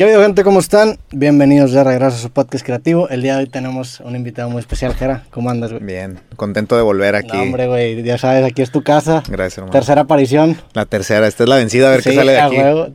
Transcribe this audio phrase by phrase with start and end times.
[0.00, 0.44] ¿Qué ha gente?
[0.44, 0.98] ¿Cómo están?
[1.12, 3.10] Bienvenidos de regreso a su podcast creativo.
[3.10, 5.24] El día de hoy tenemos un invitado muy especial, Jera.
[5.28, 5.84] ¿Cómo andas, güey?
[5.84, 7.36] Bien, contento de volver aquí.
[7.36, 9.22] No, hombre, güey, ya sabes, aquí es tu casa.
[9.28, 9.72] Gracias, hermano.
[9.72, 10.56] Tercera aparición.
[10.72, 12.56] La tercera, esta es la vencida, a ver qué sale de aquí.
[12.56, 12.88] huevo.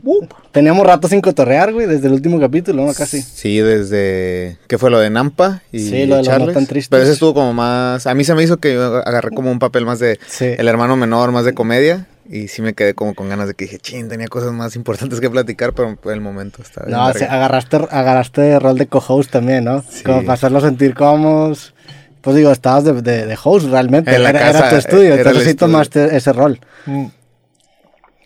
[0.51, 2.91] Teníamos rato sin cotorrear, güey, desde el último capítulo, ¿no?
[2.95, 3.21] Casi.
[3.21, 4.57] Sí, desde.
[4.67, 5.61] ¿Qué fue lo de Nampa?
[5.71, 6.47] Y Sí, lo de Charles?
[6.47, 6.89] no tan tristes.
[6.89, 8.07] Pero ese estuvo como más.
[8.07, 10.17] A mí se me hizo que yo agarré como un papel más de.
[10.25, 10.45] Sí.
[10.57, 12.07] El hermano menor, más de comedia.
[12.27, 15.19] Y sí me quedé como con ganas de que dije, ching, tenía cosas más importantes
[15.21, 16.97] que platicar, pero por el momento está bien.
[16.97, 17.19] No, verga".
[17.19, 19.83] sí, agarraste, agarraste rol de co-host también, ¿no?
[19.87, 20.03] Sí.
[20.03, 21.73] Como para hacerlo sentir cómodos.
[22.21, 24.13] Pues digo, estabas de, de, de host realmente.
[24.15, 25.71] En la era, casa, era tu estudio, era el entonces sí estudio.
[25.71, 26.59] tomaste ese rol.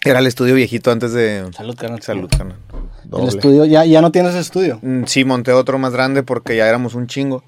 [0.06, 1.46] Era el estudio viejito antes de.
[1.54, 2.02] Salud, carnal.
[2.02, 2.58] Salud, carnal.
[3.12, 4.80] El estudio, ya, ya no tienes estudio.
[4.82, 7.44] Mm, Sí, monté otro más grande porque ya éramos un chingo.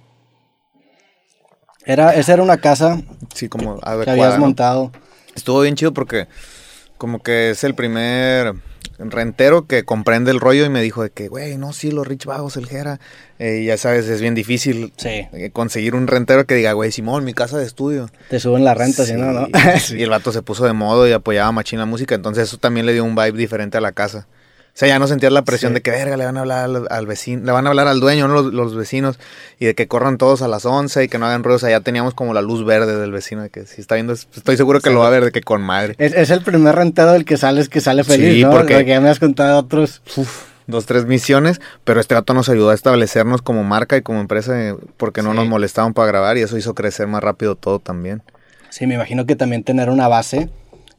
[1.85, 2.99] Era, esa era una casa
[3.33, 4.11] Sí, como que adecuada.
[4.11, 4.45] habías ¿no?
[4.45, 4.91] montado.
[5.35, 6.27] Estuvo bien chido porque
[6.97, 8.53] como que es el primer
[8.99, 12.25] rentero que comprende el rollo y me dijo de que, güey, no, sí, los rich
[12.25, 12.99] vagos, el Jera.
[13.39, 15.27] Eh, ya sabes, es bien difícil Sí.
[15.33, 18.09] eh, conseguir un rentero que diga, güey, Simón, mi casa de estudio.
[18.29, 19.47] Te suben la renta, si no, ¿no?
[19.97, 22.85] Y el vato se puso de modo y apoyaba machín la música, entonces eso también
[22.85, 24.27] le dio un vibe diferente a la casa.
[24.73, 25.75] O sea, ya no sentías la presión Sí.
[25.75, 27.99] de que, verga, le van a hablar al, al vecino, le van a hablar al
[27.99, 28.35] dueño, ¿no?
[28.41, 29.19] Los, los vecinos,
[29.59, 31.57] y de que corran todos a las 11 y que no hagan ruido.
[31.57, 34.13] O sea, ya teníamos como la luz verde del vecino, de que si está viendo,
[34.13, 35.95] estoy seguro que lo va a ver, de que con madre.
[35.97, 38.51] Es, es el primer rentero del que sales que sale feliz, Sí, ¿no?
[38.51, 40.01] porque- ya me has contado otros.
[40.67, 44.53] dos, tres misiones, pero este gato nos ayudó a establecernos como marca y como empresa
[44.69, 45.35] eh, porque no Sí.
[45.37, 48.23] nos molestaban para grabar y eso hizo crecer más rápido todo también.
[48.69, 50.49] Sí, me imagino que también tener una base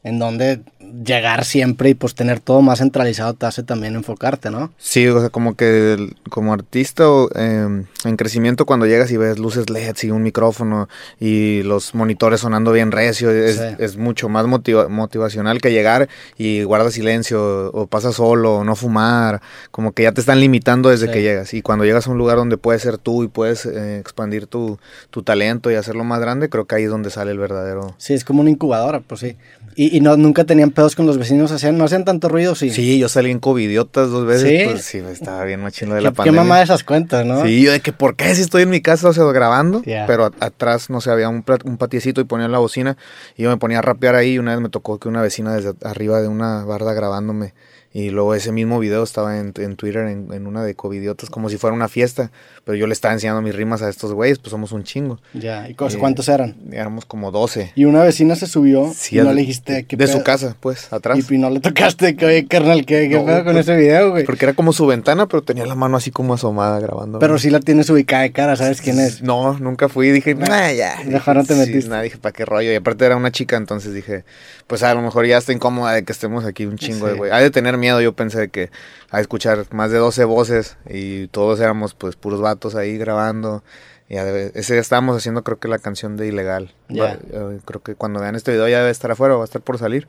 [0.04, 0.60] en donde
[1.04, 4.72] llegar siempre y pues tener todo más centralizado te hace también enfocarte, ¿no?
[4.78, 9.70] Sí, o sea, como que como artista eh, en crecimiento cuando llegas y ves luces
[9.70, 13.62] LEDs y un micrófono y los monitores sonando bien recio, es, Sí.
[13.78, 18.76] es mucho más motiva- motivacional que llegar y guarda silencio o pasa solo o no
[18.76, 19.40] fumar,
[19.70, 21.12] como que ya te están limitando desde Sí.
[21.12, 23.98] que llegas y cuando llegas a un lugar donde puedes ser tú y puedes eh,
[23.98, 24.78] expandir tu,
[25.10, 27.94] tu talento y hacerlo más grande, creo que ahí es donde sale el verdadero...
[27.98, 29.36] Sí, es como una incubadora, pues sí.
[29.74, 32.70] Y, y no, nunca tenían pedos con los vecinos, hacían, no hacían tanto ruido, sí.
[32.70, 34.64] Sí, yo salí en covidiotas dos veces, ¿Sí?
[34.68, 36.40] pues sí, estaba bien machino de ¿Qué, la qué pandemia.
[36.42, 37.44] mamá de esas cuentas, no?
[37.44, 39.80] Sí, yo de que, ¿por qué si estoy en mi casa, o sea, grabando?
[39.84, 42.96] Pero a- atrás, no sé, había un, un patiecito y ponían la bocina
[43.36, 45.54] y yo me ponía a rapear ahí y una vez me tocó que una vecina
[45.54, 47.54] desde arriba de una barda grabándome
[47.94, 51.48] y luego ese mismo video estaba en, en Twitter en, en una de covidiotas como
[51.50, 52.30] si fuera una fiesta,
[52.64, 55.18] pero yo le estaba enseñando mis rimas a estos güeyes, pues somos un chingo.
[55.34, 56.56] Ya, ¿y Eh, cuántos eran?
[56.72, 57.72] Éramos como 12.
[57.74, 60.92] Y una vecina se subió Sí, y no le dijiste ¿qué de su casa, pues,
[60.92, 61.18] atrás.
[61.30, 64.24] Y, y no le tocaste, que oye, carnal, ¿qué, pedo con ese video, güey?
[64.24, 67.18] Porque era como su ventana, pero tenía la mano así como asomada grabando.
[67.18, 69.22] Pero sí la tienes ubicada de cara, ¿sabes quién es?
[69.22, 70.10] No, nunca fui.
[70.10, 70.96] Dije, nah, ya.
[71.04, 71.90] Mejor no te Sí, metiste.
[71.90, 72.72] nada, dije, ¿para qué rollo?
[72.72, 74.24] Y aparte era una chica, entonces dije,
[74.66, 77.18] pues a lo mejor ya está incómoda de que estemos aquí un chingo de Sí.
[77.18, 77.30] güey.
[77.30, 78.70] Ha de tener miedo, yo pensé que
[79.10, 83.62] a escuchar más de 12 voces y todos éramos pues puros vatos ahí grabando.
[84.08, 86.74] Y ese día estábamos haciendo creo que la canción de Ilegal.
[86.88, 89.78] Eh, creo que cuando vean este video ya debe estar afuera, va a estar por
[89.78, 90.06] salir.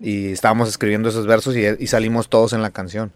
[0.00, 3.12] Y estábamos escribiendo esos versos y, y salimos todos en la canción.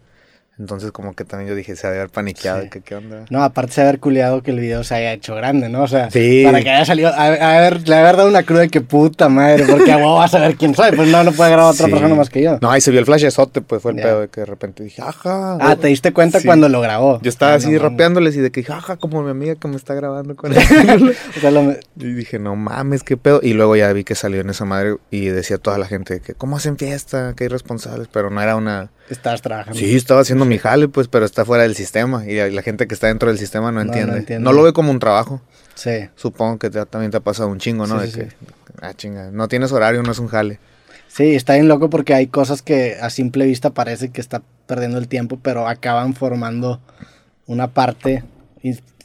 [0.59, 2.63] Entonces como que también yo dije, se había paniqueado, Sí.
[2.65, 3.25] de que qué onda.
[3.29, 5.83] No, aparte de haber culiado que el video se haya hecho grande, ¿no?
[5.83, 6.41] O sea, Sí.
[6.45, 9.29] para que haya salido, a, a ver, le haber dado una cruda de que puta
[9.29, 11.91] madre, porque a vas a ver quién soy, pues no, no puede grabar otra Sí.
[11.91, 12.57] persona más que yo.
[12.61, 15.01] No, ahí se vio el flashezote, pues fue el pedo de que de repente dije,
[15.01, 15.57] ajá.
[15.61, 17.21] Ah, te diste cuenta cuando lo grabó.
[17.21, 19.75] Yo estaba Ah, así no rapeándoles y de que, jaja, como mi amiga que me
[19.75, 21.15] está grabando con él.
[21.37, 23.41] O sea, lo- y dije, no mames, qué pedo.
[23.43, 26.33] Y luego ya vi que salió en esa madre y decía toda la gente que,
[26.33, 27.33] ¿cómo hacen fiesta?
[27.37, 28.07] Qué irresponsables.
[28.11, 28.89] Pero no era una.
[29.09, 29.79] Estabas trabajando.
[29.79, 32.25] Sí, estaba haciendo mi jale, pues, pero está fuera del sistema.
[32.25, 34.11] Y la, la gente que está dentro del sistema no No, no entiende.
[34.11, 34.53] No, entiende.
[34.53, 35.41] lo ve como un trabajo.
[35.75, 36.09] Sí.
[36.15, 37.99] Supongo que te- también te ha pasado un chingo, ¿no?
[38.01, 38.29] Sí, de sí, que,
[38.81, 40.59] ah, chinga, no tienes horario, no es un jale.
[41.07, 44.97] Sí, está bien loco porque hay cosas que a simple vista parece que está perdiendo
[44.97, 46.81] el tiempo, pero acaban formando
[47.45, 48.23] una parte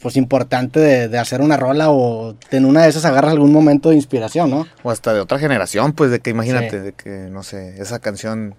[0.02, 3.90] pues importante de, de hacer una rola o en una de esas agarras algún momento
[3.90, 4.66] de inspiración, ¿no?
[4.82, 6.76] O hasta de otra generación, pues, de que imagínate, Sí.
[6.78, 8.56] de que, no sé, esa canción,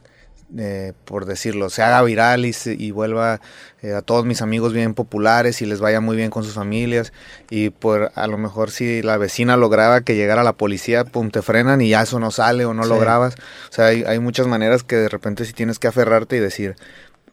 [0.57, 3.41] eh, por decirlo, se haga viral y, se- y vuelva
[3.81, 7.11] eh, a todos mis amigos bien populares y les vaya muy bien con sus familias.
[7.49, 11.41] Y por a lo mejor si la vecina lograba que llegara la policía, pum, te
[11.41, 13.01] frenan y ya eso no sale o no lo Sí.
[13.01, 13.35] grabas.
[13.69, 16.75] O sea, hay, hay muchas maneras que de repente sí tienes que aferrarte y decir,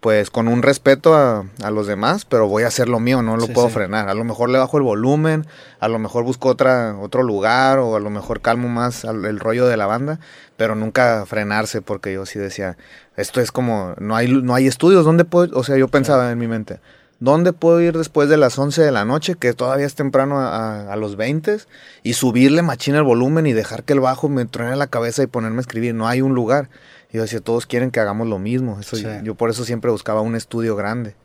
[0.00, 3.36] pues con un respeto a, a los demás, pero voy a hacer lo mío, no
[3.36, 3.74] lo Sí, puedo sí.
[3.74, 4.08] frenar.
[4.08, 5.46] A lo mejor le bajo el volumen,
[5.78, 9.38] a lo mejor busco otra, otro lugar, o a lo mejor calmo más al- el
[9.38, 10.18] rollo de la banda,
[10.56, 12.78] pero nunca frenarse, porque yo sí decía,
[13.16, 15.58] esto es como, no hay, no hay estudios, ¿dónde puedo?
[15.58, 16.80] O sea, yo pensaba en mi mente,
[17.18, 20.48] ¿dónde puedo ir después de las 11 de la noche, que todavía es temprano a,
[20.86, 21.58] a- a los 20,
[22.02, 25.26] y subirle machina el volumen y dejar que el bajo me truene la cabeza y
[25.26, 25.94] ponerme a escribir?
[25.94, 26.70] No hay un lugar.
[27.12, 28.78] Y yo decía, todos quieren que hagamos lo mismo.
[28.80, 29.06] Eso, Sí.
[29.22, 31.16] Yo por eso siempre buscaba un estudio grande.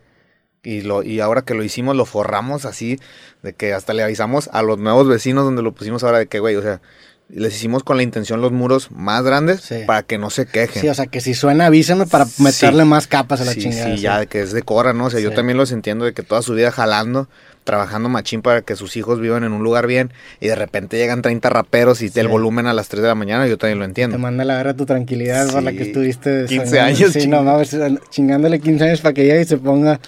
[0.63, 2.99] Y, lo, y ahora que lo hicimos, lo forramos así,
[3.43, 6.39] de que hasta le avisamos a los nuevos vecinos donde lo pusimos ahora de que,
[6.39, 6.81] güey, o sea,
[7.29, 9.77] les hicimos con la intención los muros más grandes Sí.
[9.87, 10.81] para que no se quejen.
[10.81, 12.43] Sí, o sea, que si suena, avísame para Sí.
[12.43, 13.95] meterle más capas a la sí, chingada.
[13.95, 15.05] sí, ya que es de cora, ¿no?
[15.05, 17.27] O sea, yo también los entiendo de que toda su vida jalando,
[17.63, 21.23] trabajando machín para que sus hijos vivan en un lugar bien y de repente llegan
[21.23, 23.89] 30 raperos y el volumen a las 3 de la mañana, yo también lo Te
[23.89, 24.19] entiendo.
[24.19, 26.45] manda a la verga tu tranquilidad por la que estuviste.
[26.47, 26.95] 15 soñando.
[26.95, 27.75] años, Sí, ching- no mames,
[28.11, 29.99] chingándole 15 años para que llegue y se ponga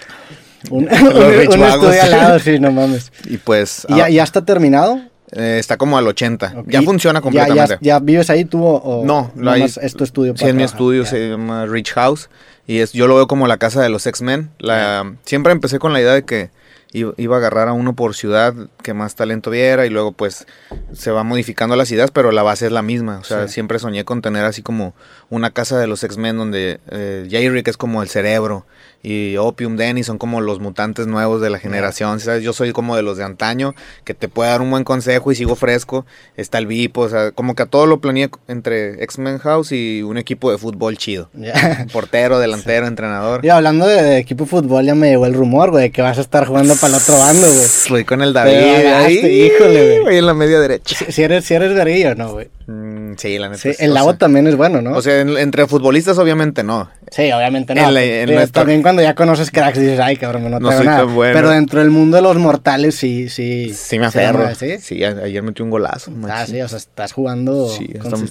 [0.70, 3.10] un, un, un estudio al lado, sí, no mames.
[3.24, 5.00] Y pues ¿Y ya, ah, ya está terminado?
[5.32, 6.54] Eh, está como al 80.
[6.58, 6.68] Ok.
[6.68, 7.78] Ya funciona ¿Ya, completamente.
[7.80, 10.32] ya, ya vives ahí tú o, No, lo hay- es tu estudio?
[10.34, 12.30] Sí, para es mi estudio, se llama Rich House.
[12.66, 14.50] Y es, yo lo veo como la casa de los X-Men.
[14.58, 16.50] La, siempre empecé con la idea de que
[16.92, 20.46] iba, a agarrar a uno por ciudad que más talento viera y luego pues
[20.94, 23.18] se va modificando las ideas, pero la base es la misma.
[23.18, 23.54] O sea, Sí.
[23.54, 24.94] siempre soñé con tener así como
[25.30, 28.66] una casa de los X-Men donde eh, J-Rick es como el cerebro
[29.02, 32.18] y Opium Denny son como los mutantes nuevos de la generación.
[32.20, 32.42] ¿sabes?
[32.42, 33.74] Yo soy como de los de antaño,
[34.04, 36.04] que te puede dar un buen consejo y sigo fresco.
[36.36, 40.02] Está el VIP, o sea, como que a todo lo planeé entre X-Men House y
[40.02, 41.30] un equipo de fútbol chido.
[41.92, 43.44] Portero, delantero, entrenador.
[43.44, 46.18] Y hablando de, de equipo de fútbol, ya me llegó el rumor, güey, que vas
[46.18, 47.58] a estar jugando para el otro bando, güey.
[47.64, 48.52] Estoy con el David.
[48.86, 49.18] Ahí,
[49.54, 50.18] híjole, güey.
[50.18, 50.96] en la media derecha.
[50.98, 52.48] Si, si eres, si eres verguillo, ¿no, güey?
[52.66, 53.60] Mm, sí, la neta.
[53.62, 54.92] Sí, el o lago sea- también es bueno, ¿no?
[54.92, 56.90] O sea, en- entre futbolistas obviamente no.
[57.10, 57.88] Sí, obviamente no.
[57.88, 60.70] En la- en Pero nuestra- También cuando ya conoces cracks dices, ay, cabrón, no, No
[60.70, 61.04] te soy nada.
[61.04, 61.34] tan bueno.
[61.34, 63.74] Pero dentro del mundo de los mortales sí, sí.
[63.74, 64.54] Sí me aferro.
[64.54, 64.78] ¿sí?
[64.78, 65.04] ¿sí?
[65.04, 66.10] ayer metí un golazo.
[66.28, 67.68] Ah, sí, o sea, estás jugando.
[67.68, 67.88] Sí,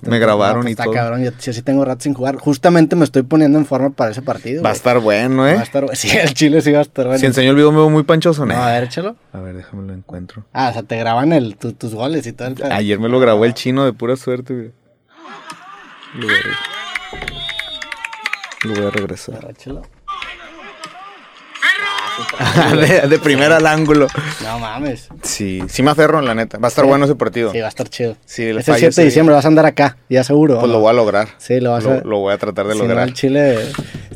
[0.07, 0.93] me grabaron pues y está todo.
[0.93, 2.37] cabrón, yo sí, sí tengo rato sin jugar.
[2.37, 4.63] Justamente me estoy poniendo en forma para ese partido.
[4.63, 5.53] Va a estar bueno, ¿eh?
[5.53, 7.19] Va a estar, sí, el chile sí va a estar bueno.
[7.19, 8.63] Si enseño el video me veo muy panchoso, No, ¿no?
[8.63, 9.15] a ver, échalo.
[9.33, 10.43] A ver, déjame lo encuentro.
[10.53, 12.71] Ah, o sea, te graban el, tu- tus goles y todo el pedo.
[12.73, 14.71] Ayer me lo grabó el chino de pura suerte, güey.
[16.15, 16.51] Lo voy a, re-
[18.63, 19.35] lo voy a regresar.
[19.35, 19.81] A ver, échalo.
[23.01, 24.07] de, de primera al ángulo.
[24.43, 25.07] No mames.
[25.23, 26.57] Sí, sí me aferro, la neta.
[26.57, 26.89] Va a estar Sí.
[26.89, 27.51] bueno ese partido.
[27.51, 28.15] Sí, va a estar chido.
[28.25, 30.55] Sí, el es el fallo 7 de diciembre, vas a andar acá, ya seguro.
[30.55, 30.79] Pues ¿o lo no?
[30.79, 31.27] voy a lograr.
[31.37, 32.01] Sí, lo vas lo, a...
[32.03, 33.07] lo voy a tratar de Si no, lograr.
[33.07, 33.57] el Chile.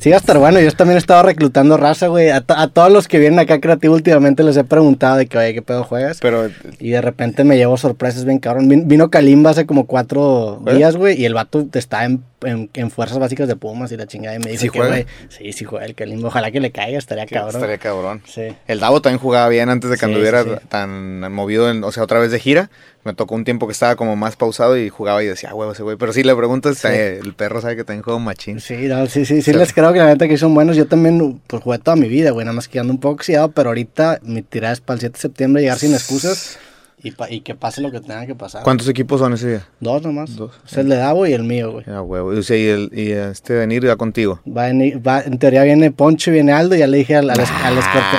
[0.01, 0.59] Sí, va a estar bueno.
[0.59, 2.31] Yo también he estado reclutando raza, güey.
[2.31, 5.37] A, to- a todos los que vienen acá creativo últimamente les he preguntado de que,
[5.37, 6.17] oye, ¿qué pedo juegas?
[6.19, 6.49] Pero
[6.79, 8.67] Y de repente me llevo sorpresas bien cabrón.
[8.67, 10.73] Vin- Vino Kalimba hace como cuatro ¿Eh?
[10.73, 14.07] días, güey, y el vato está en, en, en fuerzas básicas de Pumas y la
[14.07, 14.35] chingada.
[14.35, 14.91] Y me dijo ¿Sí que, juega?
[14.95, 16.29] güey, sí, sí juega el Kalimba.
[16.29, 17.55] Ojalá que le caiga, estaría cabrón.
[17.57, 18.23] estaría cabrón.
[18.25, 18.47] Sí.
[18.67, 22.01] El Davo también jugaba bien antes de que Sí, anduviera tan movido, en- o sea,
[22.01, 22.71] otra vez de gira.
[23.03, 25.71] Me tocó un tiempo que estaba como más pausado y jugaba y decía, ah, huevo
[25.71, 25.97] ese güey.
[25.97, 26.87] Pero sí le preguntas, Sí.
[26.89, 28.59] eh, el perro sabe que también juega un machín.
[28.59, 29.53] Sí, no, sí, sí, sí, Sí.
[29.53, 30.75] les creo que la neta que son buenos.
[30.75, 33.51] Yo también, pues jugué toda mi vida, güey, nada más que ando un poco oxidado,
[33.51, 36.57] pero ahorita mi tirada es para el 7 de septiembre llegar sin excusas
[37.03, 38.63] y, pa- y que pase lo que tenga que pasar.
[38.63, 39.67] ¿Cuántos equipos son ese día?
[39.79, 40.35] Dos nomás.
[40.35, 40.51] Dos.
[40.65, 41.85] Es el de Davo y el mío, güey.
[41.87, 42.29] Ah, huevo.
[42.29, 44.39] O sea, y, el, y este venir ya contigo.
[44.47, 47.37] Va en, va, en teoría viene Poncho y viene Aldo, ya le dije al, al,
[47.39, 48.17] escorte-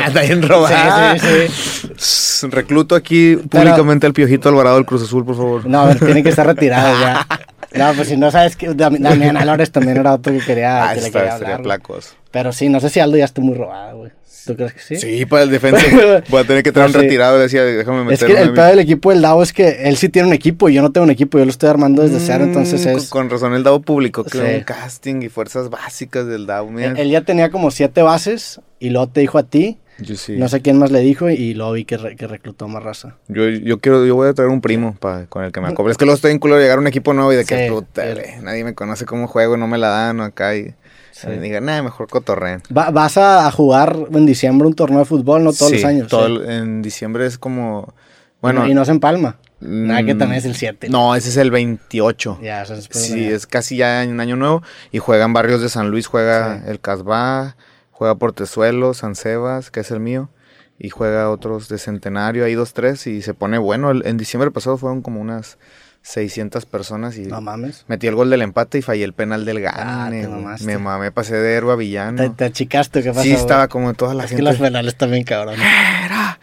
[0.06, 1.18] Está bien robado.
[1.18, 2.46] Sí, sí, sí.
[2.50, 5.66] Recluto aquí públicamente al Piojito Alvarado del Cruz Azul, por favor.
[5.66, 7.26] No, a ver, tiene que estar retirado ya.
[7.72, 10.94] No, pues si no sabes que Dam- Damián Alores también era otro que quería, Ah,
[10.94, 11.62] que le quería hablar.
[11.62, 12.00] güey.
[12.32, 14.10] Pero sí, no sé si Aldo ya está muy robado, güey.
[14.46, 14.96] ¿Tú crees que sí?
[14.96, 15.80] Sí, para el defensa.
[16.28, 16.98] Voy a tener que traer un sí.
[17.00, 17.36] retirado.
[17.36, 19.96] Le decía, déjame Es meter que el pedo del equipo del DAO es que él
[19.96, 22.20] sí tiene un equipo y yo no tengo un equipo, yo lo estoy armando desde
[22.20, 23.08] cero, entonces Mm, es...
[23.08, 24.44] Con, con razón, el DAO publicó que Sí.
[24.58, 26.70] un casting y fuerzas básicas del DAO.
[26.70, 26.88] Mira.
[26.90, 30.36] Él, él ya tenía como siete bases y luego te dijo a ti, Yo sí.
[30.38, 33.16] no sé quién más le dijo y luego vi que, re- que reclutó más raza.
[33.28, 35.92] Yo, yo quiero, yo voy a traer un primo pa- con el que me acople.
[35.92, 37.68] Es que luego estoy en culo de llegar a un equipo nuevo y de que
[37.70, 38.04] puta,
[38.42, 40.74] nadie me conoce cómo juego, no me la dan acá y
[41.22, 41.28] Sí.
[41.30, 42.62] y digan, nah, mejor cotorreen.
[42.76, 46.08] Va- vas a, jugar en diciembre un torneo de fútbol, no todos Sí, los años.
[46.08, 46.32] todo sí.
[46.34, 48.60] el- en diciembre es como, Y bueno.
[48.62, 49.38] no- y no se empalma.
[49.60, 50.88] Nada que mm, también es el 7.
[50.88, 52.38] No, ese es el 28.
[52.42, 54.62] Ya, eso es Sí, es casi ya en Año Nuevo.
[54.90, 56.62] Y juegan barrios de San Luis, juega Sí.
[56.68, 57.56] el Casbah,
[57.90, 60.30] juega Portezuelo, San Sebas, que es el mío.
[60.78, 63.90] Y juega otros de Centenario, hay dos, tres, y se pone bueno.
[63.90, 65.58] El- en diciembre pasado fueron como unas
[66.02, 67.84] 600 personas y No mames.
[67.86, 70.26] metí el gol del empate y fallé el penal del Ah, gane.
[70.26, 70.66] mamaste.
[70.66, 72.16] Me mamé, pasé de héroe a villano.
[72.22, 73.02] ¿Te, te achicaste?
[73.02, 73.22] ¿Qué pasó?
[73.22, 74.50] sí, estaba como toda la Es que gente.
[74.50, 75.54] los penales también, cabrón.
[75.60, 76.39] Era.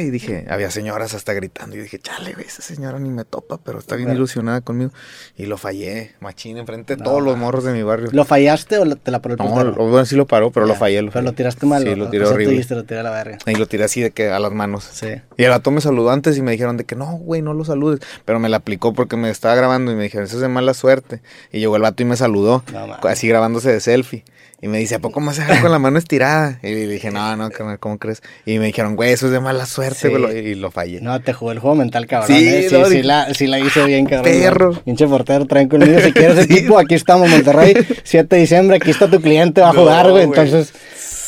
[0.00, 1.76] Y dije, había señoras hasta gritando.
[1.76, 4.18] Y dije, chale, güey, esa señora ni me topa, pero está bien Claro.
[4.18, 4.90] ilusionada conmigo.
[5.36, 8.08] Y lo fallé, machín, enfrente de No, todos los morros de mi barrio.
[8.12, 10.74] ¿Lo fallaste o te la paró el no, lo- bueno, sí lo paró, pero lo
[10.74, 11.02] fallé.
[11.02, 11.82] Lo Pero lo tiraste mal.
[11.82, 12.52] Sí, lo tiré horrible.
[12.54, 13.38] dijiste, lo tiré a la verga.
[13.46, 14.88] Y lo tiré así de que a las manos.
[14.92, 15.08] Sí.
[15.36, 17.64] Y el vato me saludó antes y me dijeron de que no, güey, no lo
[17.66, 18.00] saludes.
[18.24, 20.72] Pero me la aplicó porque me estaba grabando y me dijeron, eso es de mala
[20.72, 21.20] suerte.
[21.52, 24.24] Y llegó el vato y me saludó, No, así grabándose de selfie.
[24.64, 26.60] Y me dice, ¿a poco haces con la mano estirada?
[26.62, 28.22] Y le dije, no, no, ¿cómo crees?
[28.46, 30.08] Y me dijeron, güey, eso es de mala suerte, Sí.
[30.08, 31.00] güey, y lo fallé.
[31.02, 32.34] No, te jugó el juego mental, cabrón.
[32.36, 32.66] Sí, ¿eh?
[32.70, 34.32] sí, no, sí, la, sí la hice bien, cabrón.
[34.32, 34.72] perro.
[34.84, 36.00] Pinche portero, traen conmigo.
[36.00, 36.52] Si quieres Sí.
[36.54, 37.74] equipo, aquí estamos, Monterrey.
[38.04, 40.24] 7 de diciembre, aquí está tu cliente, va a No, jugar, güey.
[40.24, 40.72] Entonces,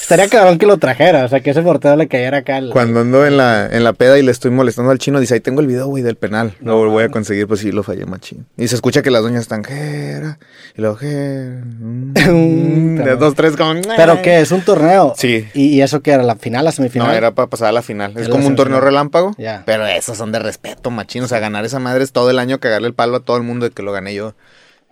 [0.04, 2.60] Estaría cabrón que lo trajera, o sea, que ese portero le cayera acá.
[2.70, 5.40] Cuando ando en la, en la peda y le estoy molestando al chino, dice, ahí
[5.40, 6.52] tengo el video, güey, del penal.
[6.60, 8.44] Lo voy a conseguir, pues sí, lo fallé machín.
[8.58, 10.38] Y se escucha que las doñas están, Jera.
[10.76, 11.62] Y luego, Jera.
[11.64, 13.80] mm, de dos, tres, como...
[13.96, 14.40] ¿Pero qué?
[14.40, 15.14] ¿Es un torneo?
[15.16, 15.48] Sí.
[15.54, 16.22] ¿Y, y eso qué era?
[16.22, 17.08] ¿La final, la semifinal?
[17.08, 18.12] No, era para pasar a la final.
[18.18, 19.34] Es como un torneo relámpago.
[19.38, 19.62] Ya.
[19.64, 21.22] Pero esos son de respeto, machín.
[21.22, 23.42] O sea, ganar esa madre es todo el año cagarle el palo a todo el
[23.42, 24.34] mundo de que lo gané yo.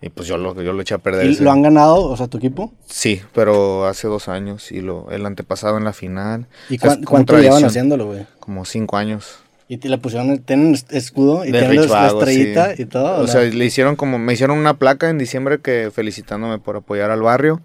[0.03, 1.27] Y pues yo lo, yo lo eché a perder.
[1.27, 1.45] ¿Y ese.
[1.45, 2.73] lo han ganado, o sea, tu equipo?
[2.87, 6.47] Sí, pero hace dos años y lo, el antepasado en la final.
[6.69, 8.27] ¿Y O sea, cuán- cuánto llevan haciéndolo, güey?
[8.41, 9.37] Como cinco años.
[9.69, 12.83] Y te le pusieron, tienen es- escudo y De tienen Rich la estrellita sí.
[12.83, 13.15] y todo.
[13.19, 13.27] O ¿no?
[13.29, 17.23] sea, le hicieron como, me hicieron una placa en diciembre que felicitándome por apoyar al
[17.23, 17.63] barrio.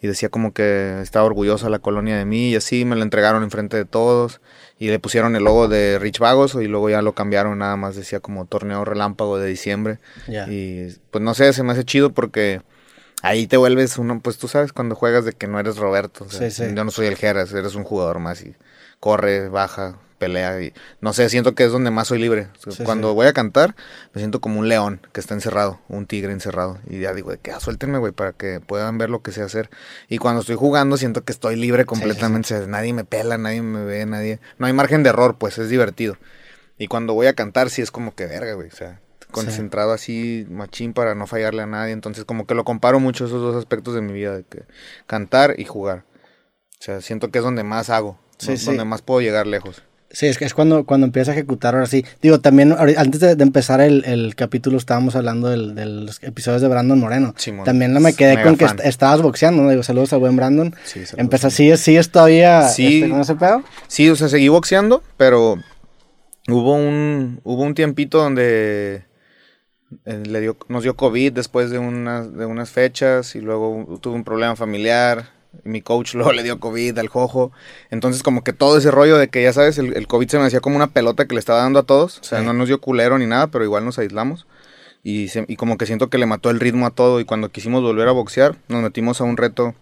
[0.00, 3.42] Y decía como que estaba orgullosa la colonia de mí y así me la entregaron
[3.42, 4.40] enfrente de todos.
[4.78, 7.94] Y le pusieron el logo de Rich Vagos y luego ya lo cambiaron nada más,
[7.96, 9.98] decía como torneo relámpago de diciembre.
[10.50, 12.60] Y pues no sé, se me hace chido porque
[13.22, 16.24] ahí te vuelves uno, pues tú sabes cuando juegas de que no eres Roberto.
[16.24, 16.74] o sea, Sí, sí.
[16.74, 18.54] Yo no soy el Geras, eres un jugador más y
[19.00, 22.48] corre, baja, pelea y no sé, siento que es donde más soy libre.
[22.56, 23.14] O sea, Sí, cuando sí.
[23.14, 23.74] voy a cantar
[24.14, 27.38] me siento como un león que está encerrado, un tigre encerrado y ya digo de
[27.38, 29.70] que ah, suéltenme güey para que puedan ver lo que sé hacer.
[30.08, 33.62] Y cuando estoy jugando siento que estoy libre completamente, o sea, nadie me pela, nadie
[33.62, 36.16] me ve, nadie, no hay margen de error, pues es divertido.
[36.78, 40.46] Y cuando voy a cantar sí es como que verga, güey, o sea, concentrado así,
[40.48, 41.92] machín para no fallarle a nadie.
[41.92, 44.62] Entonces como que lo comparo mucho esos dos aspectos de mi vida, de que
[45.06, 46.04] cantar y jugar.
[46.78, 48.66] O sea, siento que es donde más hago, Sí, sí.
[48.66, 49.82] donde más puedo llegar lejos.
[50.14, 52.04] Sí, es que es cuando, cuando empieza a ejecutar ahora sí.
[52.22, 56.62] Digo, también antes de, de empezar el, el capítulo estábamos hablando del- de los episodios
[56.62, 57.34] de Brandon Moreno.
[57.36, 57.64] Simón.
[57.64, 59.70] También no me quedé con que est- estabas boxeando, ¿no?
[59.70, 60.74] Digo, saludos al buen Brandon.
[60.84, 61.00] Sí.
[61.16, 62.98] Empezó, ¿sigues, sigues todavía Sí.
[63.02, 63.62] este, con ese pedo?
[63.88, 65.56] Sí, o sea, seguí boxeando, pero
[66.48, 69.02] hubo un, hubo un tiempito donde
[70.04, 74.14] eh, le dio, nos dio COVID después de unas, de unas fechas y luego tuve
[74.14, 75.33] un problema familiar.
[75.62, 77.52] Mi coach luego le dio COVID al jojo.
[77.90, 80.44] Entonces, como que todo ese rollo de que ya sabes, el, el COVID se me
[80.44, 82.18] hacía como una pelota que le estaba dando a todos.
[82.18, 82.44] O sea, Sí.
[82.46, 84.46] no nos dio culero ni nada, pero igual nos aislamos.
[85.02, 87.20] Y, se- y como que siento que le mató el ritmo a todo.
[87.20, 89.74] Y cuando quisimos volver a boxear, nos metimos a un reto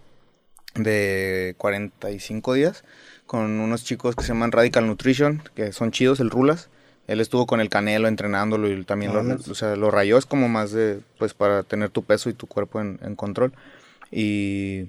[0.75, 2.83] de 45 días
[3.25, 6.69] con unos chicos que se llaman Radical Nutrition, que son chidos, el Rulas.
[7.07, 10.17] Él estuvo con el Canelo entrenándolo y también lo, o sea, lo rayó.
[10.17, 13.53] Es como más de, pues, para tener tu peso y tu cuerpo en, en control.
[14.11, 14.85] Y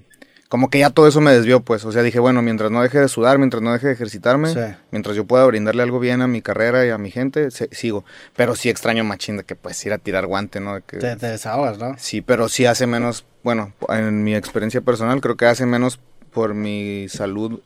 [0.55, 1.85] como que ya todo eso me desvió, pues.
[1.85, 4.61] O sea, dije, bueno, mientras no deje de sudar, mientras no deje de ejercitarme, Sí.
[4.93, 8.05] mientras yo pueda brindarle algo bien a mi carrera y a mi gente, se- sigo.
[8.37, 10.77] Pero sí extraño machín de que, pues, ir a tirar guante, ¿no?
[10.77, 11.97] De que, Te, te desahogas, ¿no?
[11.99, 15.99] Sí, pero sí hace menos, bueno, en mi experiencia personal creo que hace menos
[16.33, 17.59] por mi salud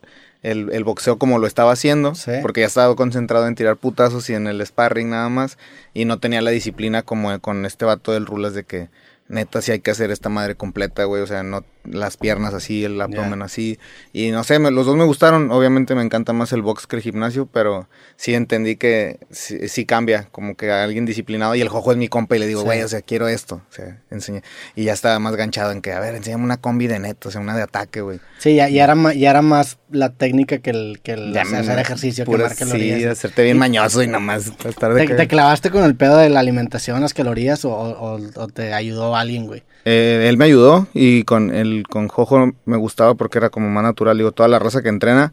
[0.42, 2.30] el, el boxeo como lo estaba haciendo, Sí.
[2.40, 5.58] porque ya estaba concentrado en tirar putazos y en el sparring nada más,
[5.92, 8.88] y no tenía la disciplina como con este vato del Rulas de que
[9.28, 12.84] neta sí hay que hacer esta madre completa, güey, o sea, no las piernas así,
[12.84, 13.78] el abdomen así,
[14.12, 16.96] y no sé, me- los dos me gustaron, obviamente me encanta más el box que
[16.96, 21.68] el gimnasio, pero sí entendí que sí, sí cambia, como que alguien disciplinado, y el
[21.68, 22.66] jojo es mi compa, y le digo, Sí.
[22.66, 24.42] güey, o sea, quiero esto, o sea, enseñé,
[24.76, 27.32] y ya estaba más ganchado en que, a ver, enséñame una combi de neto, o
[27.32, 28.20] sea, una de ataque, güey.
[28.38, 31.80] Sí, ya, ya era, ya era más la técnica que el, que el hacer, me-
[31.80, 32.98] ejercicio, que más calorías.
[32.98, 36.16] Sí, hacerte bien mañoso y nomás estar de ¿Te, que- te clavaste con el pedo
[36.18, 39.62] de la alimentación, las calorías, o, o- o te ayudó alguien, güey?
[39.84, 43.82] Eh, él me ayudó y con el con Jojo me gustaba porque era como más
[43.82, 44.16] natural.
[44.16, 45.32] Digo, toda la raza que entrena,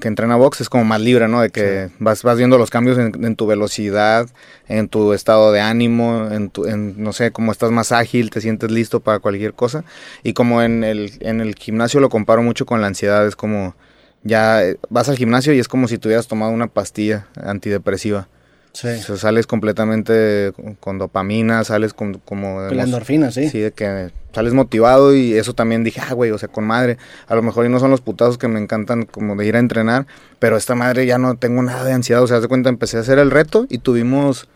[0.00, 1.40] que entrena box es como más libre, ¿no?
[1.40, 4.28] De que vas, vas viendo los cambios en, en tu velocidad,
[4.68, 8.40] en tu estado de ánimo, en, tu, en no sé, cómo estás más ágil, te
[8.40, 9.84] sientes listo para cualquier cosa.
[10.22, 13.74] Y como en el, en el gimnasio lo comparo mucho con la ansiedad, es como
[14.22, 18.28] ya eh, vas al gimnasio y es como si tuvieras tomado una pastilla antidepresiva.
[18.72, 18.88] Sí.
[18.88, 22.66] O sea, sales completamente con, dopamina, sales con como...
[22.68, 23.48] Con la endorfina, sí.
[23.48, 26.98] Sí, de que sales motivado y eso también dije, ah, güey, o sea, con madre.
[27.26, 29.58] A lo mejor y no son los putazos que me encantan como de ir a
[29.58, 30.06] entrenar,
[30.38, 32.22] pero esta madre ya no tengo nada de ansiedad.
[32.22, 34.48] O sea, de cuenta, empecé a hacer el reto y tuvimos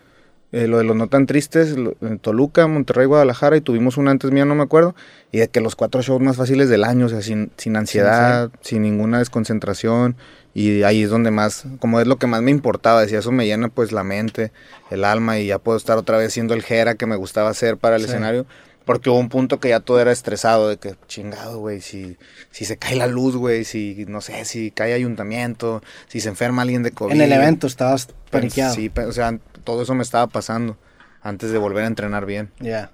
[0.54, 4.08] eh, lo de los no tan tristes lo- en Toluca, Monterrey, Guadalajara y tuvimos un
[4.08, 4.94] antes mío, no me acuerdo.
[5.32, 8.50] Y de que los cuatro shows más fáciles del año, o sea, sin, sin ansiedad,
[8.60, 10.16] sin ninguna desconcentración.
[10.54, 13.44] Y ahí es donde más, como es lo que más me importaba, decía, eso me
[13.46, 14.52] llena pues la mente,
[14.90, 17.76] el alma y ya puedo estar otra vez siendo el jera que me gustaba hacer
[17.76, 18.08] para el Sí.
[18.08, 18.46] escenario.
[18.84, 22.18] Porque hubo un punto que ya todo era estresado, de que chingado, güey, si,
[22.50, 26.60] si se cae la luz, güey, si, no sé, si cae ayuntamiento, si se enferma
[26.62, 27.14] alguien de COVID.
[27.14, 28.74] En el evento estabas Pero paniqueado.
[28.74, 30.76] Sí, o sea, todo eso me estaba pasando
[31.22, 32.50] antes de volver a entrenar bien.
[32.60, 32.90] Ya.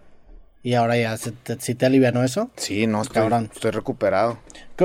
[0.63, 2.51] Y ahora ya, ¿se te- ¿sí te alivianó eso?
[2.57, 3.51] Sí, no, estoy, Cabrón.
[3.53, 4.39] estoy recuperado.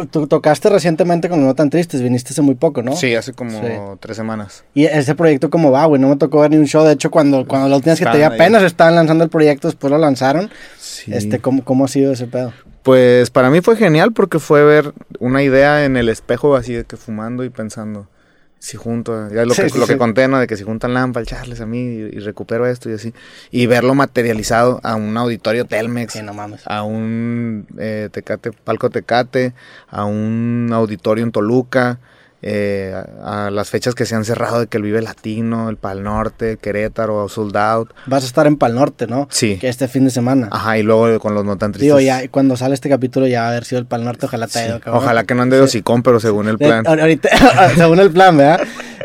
[0.10, 2.96] Tú tocaste recientemente con No Tan Tristes, viniste hace muy poco, ¿no?
[2.96, 3.68] Sí, hace como Sí.
[4.00, 4.64] tres semanas.
[4.74, 7.12] Y ese proyecto cómo va, güey, no me tocó ver ni un show, de hecho
[7.12, 11.14] cuando, cuando lo tenías que te apenas estaban lanzando el proyecto, después lo lanzaron, Sí.
[11.14, 12.54] este, ¿cómo, ¿cómo ha sido ese pedo?
[12.84, 16.84] Pues para mí fue genial porque fue ver una idea en el espejo así de
[16.86, 18.08] que fumando y pensando,
[18.66, 20.00] si junto, ya lo, Sí, que, sí, lo que sí.
[20.00, 20.40] conté, ¿no?
[20.40, 23.14] De que si juntan Lampa, el Charles a mí y, y recupero esto y así.
[23.52, 26.64] Y verlo materializado a un auditorio Telmex, no mames.
[26.66, 29.54] a un eh, Tecate, Palco Tecate,
[29.88, 32.00] a un auditorio en Toluca,
[32.48, 35.78] eh, a, a las fechas que se han cerrado de que el Vive Latino, el
[35.78, 37.90] Pal Norte, Querétaro, Sold Out.
[38.06, 39.28] Vas a estar en Pal Norte, ¿no?
[39.32, 39.58] Sí.
[39.58, 40.50] Que este fin de semana.
[40.52, 41.88] Ajá, y luego con los no tan tristes.
[41.88, 44.46] Digo, ya cuando sale este capítulo ya va a haber sido el Pal Norte, ojalá
[44.48, 44.82] te haya Sí.
[44.86, 46.86] Ojalá que no ande de hocicón, pero según el plan.
[46.86, 47.30] ahor- ahorita,
[47.76, 48.62] según el plan, ¿verdad?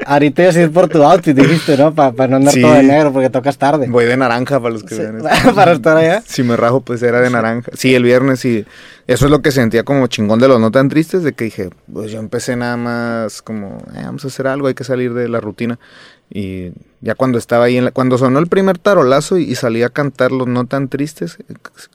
[0.06, 1.94] Ahorita ibas a ir por tu outfit, dijiste, ¿no?
[1.94, 2.61] Para no andar Sí.
[2.62, 3.87] todo de negro porque tocas tarde.
[3.88, 5.54] Voy de naranja para los que Sí, vean esto.
[5.54, 6.23] para estar allá.
[6.26, 7.70] Si me rajo, pues era de naranja.
[7.75, 8.64] Sí, el viernes y
[9.12, 11.71] eso es lo que sentía como chingón de los no tan tristes, de que dije,
[11.93, 15.29] pues yo empecé nada más como, "Eh, vamos a hacer algo, hay que salir de
[15.29, 15.79] la rutina.
[16.33, 19.83] Y ya cuando estaba ahí, en la- cuando sonó el primer tarolazo y, y salí
[19.83, 21.38] a cantar los no tan tristes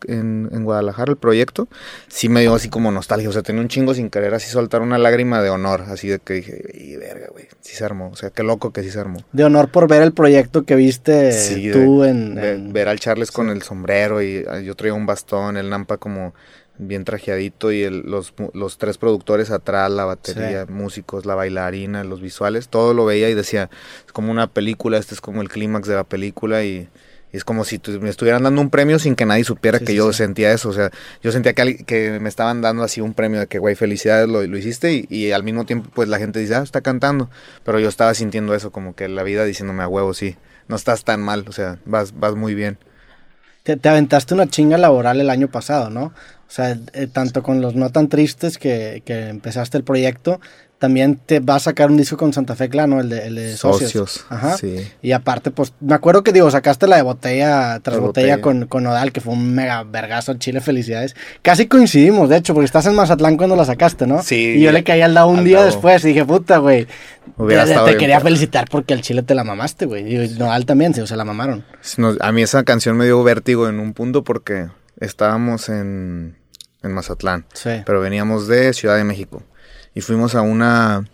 [0.08, 1.70] en, en Guadalajara, el proyecto,
[2.10, 4.82] sí me dio así como nostalgia, o sea, tenía un chingo sin querer así soltar
[4.82, 8.16] una lágrima de honor, así de que dije, y verga, güey, sí se armó, o
[8.18, 9.20] sea, qué loco que sí se armó.
[9.32, 12.90] De honor por ver el proyecto que viste Sí, tú de- en, de- en- ver
[12.90, 16.34] al Charles con el sombrero y ah, yo traía un bastón, el Nampa como
[16.78, 22.22] bien trajeadito y el- los, los tres productores atrás, la batería, músicos, la bailarina, los
[22.22, 23.70] visuales, todo lo veía y decía,
[24.06, 26.90] es como una película, este es como el clímax de la película y,
[27.32, 29.94] y es como si me estuvieran dando un premio sin que nadie supiera Sí, que
[29.94, 30.92] sí, yo sentía eso, o sea,
[31.22, 34.46] yo sentía que, que me estaban dando así un premio de que, güey, felicidades, lo,
[34.46, 37.30] lo hiciste y, y al mismo tiempo pues la gente dice, ah, está cantando,
[37.64, 41.04] pero yo estaba sintiendo eso, como que la vida diciéndome a huevo, sí, no estás
[41.04, 42.78] tan mal, o sea, vas, vas muy bien.
[43.64, 46.14] te, te aventaste una chinga laboral el año pasado, ¿no?
[46.48, 50.40] O sea, eh, tanto con los no tan tristes que, que empezaste el proyecto,
[50.78, 53.00] también te va a sacar un disco con Santa Fe Clan, ¿no?
[53.00, 53.92] El de, el de Socios.
[53.92, 54.58] Socios, Ajá.
[54.58, 54.88] sí.
[55.02, 58.42] Y aparte, pues, me acuerdo que, digo, sacaste la de botella tras La botella, botella.
[58.42, 61.16] Con, con Nodal, que fue un mega vergazo al Chile, felicidades.
[61.42, 64.22] Casi coincidimos, de hecho, porque estás en Mazatlán cuando la sacaste, ¿no?
[64.22, 64.56] Sí.
[64.58, 65.68] Y yo le caí al lado un Al día lado.
[65.68, 66.86] después y dije, puta, güey.
[67.38, 70.14] Hubiera Te, te bien, quería felicitar porque al Chile te la mamaste, güey.
[70.14, 71.66] Y Nodal también, sí, o se la mamaron.
[72.20, 74.68] A mí esa canción me dio vértigo en un punto porque
[75.00, 76.38] estábamos en,
[76.84, 77.82] en Mazatlán, Sí.
[77.86, 79.44] pero veníamos de Ciudad de México
[79.94, 81.06] y fuimos a una,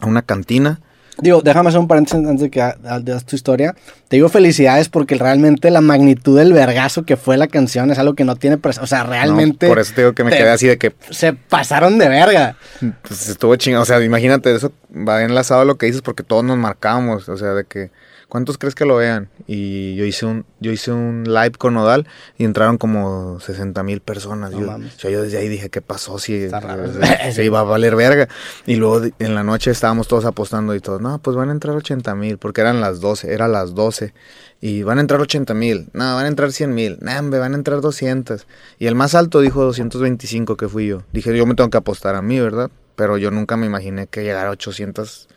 [0.00, 0.80] a una cantina.
[1.20, 3.74] Digo, déjame hacer un paréntesis antes de que ha- das tu historia.
[4.06, 8.14] Te digo felicidades porque realmente la magnitud del vergazo que fue la canción es algo
[8.14, 8.56] que no tiene...
[8.80, 10.94] O sea, realmente No, por eso te digo que me te- quedé así de que
[11.10, 12.54] se pasaron de verga.
[13.02, 13.82] pues, estuvo chingado.
[13.82, 17.28] O sea, imagínate, eso va enlazado a lo que dices porque todos nos marcábamos.
[17.28, 17.90] O sea, de que,
[18.28, 19.28] ¿cuántos crees que lo vean?
[19.46, 24.00] Y yo hice un, yo hice un live con Nodal y entraron como 60 mil
[24.00, 24.52] personas.
[24.52, 26.18] No yo, o sea, yo desde ahí dije, ¿qué pasó?
[26.18, 28.28] Si se, se iba a valer verga.
[28.66, 31.74] Y luego en la noche estábamos todos apostando y todos, no, pues van a entrar
[31.74, 34.12] 80 mil, porque eran las 12, era las 12.
[34.60, 37.52] Y van a entrar 80 mil, no, van a entrar 100 mil, no, hombre, van
[37.52, 38.46] a entrar 200.
[38.78, 41.02] Y el más alto dijo 225, que fui yo.
[41.12, 42.70] Dije, yo me tengo que apostar a mí, ¿verdad?
[42.96, 45.28] Pero yo nunca me imaginé que llegara a 800,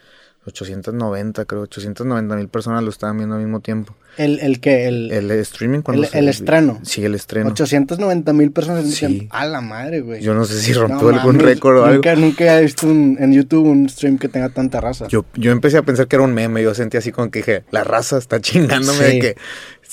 [0.45, 3.95] 890, creo, 890 mil personas lo estaban viendo al mismo tiempo.
[4.17, 6.79] El, el que, el, El streaming cuando El- se- el estreno.
[6.83, 7.49] Sí, el estreno.
[7.51, 9.05] 890 mil personas Sí.
[9.05, 9.35] tiempo.
[9.35, 10.21] A la madre, güey.
[10.21, 11.95] Yo no sé si No rompió algún mames, récord o algo.
[11.95, 15.07] Nunca, nunca he visto un- en YouTube un stream que tenga tanta raza.
[15.07, 17.63] Yo, yo empecé a pensar que era un meme, yo sentí así como que dije,
[17.71, 19.03] la raza está chingándome Sí.
[19.03, 19.35] de que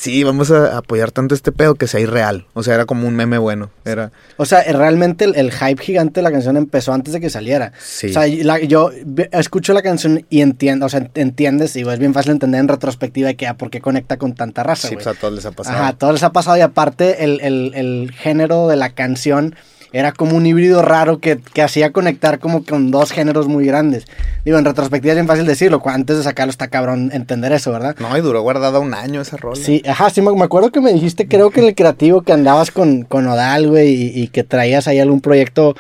[0.01, 2.47] sí, vamos a apoyar tanto este pedo que sea irreal.
[2.55, 3.71] O sea, era como un meme bueno.
[3.85, 7.31] Era, O sea, realmente el, el hype gigante de la canción empezó antes de que
[7.31, 7.73] saliera.
[7.81, 8.09] Sí.
[8.09, 8.91] O sea, la- yo
[9.33, 12.69] escucho la canción y entiendo, o sea, ent- entiendes, y es bien fácil entender en
[12.69, 15.05] retrospectiva que, ah, ¿por qué conecta con tanta raza, sí, güey?
[15.05, 15.77] pues a todos les ha pasado.
[15.83, 19.57] Ajá, todo les ha pasado y aparte el, el- el género de la canción
[19.93, 24.05] era como un híbrido raro que, que hacía conectar como con dos géneros muy grandes.
[24.45, 27.97] Digo, en retrospectiva es bien fácil decirlo, antes de sacarlo está cabrón entender eso, ¿verdad?
[27.99, 29.57] No, y duró guardada un año esa rola.
[29.57, 32.71] Sí, ajá, sí, me, acuerdo que me dijiste, creo que en el creativo que andabas
[32.71, 35.75] con, con Odal, güey, y, y que traías ahí algún proyecto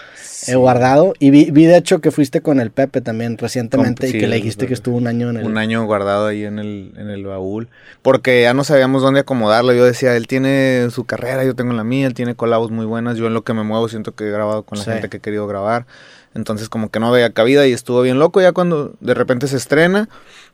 [0.47, 1.15] eh, guardado.
[1.19, 4.19] Y vi, vi, de hecho, que fuiste con el Pepe también recientemente Con- y sí,
[4.19, 5.47] que le dijiste que estuvo un año en el...
[5.47, 7.69] Un año guardado ahí en el, en el baúl.
[8.03, 9.73] Porque ya no sabíamos dónde acomodarlo.
[9.73, 13.17] Yo decía, él tiene su carrera, yo tengo la mía, él tiene colabos muy buenas.
[13.17, 14.91] Yo en lo que me muevo siento que he grabado con la Sí.
[14.93, 15.87] gente que he querido grabar.
[16.35, 19.57] Entonces como que no veía cabida y estuvo bien loco ya cuando de repente se
[19.57, 20.09] estrena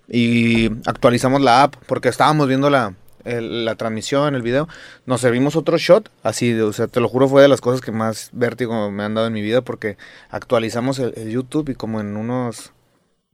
[0.08, 4.68] y actualizamos la app porque estábamos viendo la, el- la transmisión, el video.
[5.06, 7.80] Nos servimos otro shot, así, de- o sea, te lo juro fue de las cosas
[7.80, 9.96] que más vértigo me han dado en mi vida porque
[10.30, 12.72] actualizamos el, el YouTube y como en unos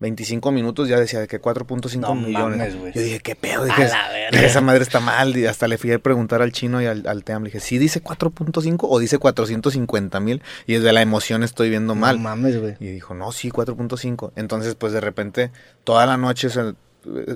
[0.01, 2.75] 25 minutos ya decía de que 4.5 No millones.
[2.75, 2.95] mames.
[2.95, 3.65] Yo dije, ¿qué pedo?
[3.67, 3.89] Dije,
[4.33, 5.37] esa madre está mal.
[5.37, 7.43] Y hasta le fui a preguntar al chino y al, al Team.
[7.43, 10.43] Le dije, ¿sí dice 4.5 o dice 450 mil?
[10.67, 12.17] Y desde la emoción estoy viendo mal.
[12.17, 12.77] No mames, güey.
[12.81, 14.33] Y dijo, no, sí, 4.5.
[14.37, 15.51] Entonces, pues de repente,
[15.85, 16.75] toda la noche o sea,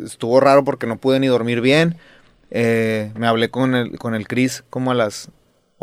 [0.05, 1.97] estuvo raro porque no pude ni dormir bien.
[2.51, 5.29] Eh, me hablé con el, con el Chris como a las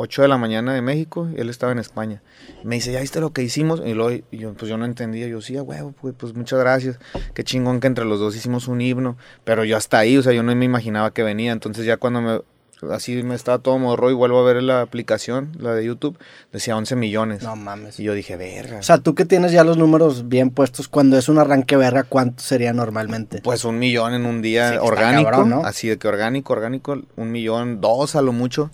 [0.01, 2.21] 8 de la mañana de México y él estaba en España.
[2.63, 3.81] Me dice, ¿ya viste lo que hicimos?
[3.85, 5.27] Y, luego, y yo, pues yo no entendía.
[5.27, 6.99] Yo, sí, huevo, pues, pues muchas gracias.
[7.33, 9.17] Qué chingón que entre los dos hicimos un himno.
[9.43, 11.51] Pero yo hasta ahí, o sea, yo no me imaginaba que venía.
[11.51, 12.41] Entonces ya cuando me
[12.89, 16.17] así me estaba todo morro y vuelvo a ver la aplicación, la de YouTube,
[16.51, 17.43] decía 11 millones.
[17.43, 17.99] No mames.
[17.99, 18.79] Y yo dije, verga.
[18.79, 22.03] O sea, tú que tienes ya los números bien puestos, cuando es un arranque verga,
[22.03, 23.41] ¿cuánto sería normalmente?
[23.43, 25.63] Pues un millón en un día orgánico, ¿no?
[25.63, 28.71] así de que orgánico, orgánico, un millón, dos a lo mucho.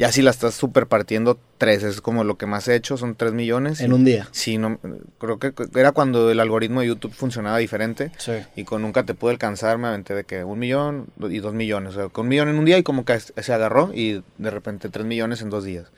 [0.00, 3.16] Ya si la estás super partiendo, tres, es como lo que más he hecho, son
[3.16, 3.82] tres millones.
[3.82, 4.26] En un día.
[4.30, 4.80] Sí, no,
[5.18, 8.10] creo que era cuando el algoritmo de YouTube funcionaba diferente.
[8.16, 8.32] Sí.
[8.56, 11.96] Y con nunca te pude alcanzar, me aventé de que un millón y dos millones.
[11.96, 14.50] O sea, con un millón en un día y como que se agarró y de
[14.50, 15.88] repente tres millones en dos días.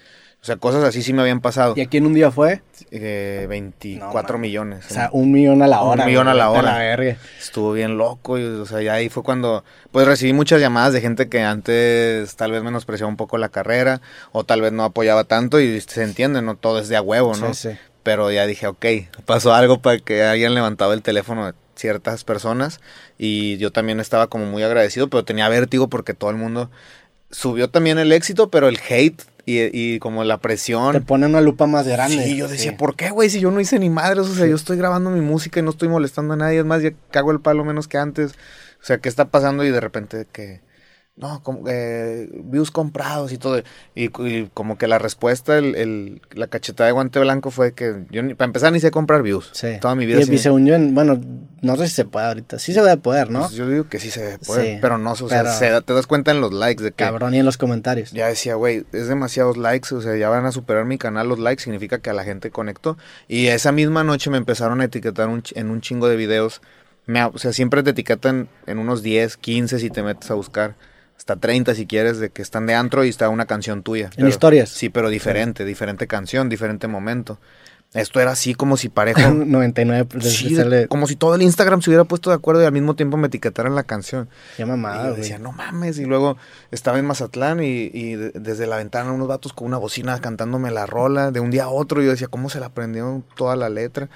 [0.43, 1.75] O sea, cosas así sí me habían pasado.
[1.77, 2.63] ¿Y aquí en un día fue?
[2.91, 4.85] Eh, 24 millones.
[4.91, 6.03] O sea, un millón a la hora.
[6.03, 6.79] Un millón a la hora.
[6.79, 7.17] verga.
[7.39, 8.39] Estuvo bien loco.
[8.39, 12.35] Y, o sea, ya ahí fue cuando, pues recibí muchas llamadas de gente que antes
[12.35, 14.01] tal vez menospreciaba un poco la carrera
[14.33, 16.57] o tal vez no apoyaba tanto y se entiende, ¿no?
[16.57, 17.55] Todo es de a huevo, ¿no?
[17.55, 17.79] Sí, sí.
[18.03, 18.85] Pero ya dije, ok,
[19.25, 22.81] pasó algo para que hayan levantado el teléfono de ciertas personas
[23.17, 26.69] y yo también estaba como muy agradecido, pero tenía vértigo porque todo el mundo
[27.31, 30.93] subió también el éxito, pero el hate y, y, como la presión.
[30.93, 32.25] Te pone una lupa más grande.
[32.25, 33.31] Sí, yo decía, ¿por qué, güey?
[33.31, 35.71] Si yo no hice ni madres, o sea, yo estoy grabando mi música y no
[35.71, 38.33] estoy molestando a nadie, es más, ya cago el palo menos que antes.
[38.33, 39.65] O sea, ¿qué está pasando?
[39.65, 40.61] Y de repente que,
[41.23, 43.63] no, como, eh, views comprados y todo.
[43.95, 48.05] Y, y como que la respuesta, el, el, la cachetada de guante blanco fue que
[48.11, 49.51] yo, ni, para empezar, ni sé comprar views.
[49.53, 49.69] Sí.
[49.81, 50.21] Toda mi vida.
[50.21, 50.35] Y, sí.
[50.35, 51.21] y según yo, en- bueno,
[51.63, 52.59] no sé si se puede ahorita.
[52.59, 53.41] Sí se debe poder, ¿no?
[53.41, 55.71] Pues yo digo que sí se debe poder, Sí, pero no, o sea, pero- se
[55.71, 58.11] da- te das cuenta en los likes de que Cabrón, y en los comentarios.
[58.11, 61.39] ya decía, güey, es demasiados likes, o sea, ya van a superar mi canal los
[61.39, 62.99] likes, significa que a la gente conectó.
[63.29, 66.61] Y esa misma noche me empezaron a etiquetar un en un chingo de videos.
[67.07, 70.77] Me, o sea, siempre te etiquetan en unos 10, 15 si te metes a buscar.
[71.23, 74.11] Hasta 30 si quieres, de que están de antro y está una canción tuya.
[74.17, 74.71] En historias.
[74.71, 77.39] Sí, pero diferente, diferente canción, diferente momento.
[77.95, 79.21] Esto era así como si parejo...
[79.31, 80.57] 99 de- Sí,
[80.89, 83.29] como si todo el Instagram se hubiera puesto de acuerdo y al mismo tiempo me
[83.29, 84.29] etiquetaran la canción.
[84.57, 85.21] Qué Y mamada, güey.
[85.21, 86.01] decía, no mames.
[86.01, 86.37] Y luego
[86.73, 90.73] estaba en Mazatlán y, y de- desde la ventana unos vatos con una bocina cantándome
[90.73, 92.03] la rola de un día a otro.
[92.03, 94.09] Y yo decía, ¿cómo se la aprendió toda la letra?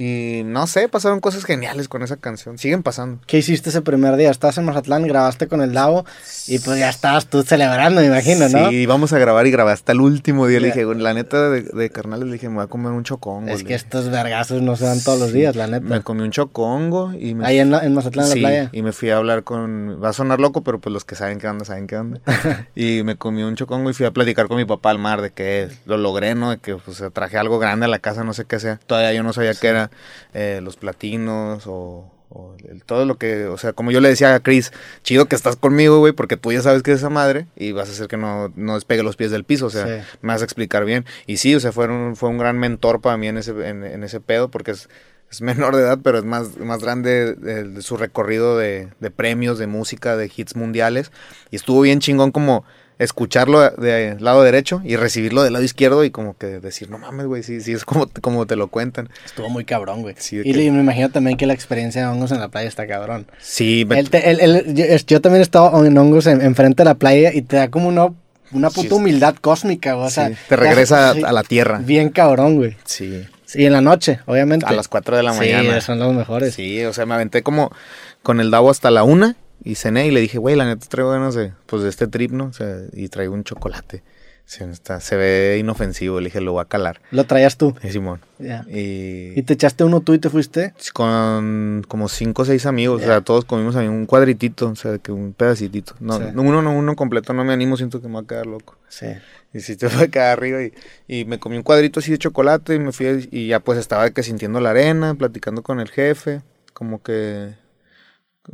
[0.00, 2.56] Y no sé, pasaron cosas geniales con esa canción.
[2.56, 3.20] Siguen pasando.
[3.26, 4.30] ¿Qué hiciste ese primer día?
[4.30, 6.06] Estabas en Mazatlán, grabaste con el Davo
[6.46, 8.70] y pues ya estabas tú celebrando, me imagino, ¿no?
[8.70, 10.60] Sí, vamos a grabar y grabé hasta el último día.
[10.60, 13.02] Le dije, "Güey, la neta de, de carnales, le dije, me voy a comer un
[13.02, 13.48] chocongo.
[13.50, 16.00] Es le que estos vergazos no se dan todos los días, la Me neta.
[16.02, 18.70] comí un chocongo y me Ahí en, en Mazatlán, en Sí, la playa.
[18.72, 20.00] y me fui a hablar con...
[20.00, 22.20] Va a sonar loco, pero pues los que saben qué onda, saben qué onda.
[22.76, 25.30] y me comí un chocongo y fui a platicar con mi papá al mar de
[25.30, 26.50] que lo logré, ¿no?
[26.50, 28.78] De que pues traje algo grande a la casa, no sé qué sea.
[28.86, 29.87] Todavía yo no sabía qué era
[30.34, 32.10] eh, los platinos o...
[32.30, 34.72] o el- todo lo que, o sea, como yo le decía a Chris,
[35.02, 37.88] chido que estás conmigo, güey, porque tú ya sabes que es esa madre y vas
[37.88, 40.06] a hacer que no, no despegue los pies del piso, o sea, Sí.
[40.22, 41.04] me vas a explicar bien.
[41.26, 43.82] Y sí, o sea, fue un, fue un gran mentor para mí en ese, en,
[43.84, 44.88] en ese pedo, porque es,
[45.30, 49.10] es menor de edad, pero es más, más grande de, de su recorrido de, de
[49.10, 51.10] premios, de música, de hits mundiales.
[51.50, 52.64] Y estuvo bien chingón como
[52.98, 53.70] escucharlo de,
[54.14, 57.42] de lado derecho y recibirlo del lado izquierdo y como que decir, no mames, güey,
[57.42, 59.08] sí, sí, es como, como te lo cuentan.
[59.24, 60.14] Estuvo muy cabrón, güey.
[60.18, 62.86] Sí, y, que- me imagino también que la experiencia de hongos en la playa está
[62.86, 63.26] cabrón.
[63.40, 64.74] Sí, me- te- él-
[65.06, 67.88] yo, también he estado en hongos en- enfrente de la playa y te da como
[67.88, 68.08] una,
[68.52, 68.94] una puta Sí.
[68.94, 70.06] humildad cósmica, güey.
[70.06, 71.78] O sea, sí, te regresa a, a la tierra.
[71.84, 72.76] Bien cabrón, güey.
[72.84, 73.24] Sí.
[73.46, 74.66] Sí, en la noche, obviamente.
[74.66, 75.80] A las 4 de la Sí, mañana.
[75.80, 76.52] son los mejores.
[76.54, 77.72] Sí, o sea, me aventé como
[78.22, 81.10] con el Davo hasta la una y cené y le dije, güey, la neta traigo
[81.10, 82.46] ganas de, pues, de este trip, ¿no?
[82.46, 84.02] O sea, y traigo un chocolate.
[84.44, 87.02] Sí, está, se ve inofensivo, le dije, lo voy a calar.
[87.10, 87.74] Lo traías tú.
[87.82, 88.22] Y Simón.
[88.38, 88.64] Ya.
[88.66, 90.72] Y, Y te echaste uno tú y te fuiste.
[90.94, 94.96] con como cinco o seis amigos, o sea, todos comimos ahí un cuadritito, o sea,
[94.98, 95.94] que un pedacitito.
[96.00, 96.24] No, Sí.
[96.32, 98.76] no, uno no, uno completo, no me animo, siento que me va a quedar loco.
[98.88, 99.06] Sí.
[99.52, 100.72] Y sí te fue a quedar arriba y,
[101.06, 104.08] y me comí un cuadrito así de chocolate y me fui y ya pues estaba
[104.10, 106.40] que sintiendo la arena, platicando con el jefe,
[106.72, 107.50] como que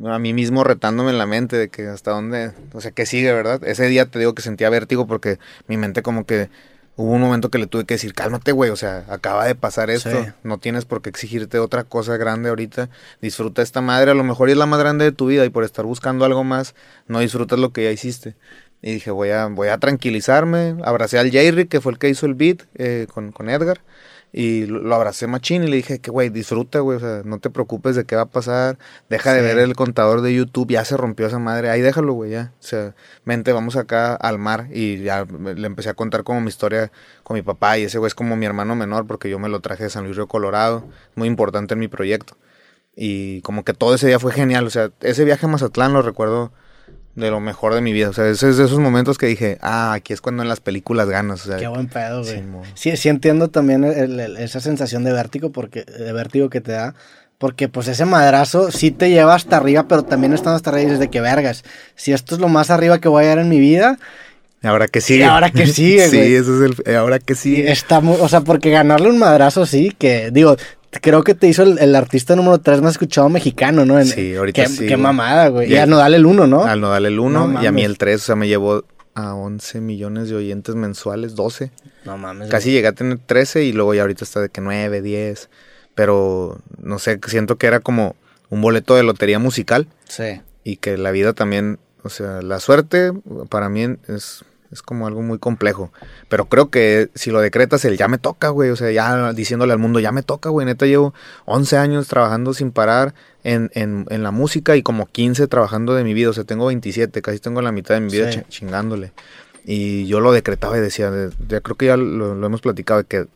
[0.06, 3.32] a mí mismo retándome en la mente de que hasta dónde, o sea, que sigue,
[3.32, 3.62] ¿verdad?
[3.64, 6.48] Ese día te digo que sentía vértigo porque mi mente como que
[6.96, 9.90] hubo un momento que le tuve que decir, cálmate, güey, o sea, acaba de pasar
[9.90, 10.30] esto, Sí.
[10.44, 12.88] no tienes por qué exigirte otra cosa grande ahorita,
[13.20, 15.64] disfruta esta madre, a lo mejor es la más grande de tu vida y por
[15.64, 16.74] estar buscando algo más,
[17.08, 18.36] no disfrutas lo que ya hiciste.
[18.80, 20.76] Y dije, voy a, voy a tranquilizarme.
[20.84, 23.80] Abracé al Jerry, que fue el que hizo el beat eh, con, con Edgar.
[24.36, 26.96] Y lo, abracé machín y le dije que, güey, disfruta, güey.
[26.96, 28.78] O sea, no te preocupes de qué va a pasar.
[29.08, 30.70] Deja de ver el contador de YouTube.
[30.70, 31.70] Ya se rompió esa madre.
[31.70, 32.52] Ahí déjalo, güey, ya.
[32.58, 34.66] O sea, mente, vamos acá al mar.
[34.72, 36.90] Y ya le empecé a contar como mi historia
[37.22, 37.78] con mi papá.
[37.78, 40.02] Y ese güey es como mi hermano menor porque yo me lo traje de San
[40.02, 40.84] Luis Río Colorado.
[41.14, 42.36] Muy importante en mi proyecto.
[42.96, 44.66] Y como que todo ese día fue genial.
[44.66, 46.50] O sea, ese viaje a Mazatlán lo recuerdo
[47.16, 48.08] de lo mejor de mi vida.
[48.10, 50.60] O sea, es, es de esos momentos que dije, ah, aquí es cuando en las
[50.60, 51.44] películas ganas.
[51.46, 52.36] O sea, Qué buen pedo, güey.
[52.74, 52.90] Sí.
[52.90, 56.72] Sí, sí entiendo también el- el- esa sensación de vértigo, porque, de vértigo que te
[56.72, 56.94] da.
[57.38, 60.86] Porque pues ese madrazo sí te lleva hasta arriba, pero también estando hasta arriba y
[60.86, 61.64] dices de que vergas.
[61.96, 63.98] Si esto es lo más arriba que voy a llegar en mi vida,
[64.62, 65.20] Y ahora que sigue.
[65.20, 66.34] Y ahora que sigue, sí, güey.
[66.36, 66.92] eso es el.
[66.92, 67.70] eh, Ahora que sigue.
[67.70, 70.56] está mu- o sea, porque ganarle un madrazo sí, que digo,
[71.00, 73.98] creo que te hizo el, el artista número 3 más escuchado mexicano, ¿no?
[73.98, 75.68] En- Sí, ahorita qué, sí, Qué mamada, güey.
[75.68, 76.64] Ya- Ya no dale el 1, ¿no?
[76.64, 78.20] Al Nodal el 1 No y a mí el 3.
[78.20, 81.70] O sea, me llevó a 11 millones de oyentes mensuales, 12.
[82.04, 82.48] No mames.
[82.50, 85.48] Casi llegué a tener 13 y luego ya ahorita está de que 9, 10.
[85.94, 88.16] Pero no sé, siento que era como
[88.50, 90.40] un boleto de lotería musical Sí.
[90.64, 93.12] y que la vida también, o sea, la suerte
[93.48, 94.44] para mí es,
[94.74, 95.90] es como algo muy complejo.
[96.28, 98.68] Pero creo que si lo decretas, el ya me toca, güey.
[98.70, 100.66] O sea, ya diciéndole al mundo, ya me toca, güey.
[100.66, 101.14] Neta, llevo
[101.46, 106.04] 11 años trabajando sin parar en, en, en la música y como 15 trabajando de
[106.04, 106.28] mi vida.
[106.30, 108.42] O sea, tengo 27, casi tengo la mitad de mi vida Sí.
[108.48, 109.12] chingándole.
[109.64, 113.02] Y yo lo decretaba y decía, de- ya creo que ya lo, lo hemos platicado,
[113.06, 113.26] que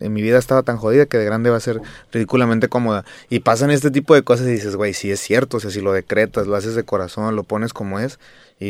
[0.00, 1.80] en mi vida estaba tan jodida que de grande va a ser
[2.12, 3.04] ridículamente cómoda.
[3.28, 5.80] Y pasan este tipo de cosas y dices, güey, sí es cierto, o sea, si
[5.82, 8.18] lo decretas, lo haces de corazón, lo pones como es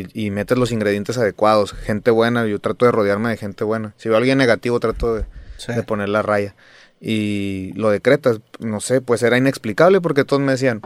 [0.00, 3.94] y, y metes los ingredientes adecuados, gente buena, yo trato de rodearme de gente buena.
[3.96, 5.24] Si veo a alguien negativo, trato de,
[5.58, 5.72] Sí.
[5.72, 6.54] de poner la raya.
[7.00, 10.80] Y lo decretas, no sé, pues era inexplicable porque todos me decían,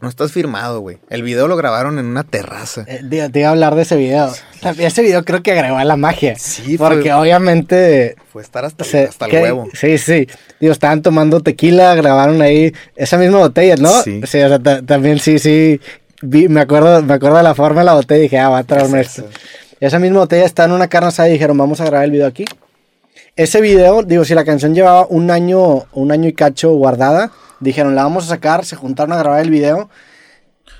[0.00, 0.98] no estás firmado, güey.
[1.08, 2.84] El video lo grabaron en una terraza.
[2.88, 4.30] Eh, te, te iba a hablar de ese video.
[4.78, 6.36] Ese video creo que agregó a la magia.
[6.38, 8.16] Sí, Porque fue- obviamente.
[8.32, 9.68] Fue estar hasta, se- hasta el que- huevo.
[9.72, 10.26] Sí, sí.
[10.60, 13.90] Digo, estaban tomando tequila, grabaron ahí esa misma botella, ¿no?
[14.02, 14.20] Sí.
[14.22, 15.80] o sea, ta- también sí, sí.
[16.24, 18.58] Vi- me, acuerdo, me acuerdo de la forma de la botella y dije, ah, va
[18.58, 19.30] a traerme Es esto.
[19.80, 22.26] Esa misma botella está en una carne asada y dijeron, vamos a grabar el video
[22.26, 22.44] aquí.
[23.36, 27.94] Ese video, digo, si la canción llevaba un año, un año y cacho guardada, dijeron,
[27.94, 29.88] la vamos a sacar, se juntaron a grabar el video.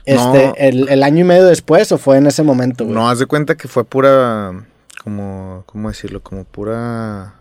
[0.07, 0.53] Este, No.
[0.57, 2.95] el, el año y medio después o fue en ese momento, güey?
[2.95, 4.53] No, haz de cuenta que fue pura,
[5.03, 6.21] como, ¿cómo decirlo?
[6.23, 7.35] Como pura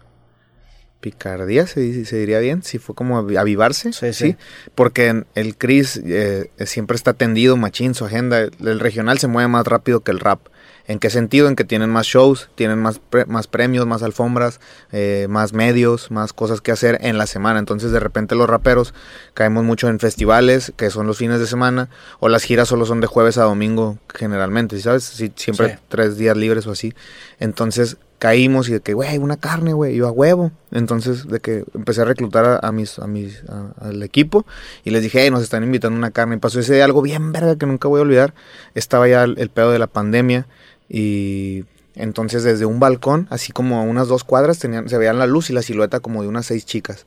[1.03, 2.63] picardía, se, diría bien.
[2.63, 3.91] Sí, fue como avi- avivarse.
[3.93, 4.35] Sí, Sí, sí.
[4.73, 8.39] Porque en- el Chris eh, siempre está tendido, machín, su agenda.
[8.39, 10.47] El regional se mueve más rápido que el rap.
[10.85, 11.47] ¿En qué sentido?
[11.47, 14.59] En que tienen más shows, tienen más, pre- más premios, más alfombras,
[14.91, 17.59] eh, más medios, más cosas que hacer en la semana.
[17.59, 18.93] Entonces de repente los raperos
[19.33, 21.89] caemos mucho en festivales, que son los fines de semana,
[22.19, 25.03] o las giras solo son de jueves a domingo generalmente, ¿sabes?
[25.05, 25.75] Sí, siempre Sí.
[25.87, 26.93] tres días libres o así.
[27.39, 30.53] Entonces caímos y de que, güey, una carne, güey, yo a huevo.
[30.71, 33.43] Entonces, de que empecé a reclutar a, mis, a mis,
[33.81, 34.45] al equipo
[34.85, 36.37] y les dije, hey, nos están invitando una carne.
[36.37, 38.33] Y pasó ese día algo bien verga que nunca voy a olvidar.
[38.75, 40.47] Estaba ya el, pedo de la pandemia
[40.87, 45.49] y entonces desde un balcón, así como a unas dos cuadras, se veían la luz
[45.49, 47.05] y la silueta como de unas seis chicas.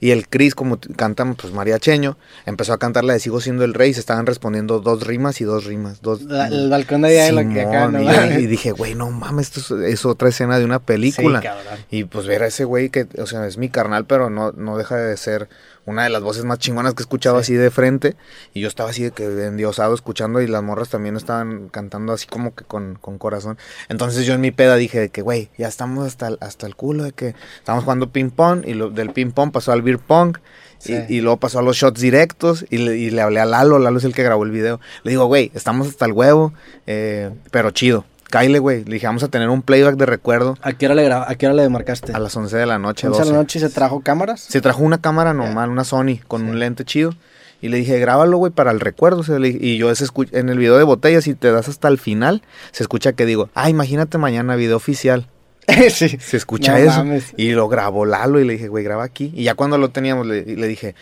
[0.00, 3.74] Y el Chris, como cantan pues mariacheño, empezó a cantar la de Sigo siendo el
[3.74, 6.02] rey y se estaban respondiendo dos rimas y dos rimas.
[6.02, 8.00] Dos, La- el balcón de allá de lo que acá, ¿no?
[8.00, 11.40] y, y dije, güey, no mames, esto es, es otra escena de una película.
[11.40, 11.48] Sí,
[11.90, 14.78] y pues ver a ese güey que, o sea, es mi carnal, pero no, no
[14.78, 15.48] deja de ser
[15.88, 17.40] una de las voces más chingonas que he escuchado Sí.
[17.40, 18.16] así de frente.
[18.54, 22.26] Y yo estaba así de que endiosado escuchando y las morras también estaban cantando así
[22.26, 23.58] como que con, con corazón.
[23.88, 26.76] Entonces yo en mi peda dije de que, güey, ya estamos hasta el, hasta el
[26.76, 29.98] culo de que estamos jugando ping pong y lo, del ping pong pasó al beer
[29.98, 30.36] pong.
[30.78, 30.94] Sí.
[31.08, 33.78] Y, y luego pasó a los shots directos y le, y le hablé a Lalo,
[33.80, 34.78] Lalo es el que grabó el video.
[35.02, 36.52] Le digo, güey, estamos hasta el huevo,
[36.86, 38.04] eh, pero chido.
[38.30, 38.84] Cáile, güey.
[38.84, 41.46] Le dije, vamos a tener un playback de recuerdo ¿A qué hora le, a qué
[41.46, 42.12] hora le marcaste?
[42.12, 43.06] a las 11 de la noche.
[43.06, 43.32] 11 de 12.
[43.32, 44.40] la noche y se trajo cámaras.
[44.40, 47.14] Se trajo una cámara normal, una Sony, con un lente chido.
[47.60, 49.20] Y le dije, grábalo, güey, para el recuerdo.
[49.20, 51.68] O sea, le dije- y yo ese en el video de botella, si te das
[51.68, 55.26] hasta el final, se escucha que digo, ah, imagínate mañana video oficial.
[55.90, 56.16] sí.
[56.20, 56.98] Se escucha No eso.
[56.98, 57.32] mames.
[57.36, 59.32] Y lo grabó Lalo y le dije, güey, graba aquí.
[59.34, 60.94] Y ya cuando lo teníamos, le, le dije,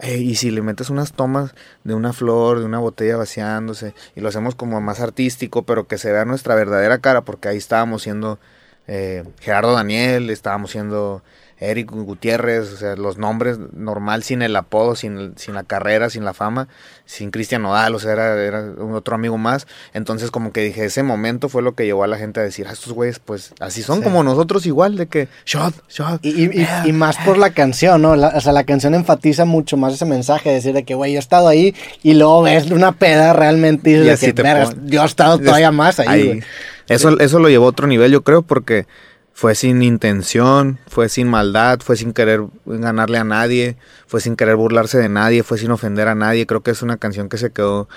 [0.00, 4.20] "Ey, y si le metes unas tomas de una flor, de una botella vaciándose, y
[4.20, 8.02] lo hacemos como más artístico, pero que se vea nuestra verdadera cara, porque ahí estábamos
[8.02, 8.38] siendo
[8.86, 11.22] eh, Gerardo Daniel, estábamos siendo
[11.60, 16.24] Eric Gutiérrez, o sea, los nombres normal, sin el apodo, sin, sin la carrera, sin
[16.24, 16.68] la fama,
[17.04, 19.66] sin Cristian Nodal, o sea, era, era un otro amigo más.
[19.92, 22.66] Entonces, como que dije, ese momento fue lo que llevó a la gente a decir,
[22.68, 24.04] ah, estos güeyes, pues así son Sí.
[24.04, 26.24] como nosotros igual, de que, shot, shot.
[26.24, 26.84] Y, y- y- yeah".
[26.86, 28.16] y más por la canción, ¿no?
[28.16, 31.18] La- o sea, la canción enfatiza mucho más ese mensaje, decir de que, güey, yo
[31.18, 34.74] he estado ahí y luego ves una peda realmente y dices de que, te "Vergas,
[34.74, 36.40] pon- yo he estado todavía más ahí.
[36.88, 38.86] Eso, eso lo llevó a otro nivel, yo creo, porque
[39.32, 44.56] fue sin intención, fue sin maldad, fue sin querer ganarle a nadie, fue sin querer
[44.56, 46.46] burlarse de nadie, fue sin ofender a nadie.
[46.46, 47.88] Creo que es una canción que se quedó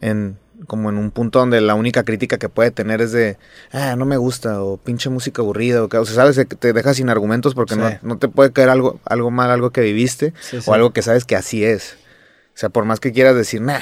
[0.00, 3.36] en como en un punto donde la única crítica que puede tener es de,
[3.72, 6.72] ah, no me gusta, o pinche música aburrida, o, que- o sea, sabes, que te
[6.72, 7.80] deja sin argumentos porque Sí.
[7.80, 10.70] no, no te puede caer algo, algo mal, algo que viviste, Sí, sí.
[10.70, 11.98] o algo que sabes que así es.
[12.54, 13.80] O sea, por más que quieras decir, nah,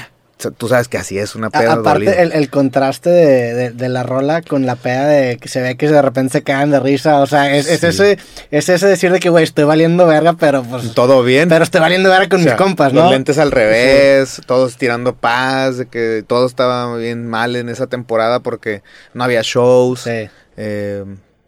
[0.59, 4.03] tú sabes que así es una peda aparte, el, el contraste de, de- de la
[4.03, 7.21] rola con la peda de que se ve que de repente se cagan de risa.
[7.21, 7.87] O sea, es, es Sí.
[7.87, 8.19] ese
[8.51, 10.93] es ese decir de que, güey, estoy valiendo verga, pero pues.
[10.95, 11.49] Todo bien.
[11.49, 13.11] Pero estoy valiendo verga con O sea, mis compas, Los ¿no?
[13.11, 18.41] lentes al revés, todos tirando paz, de que todo estaba bien mal en esa temporada
[18.41, 18.83] porque
[19.15, 20.01] no había shows.
[20.03, 20.29] Sí.
[20.57, 21.05] eh,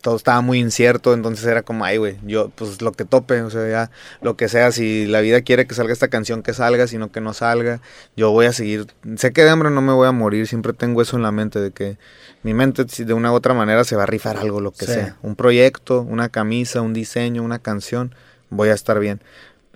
[0.06, 3.50] todo estaba muy incierto, entonces era como, ay, güey, yo, pues lo que tope, o
[3.50, 3.90] sea, ya,
[4.22, 7.20] lo que sea, si la vida quiere que salga esta canción, que salga, sino que
[7.20, 7.80] no salga,
[8.16, 11.02] yo voy a seguir, sé que de hambre no me voy a morir, siempre tengo
[11.02, 11.98] eso en la mente, de que
[12.44, 14.86] mi mente si de una u otra manera se va a rifar algo, lo que
[14.86, 14.92] Sí.
[14.92, 18.14] sea, un proyecto, una camisa, un diseño, una canción,
[18.48, 19.20] voy a estar bien.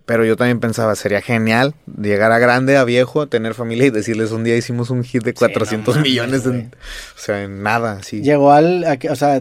[0.06, 4.32] Pero yo también pensaba, sería genial llegar a grande, a viejo, tener familia y decirles
[4.32, 6.74] un día hicimos un hit de 400 mames, millones, en,
[7.16, 8.20] o sea, en nada, así.
[8.20, 8.82] Llegó al.
[8.84, 9.40] a o sea,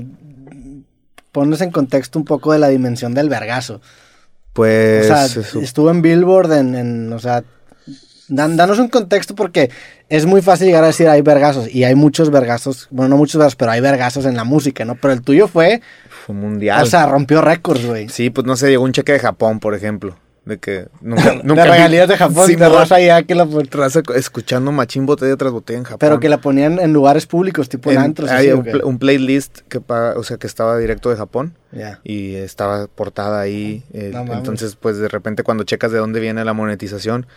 [1.31, 3.81] pones en contexto un poco de la dimensión del vergazo.
[4.53, 7.43] Pues, o sea, eso- estuvo en Billboard en, en, o sea,
[8.27, 9.69] dan- danos un contexto porque
[10.09, 13.37] es muy fácil llegar a decir hay vergazos y hay muchos vergazos, bueno, no muchos
[13.37, 14.95] vergazos, pero hay vergazos en la música, ¿no?
[14.95, 15.81] Pero el tuyo fue,
[16.25, 16.83] fue mundial.
[16.83, 18.09] o sea, rompió récords, güey.
[18.09, 20.17] Sí, pues no sé, llegó un cheque de Japón, por ejemplo.
[20.49, 24.01] De que nunca, de nunca vi- regalías de Japón, Sí, raza allá que la raza
[24.15, 25.99] escuchando machín botella tras botella en Japón.
[25.99, 28.29] pero que la ponían en lugares públicos, tipo en, En- antros.
[28.31, 31.99] hay así, un, playlist que pa- o sea, que estaba directo de Japón Ya.
[32.03, 33.83] y estaba portada ahí.
[33.93, 37.27] eh, No entonces, pues de repente cuando checas de dónde viene la monetización,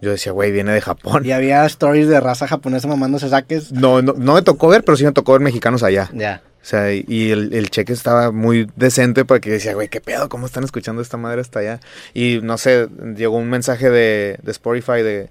[0.00, 1.24] yo decía, güey, viene de Japón.
[1.24, 3.70] Y había stories de raza japonesa mamándose saques.
[3.70, 6.10] No, no, no me tocó ver, pero sí me tocó ver mexicanos allá.
[6.12, 6.42] Ya.
[6.62, 10.28] O sea, y- el, el cheque estaba muy decente para que decía, güey, qué pedo,
[10.28, 11.80] ¿cómo están escuchando esta madre hasta allá?
[12.14, 15.28] Y no sé, llegó un mensaje de, de Spotify de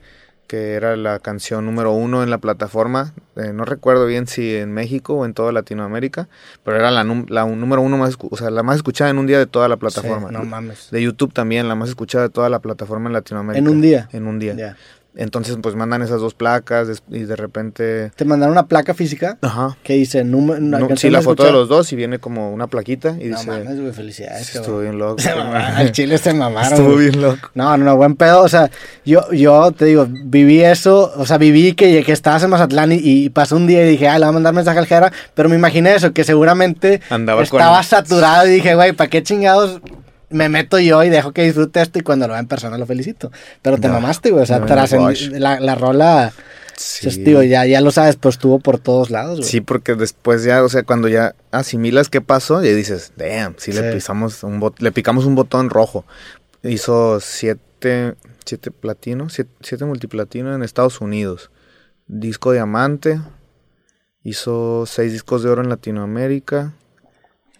[0.47, 3.13] que era la canción número uno en la plataforma.
[3.37, 6.27] eh, no recuerdo bien si en México o en toda Latinoamérica,
[6.65, 9.39] pero era la, la número uno más, o sea, la más escuchada en un día
[9.39, 10.27] de toda la plataforma.
[10.27, 10.89] Sí, no mames.
[10.91, 13.59] De YouTube también, la más escuchada de toda la plataforma en Latinoamérica.
[13.65, 14.09] En un día.
[14.11, 14.53] En un día.
[14.55, 14.75] Ya.
[15.13, 18.11] Entonces, pues mandan esas dos placas y de repente...
[18.15, 19.75] Te mandaron una placa física Ajá.
[19.83, 20.61] que dice número.
[20.61, 23.47] No, sí, la foto de los dos y viene como una plaquita y No dice...
[23.51, 24.55] mames, güey, felicidades.
[24.55, 25.21] Estuvo bien loco.
[25.53, 26.71] Al chile se mamaron.
[26.71, 27.09] Estuvo güey.
[27.09, 27.49] bien loco.
[27.55, 28.41] No, no, no, buen pedo.
[28.41, 28.71] O sea,
[29.03, 31.11] yo, yo te digo, viví eso.
[31.17, 34.07] O sea, viví que, que estabas en Mazatlán y, y pasó un día y dije,
[34.07, 35.11] ah, le voy a mandar mensaje al Jera.
[35.33, 39.21] Pero me imaginé eso, que seguramente Andaba con- estaba saturado y dije, güey, ¿para qué
[39.23, 39.81] chingados
[40.31, 41.99] me meto yo y dejo que disfrute esto?
[41.99, 43.31] Y cuando lo vea en persona lo felicito.
[43.61, 44.43] Pero te No, mamaste, güey.
[44.43, 44.65] O sea, no,
[45.39, 46.33] la, la rola,
[46.77, 47.01] Sí.
[47.03, 49.49] pues, digo, ya, ya lo sabes, pues estuvo por todos lados, güey.
[49.49, 53.71] Sí, porque después ya, o sea, cuando ya asimilas qué pasó, y dices, damn, sí,
[53.71, 56.05] le pisamos un bot- le picamos un botón rojo.
[56.63, 58.15] Hizo siete,
[58.45, 61.51] siete platino, siete, siete multiplatino en Estados Unidos.
[62.07, 63.19] Disco diamante.
[64.23, 66.73] Hizo seis discos de oro en Latinoamérica.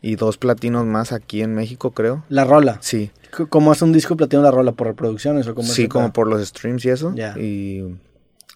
[0.02, 2.24] Y dos platinos más aquí en México, creo.
[2.30, 2.78] La rola.
[2.82, 3.12] Sí,
[3.50, 4.72] ¿Cómo es un disco platino la rola?
[4.74, 7.14] ¿Por reproducciones o cómo sí, como por los streams y eso.
[7.16, 7.38] Ya.
[7.38, 7.96] Y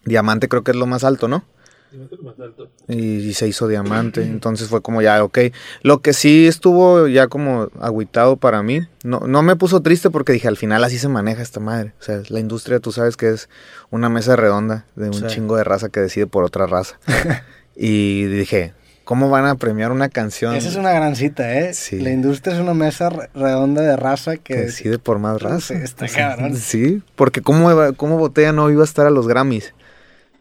[0.04, 1.44] diamante creo que es lo más alto, ¿no?
[2.88, 2.96] Y,
[3.28, 4.22] y se hizo diamante.
[4.22, 5.38] Entonces fue como ya, ok.
[5.82, 8.80] Lo que sí estuvo ya como agüitado para mí.
[9.02, 11.94] No, no me puso triste porque dije, al final así se maneja esta madre.
[12.00, 13.48] O sea, la industria tú sabes que es
[13.90, 15.26] una mesa redonda de un Sí.
[15.28, 16.98] chingo de raza que decide por otra raza.
[17.76, 18.74] y dije,
[19.06, 21.72] ¿cómo van a premiar una canción Esa es una gran cita, ¿eh?
[21.72, 21.98] Sí.
[22.00, 24.56] La industria es una mesa re- redonda de raza que que...
[24.56, 25.74] decide por más raza?
[25.74, 26.54] Sí, está cabrón.
[26.56, 29.72] Sí, porque ¿cómo, cómo Botella no iba a estar a los Grammys?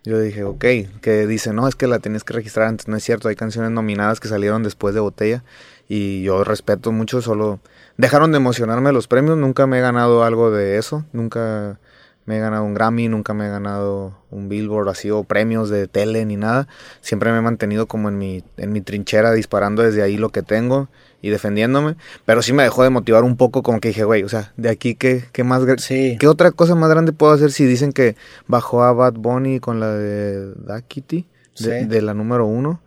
[0.04, 0.66] Yo dije, ok,
[1.02, 3.72] que dice, no, es que la tenías que registrar antes, no es cierto, hay canciones
[3.72, 5.44] nominadas que salieron después de Botella
[5.88, 7.60] y yo respeto mucho, solo
[7.98, 11.80] dejaron de emocionarme los premios, nunca me he ganado algo de eso, nunca
[12.26, 15.88] me he ganado un Grammy, nunca me he ganado un Billboard así o premios de
[15.88, 16.68] tele ni nada,
[17.02, 20.42] siempre me he mantenido como en mi, en mi trinchera disparando desde ahí lo que
[20.42, 20.90] tengo
[21.22, 24.30] y defendiéndome, pero sí me dejó de motivar un poco como que dije, güey, o
[24.30, 25.64] sea, de aquí qué, qué más...
[25.78, 26.18] Sí.
[26.20, 28.16] ¿Qué otra cosa más grande puedo hacer si dicen que
[28.48, 31.26] bajó a Bad Bunny con la de Da Kitty,
[31.60, 31.86] de, Sí.
[31.88, 32.82] de la número uno?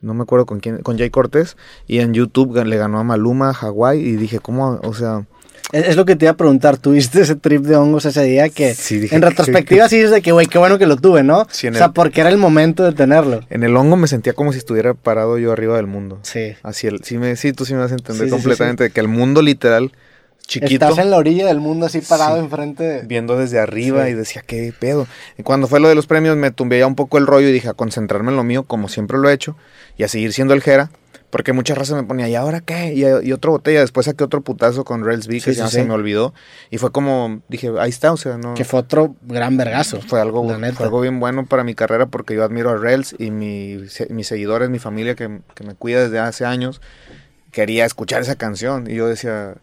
[0.00, 1.56] No me acuerdo con quién, con Jay Cortés.
[1.86, 3.98] Y en YouTube le ganó a Maluma, Hawái.
[3.98, 4.78] Y dije, ¿cómo?
[4.84, 5.26] O sea,
[5.72, 6.76] Es, es lo que te iba a preguntar.
[6.78, 8.48] ¿Tuviste ese trip de hongos ese día?
[8.48, 10.96] Que Sí, dije, en ¿qué- retrospectiva sí dices de que, güey, qué bueno que lo
[10.96, 11.46] tuve, ¿no?
[11.50, 13.40] Sí, o sea, el- porque era el momento de tenerlo.
[13.50, 16.18] en el hongo me sentía como si estuviera parado yo arriba del mundo.
[16.22, 16.54] Sí.
[16.62, 19.00] Así, el, sí, me, sí, tú sí me vas a entender Sí, completamente de que
[19.00, 19.92] el mundo literal,
[20.46, 23.02] chiquito, Estás en la orilla del mundo así parado enfrente de...
[23.02, 25.06] viendo desde arriba y decía, ¿qué pedo?
[25.36, 27.52] Y cuando fue lo de los premios me tumbé ya un poco el rollo y
[27.52, 29.56] dije a concentrarme en lo mío como siempre lo he hecho
[29.98, 30.90] y a seguir siendo el Jera.
[31.30, 32.94] Porque muchas razas me ponía, ¿y ahora qué?
[32.94, 33.80] Y, y otra botella.
[33.80, 35.76] Después saqué otro putazo con Rails B, que Sí, ya sí.
[35.76, 36.32] se me olvidó.
[36.70, 38.54] Y fue como, dije, ahí está, o sea, no.
[38.54, 40.00] Que fue otro gran vergazo.
[40.00, 40.42] Fue algo,
[40.74, 44.26] fue algo bien bueno para mi carrera porque yo admiro a Rails y mi, mis
[44.26, 46.80] seguidores, mi familia que, que me cuida desde hace años,
[47.52, 48.90] quería escuchar esa canción.
[48.90, 49.54] Y yo decía,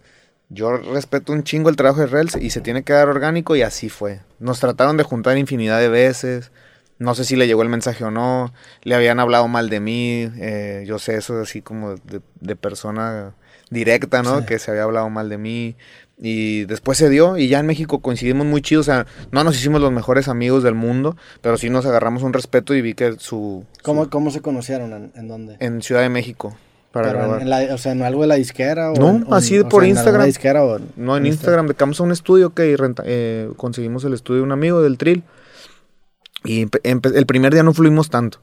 [0.50, 3.64] yo respeto un chingo el trabajo de Rails y se tiene que dar orgánico y
[3.64, 4.20] así fue.
[4.40, 6.52] Nos trataron de juntar infinidad de veces,
[6.98, 8.54] No sé si le llegó el mensaje o no.
[8.84, 10.30] Le habían hablado mal de mí.
[10.38, 13.34] eh, yo sé eso así como de, de persona
[13.70, 14.40] directa, ¿no?
[14.40, 14.46] Sí.
[14.46, 15.76] Que se había hablado mal de mí.
[16.18, 18.80] Y después se dio y ya en México coincidimos muy chido.
[18.80, 22.32] O sea, no nos hicimos los mejores amigos del mundo, pero sí nos agarramos un
[22.32, 23.66] respeto y vi que su...
[23.84, 24.94] ¿Cómo, cómo se conocieron?
[24.94, 25.58] ¿En, en dónde?
[25.60, 26.56] En Ciudad de México.
[26.94, 29.68] Para Pero en- la- o sea, en algo de la disquera o No, así o
[29.68, 30.26] por sea, Instagram.
[30.28, 34.38] disquera o No, en Instagram, becamos a un estudio que renta- eh, conseguimos el estudio
[34.40, 35.24] de un amigo del Trill.
[36.46, 38.40] Y el primer día no fluimos tanto.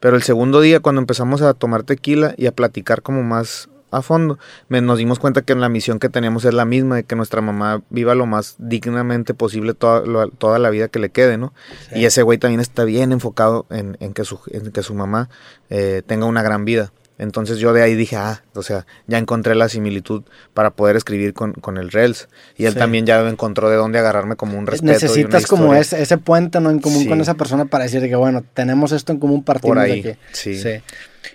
[0.00, 4.02] Pero el segundo día, cuando empezamos a tomar tequila y a platicar como más a
[4.02, 4.38] fondo,
[4.68, 7.40] me- nos dimos cuenta que la misión que teníamos es la misma, de que nuestra
[7.40, 11.54] mamá viva lo más dignamente posible toda, lo- toda la vida que le quede, ¿no?
[11.90, 12.00] Sí.
[12.00, 15.30] Y ese güey también está bien enfocado en, en que, su, en que su mamá
[15.70, 16.92] eh, tenga una gran vida.
[17.18, 21.32] Entonces yo de ahí dije, ah, o sea, ya encontré la similitud para poder escribir
[21.32, 22.28] con, con el Rels.
[22.58, 22.78] Y él Sí.
[22.78, 24.90] también ya encontró de dónde agarrarme como un respeto.
[24.90, 27.08] y Necesitas como ese, ese puente no en común Sí.
[27.08, 30.00] con esa persona para decir que, bueno, tenemos esto en común, partimos Por de ahí,
[30.00, 30.18] aquí.
[30.32, 30.50] sí.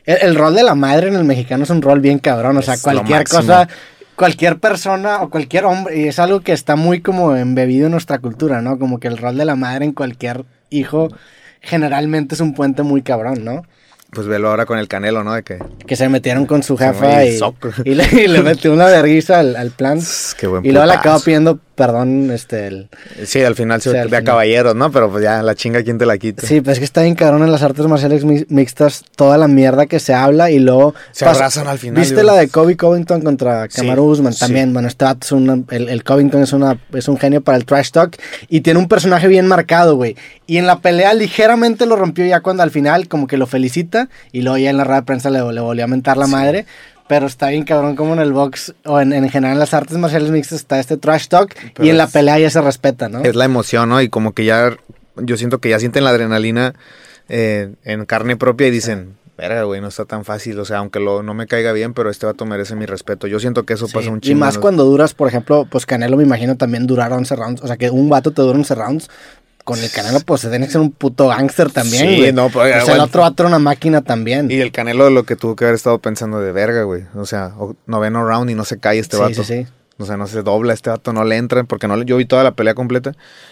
[0.06, 2.58] El, el rol de la madre en el mexicano es un rol bien cabrón.
[2.58, 3.68] O sea, Es cualquier cosa,
[4.16, 8.20] cualquier persona o cualquier hombre, y es algo que está muy como embebido en nuestra
[8.20, 8.78] cultura, ¿no?
[8.78, 11.10] Como que el rol de la madre en cualquier hijo
[11.60, 13.64] generalmente es un puente muy cabrón, ¿no?
[14.12, 15.34] Pues velo ahora con el Canelo, ¿no?
[15.34, 15.58] De que...
[15.88, 17.24] Que se metieron con su Sí, jefa
[17.86, 20.00] y le, y le metió una vergüenza al, al plan.
[20.38, 22.90] Qué buen Y luego le acaba pidiendo perdón, este, el,
[23.26, 24.92] Sí, al final se Sí, al a caballeros, ¿no?
[24.92, 26.46] Pero pues ya la chinga, ¿quién te la quita?
[26.46, 29.48] Sí, pues es que está bien cabrón en las artes marciales mi- mixtas toda la
[29.48, 30.94] mierda que se habla y luego...
[31.12, 34.34] Se abrazan al final, ¿Viste la de Kobe Covington contra Sí, Kamaru Usman?
[34.34, 34.40] sí.
[34.42, 37.66] También, bueno, este es una- el, el Covington es, una, es un genio para el
[37.66, 38.16] trash talk
[38.48, 40.16] y tiene un personaje bien marcado, güey.
[40.46, 44.10] Y en la pelea ligeramente lo rompió ya cuando al final como que lo felicita
[44.32, 46.32] y luego ya en la rueda de prensa le, le volvió a mentar la Sí.
[46.32, 46.66] madre.
[47.12, 49.98] Pero está bien cabrón como en el box o en, en general en las artes
[49.98, 53.20] marciales mixtas está este trash talk Pero y en la pelea ya se respeta, ¿no?
[53.20, 54.02] Es la emoción, ¿no?
[54.02, 54.78] Y como que ya,
[55.18, 56.74] yo siento que ya sienten la adrenalina
[57.28, 60.58] eh, en carne propia y dicen, verga, güey, no está tan fácil.
[60.60, 63.28] O sea, aunque lo, no me caiga bien, pero este vato merece mi respeto.
[63.28, 64.40] Yo siento que eso Sí, pasa un Y chingo.
[64.40, 64.62] más ¿no?
[64.62, 67.62] cuando duras, por ejemplo, pues Canelo me imagino también durar 11 rounds.
[67.62, 69.10] O sea, que un vato te dura 11 rounds.
[69.64, 72.34] Con el Canelo, pues se tiene que ser un puto gángster también, Sí, güey.
[72.34, 74.50] no, pero, O sea, el otro vato era una máquina también.
[74.50, 77.04] Y el Canelo lo que tuvo que haber estado pensando de verga, güey.
[77.16, 77.54] O sea,
[77.86, 79.44] noveno round y no se cae este sí, vato.
[79.44, 79.68] sí, sí.
[79.98, 82.26] O sea, no se dobla, este vato no le entra, porque no le, yo vi
[82.26, 83.12] toda la pelea completa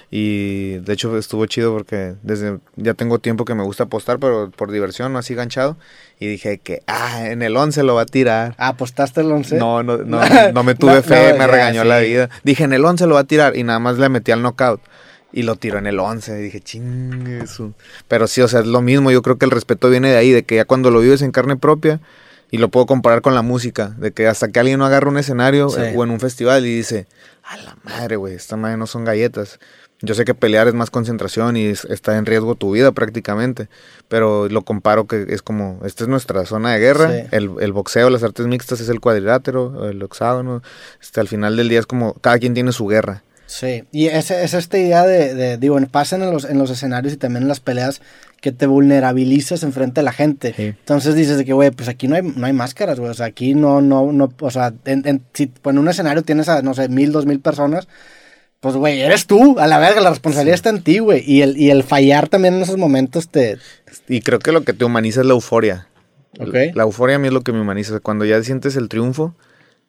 [0.09, 4.49] y de hecho estuvo chido porque desde ya tengo tiempo que me gusta apostar, pero
[4.49, 5.77] por diversión, no así ganchado.
[6.19, 8.55] Y dije que, ah, en el 11 lo va a tirar.
[8.57, 9.57] Ah, ¿apostaste el 11?
[9.57, 10.21] No, no, no,
[10.53, 11.87] no me tuve No, fe, no, me ya, regañó sí.
[11.87, 12.29] la vida.
[12.43, 14.81] Dije, en el 11 lo va a tirar y nada más le metí al knockout.
[15.31, 16.39] Y lo tiró en el 11.
[16.39, 17.73] Y dije, chingue su-".
[18.07, 19.11] Pero sí, o sea, es lo mismo.
[19.11, 21.31] Yo creo que el respeto viene de ahí, de que ya cuando lo vives en
[21.31, 21.99] carne propia,
[22.51, 25.17] y lo puedo comparar con la música, de que hasta que alguien no agarra un
[25.19, 25.81] escenario Sí.
[25.81, 27.05] eh, o en un festival y dice,
[27.43, 29.59] a la madre, güey, esta madre no son galletas.
[30.01, 33.67] Yo sé que pelear es más concentración y es- está en riesgo tu vida prácticamente,
[34.07, 37.27] pero lo comparo que es como, esta es nuestra zona de guerra, Sí.
[37.31, 40.63] el, el boxeo, las artes mixtas es el cuadrilátero, el hexágono,
[41.01, 43.23] este, al final del día es como, cada quien tiene su guerra.
[43.51, 47.13] Sí, y es, es esta idea de, de digo, pasan en los, en los escenarios
[47.13, 47.99] y también en las peleas
[48.41, 50.53] que te vulnerabilizas enfrente de la gente.
[50.55, 50.65] Sí.
[50.67, 53.25] Entonces dices de que, güey, pues aquí no hay, no hay máscaras, güey, o sea,
[53.25, 56.75] aquí no, no, no, o sea, en, en- si en un escenario tienes a, no
[56.75, 57.87] sé, mil, dos mil personas,
[58.59, 61.57] pues, güey, eres tú, a la verga, la responsabilidad está en ti, güey, y el,
[61.57, 63.57] y el fallar también en esos momentos te...
[64.07, 65.87] Y creo que lo que te humaniza es la euforia.
[66.39, 66.53] Ok.
[66.75, 67.99] La euforia a mí es lo que me humaniza.
[67.99, 69.33] Cuando ya sientes el triunfo,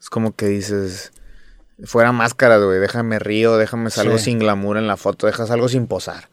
[0.00, 1.12] es como que dices,
[1.84, 4.24] fuera máscara, güey, déjame río, déjame salgo Sí.
[4.24, 6.28] sin glamour en la foto, dejas algo sin posar.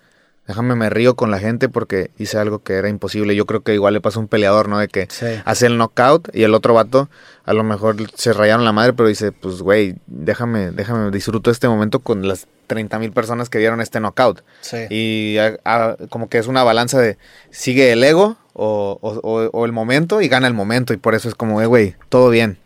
[0.47, 3.35] Déjame me río con la gente porque hice algo que era imposible.
[3.35, 4.79] Yo creo que igual le pasa a un peleador, ¿no?
[4.79, 5.25] De que Sí.
[5.43, 7.09] hace el knockout y el otro vato
[7.43, 11.67] a lo mejor se rayaron la madre, pero dice, pues güey, déjame, déjame, disfruto este
[11.67, 14.41] momento con las 30 mil personas que vieron este knockout.
[14.61, 14.77] Sí.
[14.89, 17.17] Y a- a- como que es una balanza de
[17.51, 20.93] sigue el ego o, o- o- o el momento y gana el momento.
[20.93, 22.57] Y por eso es como, eh, güey, todo bien.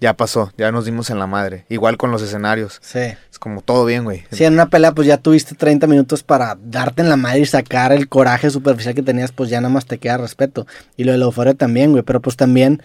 [0.00, 1.64] Ya pasó, ya nos dimos en la madre.
[1.68, 2.78] Igual con los escenarios.
[2.82, 3.00] Sí.
[3.30, 4.24] Es como todo bien, güey.
[4.32, 7.46] Sí, en una pelea pues ya tuviste 30 minutos para darte en la madre y
[7.46, 10.66] sacar el coraje superficial que tenías, pues ya nada más te queda respeto.
[10.96, 12.82] Y lo de la euforia también, güey, pero pues también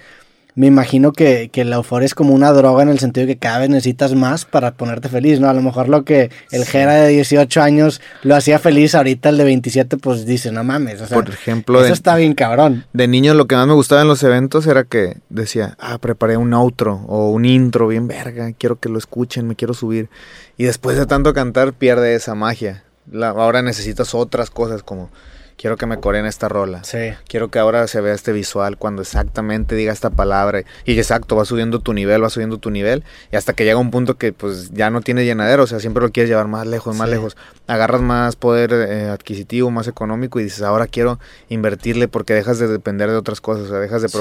[0.55, 3.39] me imagino que, que la euforia es como una droga en el sentido de que
[3.39, 5.49] cada vez necesitas más para ponerte feliz, ¿no?
[5.49, 6.71] A lo mejor lo que el Sí.
[6.71, 11.01] Jera de 18 años lo hacía feliz, ahorita el de 27 pues dice, no mames,
[11.01, 12.85] o sea, Por ejemplo, eso de- está bien cabrón.
[12.93, 16.37] De niño lo que más me gustaba en los eventos era que decía, ah, preparé
[16.37, 20.09] un outro o un intro bien verga, quiero que lo escuchen, me quiero subir.
[20.57, 22.83] Y después de tanto cantar pierde esa magia.
[23.11, 25.09] La- ahora necesitas otras cosas como
[25.57, 26.83] quiero que me coreen esta rola.
[26.83, 27.13] Sí.
[27.27, 30.63] Quiero que ahora se vea este visual cuando exactamente diga esta palabra.
[30.85, 33.03] Y exacto, va subiendo tu nivel, va subiendo tu nivel.
[33.31, 35.63] Y hasta que llega un punto que pues ya no tiene llenadero.
[35.63, 37.15] O sea, siempre lo quieres llevar más lejos, más Sí.
[37.15, 37.37] lejos.
[37.67, 42.67] Agarras más poder eh, adquisitivo, más económico y dices, ahora quiero invertirle porque dejas de
[42.67, 43.65] depender de otras cosas.
[43.65, 44.17] O sea, dejas de Sí.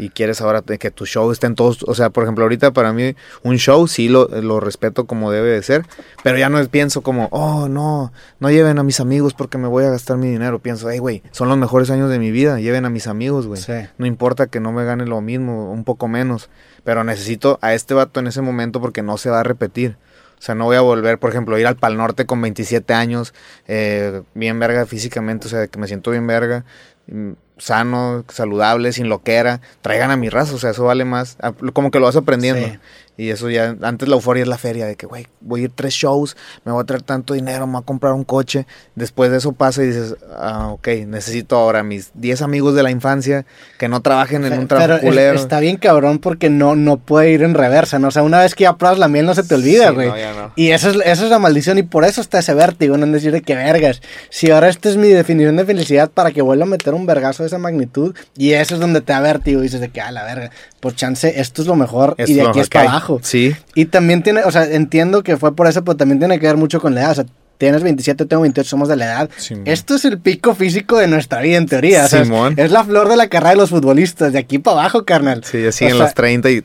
[0.00, 1.82] Y quieres ahora que tu show esté en todos.
[1.86, 5.50] O sea, por ejemplo, ahorita para mí un show sí lo, lo respeto como debe
[5.50, 5.84] de ser.
[6.22, 9.84] Pero ya no pienso como, oh, no, no lleven a mis amigos porque me voy
[9.84, 10.58] a gastar mi dinero.
[10.58, 12.58] Pienso, hey, güey, son los mejores años de mi vida.
[12.58, 13.60] Lleven a mis amigos, güey.
[13.60, 13.74] Sí.
[13.98, 16.48] No importa que no me gane lo mismo, un poco menos.
[16.82, 19.98] Pero necesito a este vato en ese momento porque no se va a repetir.
[20.40, 22.94] O sea, no voy a volver, por ejemplo, a ir al Pal Norte con 27
[22.94, 23.34] años,
[23.68, 26.64] eh, bien verga físicamente, o sea, que me siento bien verga,
[27.08, 29.60] mm, sano, saludable, sin loquera.
[29.82, 31.36] Traigan a mi raza, o sea, eso vale más.
[31.72, 32.66] Como que lo vas aprendiendo.
[32.66, 32.78] Sí.
[33.16, 35.72] Y eso ya, antes la euforia es la feria, de que, güey, voy a ir
[35.74, 38.66] tres shows, me voy a traer tanto dinero, me voy a comprar un coche.
[38.94, 42.90] Después de eso pasa y dices, ah, ok, necesito ahora mis 10 amigos de la
[42.90, 43.44] infancia
[43.78, 47.42] que no trabajen en un trabajo es- está bien cabrón porque no, no puede ir
[47.42, 48.08] en reversa, ¿no?
[48.08, 50.08] O sea, una vez que ya pruebas la miel no se te olvida, Sí, güey.
[50.08, 50.52] no, ya no.
[50.56, 53.32] Y eso es, eso es la maldición y por eso está ese vértigo, no decir
[53.32, 54.00] de que vergas.
[54.30, 57.42] Si ahora esta es mi definición de felicidad para que vuelva a meter un vergazo
[57.42, 60.10] de esa magnitud y eso es donde te da vértigo y dices de que, a
[60.10, 60.50] la verga,
[60.80, 62.96] por chance, esto es lo mejor Esto y de aquí es para hay.
[63.10, 63.20] Abajo.
[63.24, 66.46] Sí, Y también tiene, o sea, entiendo que fue por eso, pero también tiene que
[66.46, 67.10] ver mucho con la edad.
[67.12, 67.26] O sea,
[67.58, 69.30] tienes 27, tengo 28, somos de la edad.
[69.36, 69.64] Simón.
[69.66, 72.06] Esto es el pico físico de nuestra vida, en teoría.
[72.06, 72.54] O sea, es, Simón.
[72.56, 75.44] es la flor de la carrera de los futbolistas, de aquí para abajo, carnal.
[75.44, 76.64] sí, así en O sea, los 30 y...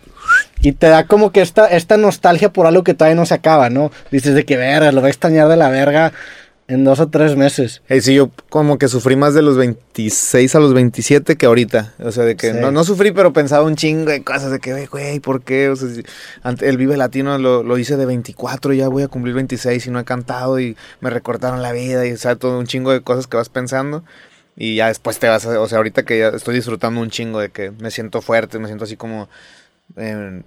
[0.62, 3.70] Y te da como que esta, esta nostalgia por algo que todavía no se acaba,
[3.70, 3.91] ¿no?
[4.10, 6.14] Dices de que verga, lo voy a extrañar de la verga
[6.68, 7.82] en dos o tres meses.
[7.89, 11.93] Eh, sí, yo como que sufrí más de los 26 a los 27 que ahorita.
[11.99, 12.57] O sea, de que Sí.
[12.59, 15.70] no, no sufrí, pero pensaba un chingo de cosas de que, güey, ¿por qué?
[15.70, 16.03] O sea, si-
[16.66, 19.91] el Vive Latino lo, lo hice de 24 y ya voy a cumplir 26 y
[19.91, 23.01] no he cantado y me recortaron la vida y, o sea, todo un chingo de
[23.01, 24.03] cosas que vas pensando.
[24.57, 27.39] Y ya después te vas a, o sea, ahorita que ya estoy disfrutando un chingo
[27.41, 29.28] de que me siento fuerte, me siento así como
[29.97, 30.41] eh,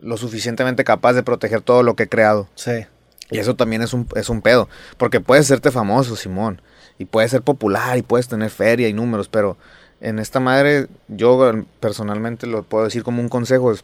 [0.00, 2.46] lo suficientemente capaz de proteger todo lo que he creado.
[2.54, 2.86] Sí.
[3.30, 4.68] Y eso también es un, es un pedo.
[4.98, 6.60] Porque puedes hacerte famoso, Simón.
[6.98, 9.28] Y puedes ser popular y puedes tener feria y números.
[9.28, 9.56] Pero
[10.00, 13.72] en esta madre, yo personalmente lo puedo decir como un consejo.
[13.72, 13.82] Es,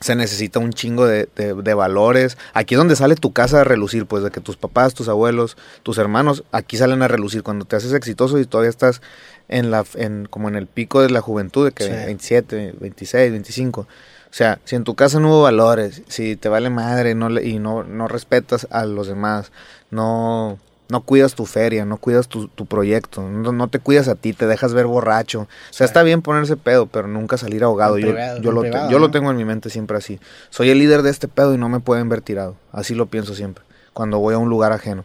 [0.00, 2.36] se necesita un chingo de, de- de valores.
[2.54, 4.04] Aquí es donde sale tu casa a relucir.
[4.06, 7.42] Pues de que tus papás, tus abuelos, tus hermanos, aquí salen a relucir.
[7.44, 9.00] Cuando te haces exitoso y todavía estás
[9.48, 11.90] en la, en, como en el pico de la juventud, de que Sí.
[11.90, 13.86] 27, 26, 25.
[14.32, 17.46] O sea, si en tu casa no hubo valores, si te vale madre no le-
[17.46, 19.52] y no, no respetas a los demás,
[19.90, 20.58] no,
[20.88, 24.32] no cuidas tu feria, no cuidas tu, tu proyecto, no, no te cuidas a ti,
[24.32, 25.42] te dejas ver borracho.
[25.42, 27.98] O sea, está bien ponerse pedo, pero nunca salir ahogado.
[27.98, 30.18] Yo, privado, yo, en lo, privado, yo lo tengo en mi mente siempre así.
[30.48, 32.56] Soy el líder de este pedo y no me pueden ver tirado.
[32.72, 35.04] Así lo pienso siempre, cuando voy a un lugar ajeno.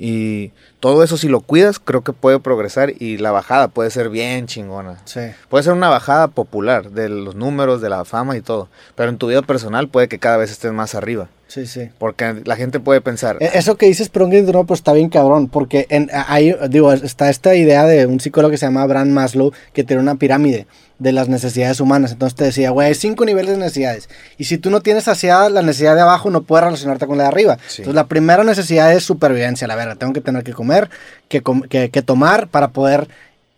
[0.00, 4.10] Y todo eso si lo cuidas, creo que puede progresar y la bajada puede ser
[4.10, 4.98] bien chingona.
[5.04, 5.20] Sí.
[5.48, 8.68] Puede ser una bajada popular de los números, de la fama y todo.
[8.94, 11.28] Pero en tu vida personal puede que cada vez estés más arriba.
[11.48, 11.88] Sí, sí.
[11.98, 15.48] Porque la gente puede pensar, E- Eso que dices, que interrumpa, pues está bien cabrón,
[15.48, 19.52] porque en, hay, digo, está esta idea de un psicólogo que se llama Abraham Maslow,
[19.72, 20.66] que tiene una pirámide
[20.98, 22.12] de las necesidades humanas.
[22.12, 24.10] Entonces te decía, güey, hay cinco niveles de necesidades.
[24.36, 27.24] Y si tú no tienes saciada la necesidad de abajo, no puedes relacionarte con la
[27.24, 27.56] de arriba.
[27.66, 27.80] Sí.
[27.82, 29.96] Entonces la primera necesidad es supervivencia, la verdad.
[29.96, 30.90] Tengo que tener que comer,
[31.28, 33.08] que, com- que, que tomar para poder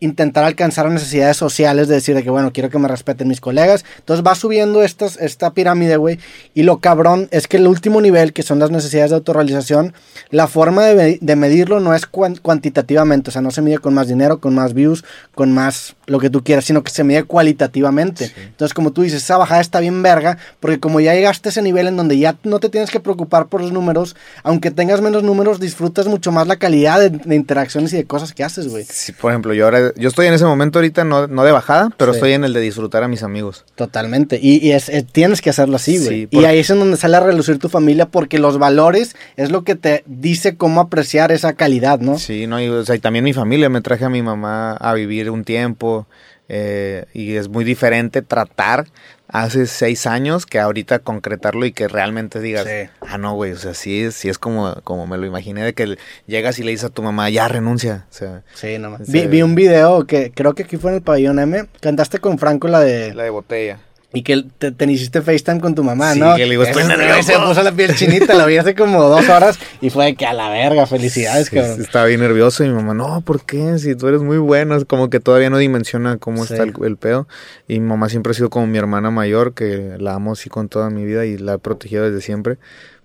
[0.01, 3.85] intentar alcanzar necesidades sociales de decir de que, bueno, quiero que me respeten mis colegas.
[3.99, 6.19] Entonces va subiendo estas, esta pirámide, güey.
[6.55, 9.93] Y lo cabrón es que el último nivel, que son las necesidades de autorrealización,
[10.31, 13.31] la forma de, de medirlo no es cuan- cuantitativamente.
[13.31, 16.31] O sea, no se mide con más dinero, con más views, con más lo que
[16.31, 18.29] tú quieras, sino que se mide cualitativamente.
[18.29, 18.33] Sí.
[18.37, 21.63] Entonces, como tú dices, esa bajada está bien verga, porque como ya llegaste a ese
[21.63, 25.23] nivel en donde ya no te tienes que preocupar por los números, aunque tengas menos
[25.23, 28.85] números, disfrutas mucho más la calidad de, de interacciones y de cosas que haces, güey.
[28.89, 31.91] si, por ejemplo, yo ahora, yo estoy en ese momento ahorita, no, no de bajada,
[31.97, 32.17] pero Sí.
[32.19, 33.65] estoy en el de disfrutar a mis amigos.
[33.75, 34.39] Totalmente.
[34.43, 36.09] Y, y es, es- tienes que hacerlo así, güey.
[36.09, 39.51] Sí, Y ahí es en donde sale a relucir tu familia porque los valores es
[39.51, 42.19] lo que te dice cómo apreciar esa calidad, ¿no?
[42.19, 44.95] Sí, no, y, o sea, y también mi familia, me traje a mi mamá a
[44.95, 46.07] vivir un tiempo
[46.53, 48.87] eh, y es muy diferente tratar
[49.29, 52.91] hace seis años que ahorita concretarlo y que realmente digas, Sí.
[53.09, 55.73] ah, no, güey, o sea, sí, es- sí es como, como me lo imaginé, de
[55.73, 55.97] que
[56.27, 59.07] llegas y le dices a tu mamá, ya renuncia, o sea, Sí, no más.
[59.07, 59.13] Sí.
[59.13, 61.67] Vi, vi un video que creo que aquí fue en el pabellón M.
[61.81, 63.15] Cantaste con Franco la de.
[63.15, 63.79] la de botella.
[64.13, 66.35] Y que te, te hiciste FaceTime con tu mamá, Sí, ¿no?
[66.35, 67.23] que le digo, estoy nervioso.
[67.23, 70.27] Se puso la piel chinita, la vi hace como dos horas y fue de que
[70.27, 71.81] a la verga, felicidades, Sí, cabrón.
[71.81, 73.79] Estaba bien nervioso y mi mamá, no, ¿por qué?
[73.79, 76.55] Si tú eres muy bueno, es como que todavía no dimensiona cómo Sí.
[76.55, 77.29] está el, el pedo.
[77.69, 80.69] Y mi mamá siempre ha sido como mi hermana mayor, que la amo así con
[80.69, 82.59] toda mi vida y la he protegido desde siempre.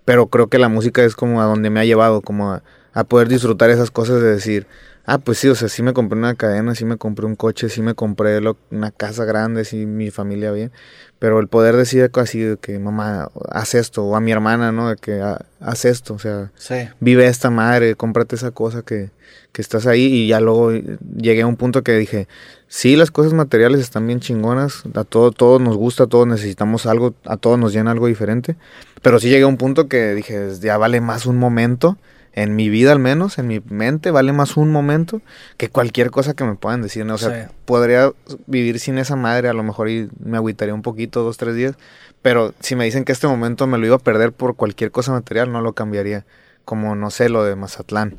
[0.04, 2.62] Pero creo que la música es como a donde me ha llevado, como a,
[2.94, 4.66] a poder disfrutar esas cosas de decir,
[5.08, 7.68] Ah, pues sí, o sea, sí me compré una cadena, sí me compré un coche,
[7.68, 10.72] sí me compré lo- una casa grande, sí mi familia bien.
[11.20, 14.88] Pero el poder decir así de que mamá, haz esto, o a mi hermana, ¿no?
[14.90, 16.74] De que "Ah, haz esto, o sea, Sí.
[16.98, 19.10] vive esta madre, cómprate esa cosa que,
[19.52, 20.02] que estás ahí.
[20.06, 22.26] Y ya luego llegué a un punto que dije,
[22.66, 26.84] sí, las cosas materiales están bien chingonas, a todo, todos nos gusta, a todos necesitamos
[26.84, 28.56] algo, a todos nos llena algo diferente.
[29.02, 31.96] Pero sí llegué a un punto que dije, ya vale más un momento,
[32.36, 35.22] en mi vida al menos, en mi mente, vale más un momento
[35.56, 37.04] que cualquier cosa que me puedan decir.
[37.04, 37.14] ¿no?
[37.14, 37.54] O sea, Sí.
[37.64, 38.12] podría
[38.46, 41.74] vivir sin esa madre, a lo mejor y me agüitaría un poquito, dos, tres días.
[42.22, 45.12] Pero si me dicen que este momento me lo iba a perder por cualquier cosa
[45.12, 46.24] material, no lo cambiaría.
[46.64, 48.16] Como, no sé, lo de Mazatlán.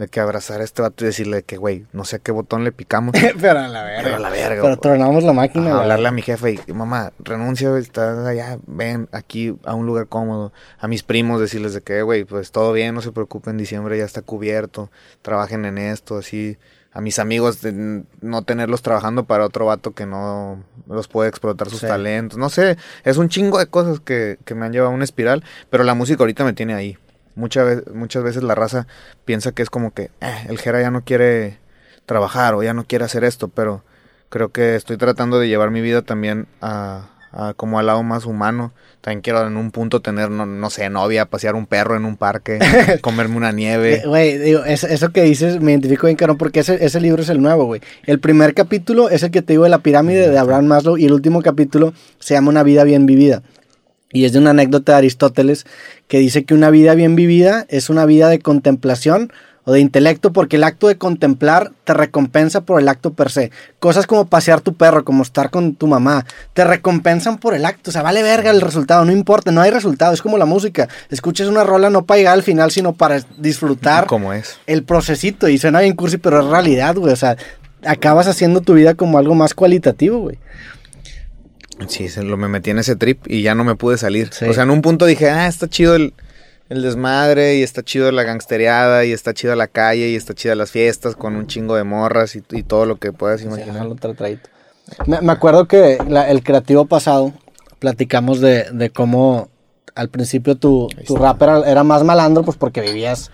[0.00, 2.64] De que abrazar a este vato y decirle que, güey, no sé a qué botón
[2.64, 3.14] le picamos.
[3.40, 4.02] pero a la verga.
[4.02, 4.62] pero a la verga.
[4.62, 9.10] Pero tronamos la máquina, Ajá, hablarle a mi jefe y, mamá, renuncia, estás allá, ven
[9.12, 10.54] aquí a un lugar cómodo.
[10.78, 14.04] A mis primos decirles de que, güey, pues todo bien, no se preocupen, diciembre ya
[14.06, 14.90] está cubierto,
[15.20, 16.56] trabajen en esto, así.
[16.92, 21.68] A mis amigos, de no tenerlos trabajando para otro vato que no los puede explotar
[21.68, 21.86] sus Sí.
[21.86, 22.38] talentos.
[22.38, 25.44] No sé, es un chingo de cosas que, que me han llevado a una espiral,
[25.68, 26.96] pero la música ahorita me tiene ahí.
[27.40, 28.86] Muchas veces, muchas veces la raza
[29.24, 31.58] piensa que es como que eh, el Jera ya no quiere
[32.06, 33.82] trabajar o ya no quiere hacer esto, pero
[34.28, 38.26] creo que estoy tratando de llevar mi vida también a, a como al lado más
[38.26, 38.72] humano.
[39.00, 42.16] También quiero en un punto tener, no, no sé, novia, pasear un perro en un
[42.18, 42.58] parque,
[43.00, 44.02] comerme una Eh, nieve.
[44.04, 47.28] Güey, digo, es- eso que dices me identifico bien, cabrón, porque ese, ese libro es
[47.30, 47.80] el nuevo, güey.
[48.04, 51.06] El primer capítulo es el que te digo de la pirámide de Abraham Maslow y
[51.06, 53.42] el último capítulo se llama Una vida bien vivida.
[54.12, 55.66] Y es de una anécdota de Aristóteles
[56.08, 59.32] que dice que una vida bien vivida es una vida de contemplación
[59.64, 63.50] o de intelecto porque el acto de contemplar te recompensa por el acto per se.
[63.78, 67.90] Cosas como pasear tu perro, como estar con tu mamá, te recompensan por el acto.
[67.90, 70.12] O sea, vale verga el resultado, no importa, no hay resultado.
[70.14, 70.88] Es como la música.
[71.10, 74.58] Escuchas una rola no para llegar al final, sino para disfrutar Como es.
[74.66, 75.48] el procesito.
[75.48, 77.12] Y suena bien cursi, pero es realidad, güey.
[77.12, 77.36] O sea,
[77.84, 80.38] acabas haciendo tu vida como algo más cualitativo, güey.
[81.88, 84.30] Sí, se lo me metí en ese trip y ya no me pude salir.
[84.32, 84.44] Sí.
[84.46, 86.12] O sea, en un punto dije, ah, está chido el,
[86.68, 90.54] el desmadre y está chido la gangstereada y está chida la calle y está chida
[90.54, 93.76] las fiestas con un chingo de morras y, y todo lo que puedas imaginar.
[95.06, 97.32] Me, me acuerdo que la- el creativo pasado
[97.78, 99.48] platicamos de, de cómo
[99.94, 103.30] al principio tu, tu rap era, era más malandro, pues porque vivías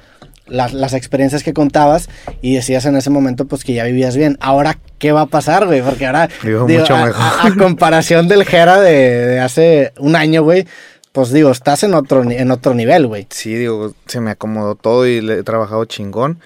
[0.46, 2.08] las, las experiencias que contabas
[2.42, 4.36] y decías en ese momento pues que ya vivías bien.
[4.40, 5.82] Ahora, ¿qué va a pasar, güey?
[5.82, 7.22] Porque ahora, Vivo mucho a, mejor.
[7.22, 8.92] a- a comparación del Jera de,
[9.26, 10.66] de hace un año, güey,
[11.12, 13.26] pues digo, estás en otro, en otro nivel, güey.
[13.30, 16.38] Sí, digo, se me acomodó todo y le he trabajado chingón.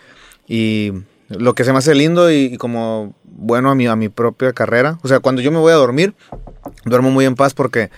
[0.47, 0.93] Y
[1.29, 4.53] lo que se me hace lindo y, y como bueno a mi, a mi propia
[4.53, 4.99] carrera.
[5.03, 6.15] O sea, cuando yo me voy a dormir,
[6.85, 7.91] duermo muy en paz porque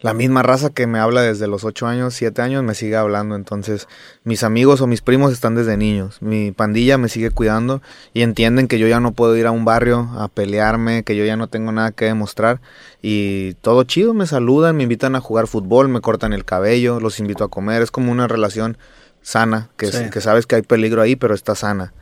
[0.00, 3.34] la misma raza que me habla desde los 8 años, 7 años, me sigue hablando.
[3.34, 3.88] Entonces,
[4.22, 6.22] mis amigos o mis primos están desde niños.
[6.22, 7.82] Mi pandilla me sigue cuidando
[8.14, 11.24] y entienden que yo ya no puedo ir a un barrio a pelearme, que yo
[11.24, 12.60] ya no tengo nada que demostrar.
[13.02, 17.18] Y todo chido, me saludan, me invitan a jugar fútbol, me cortan el cabello, los
[17.18, 17.82] invito a comer.
[17.82, 18.78] Es como una relación
[19.20, 20.10] sana, que, Sí.
[20.10, 21.92] que sabes que hay peligro ahí, pero está sana.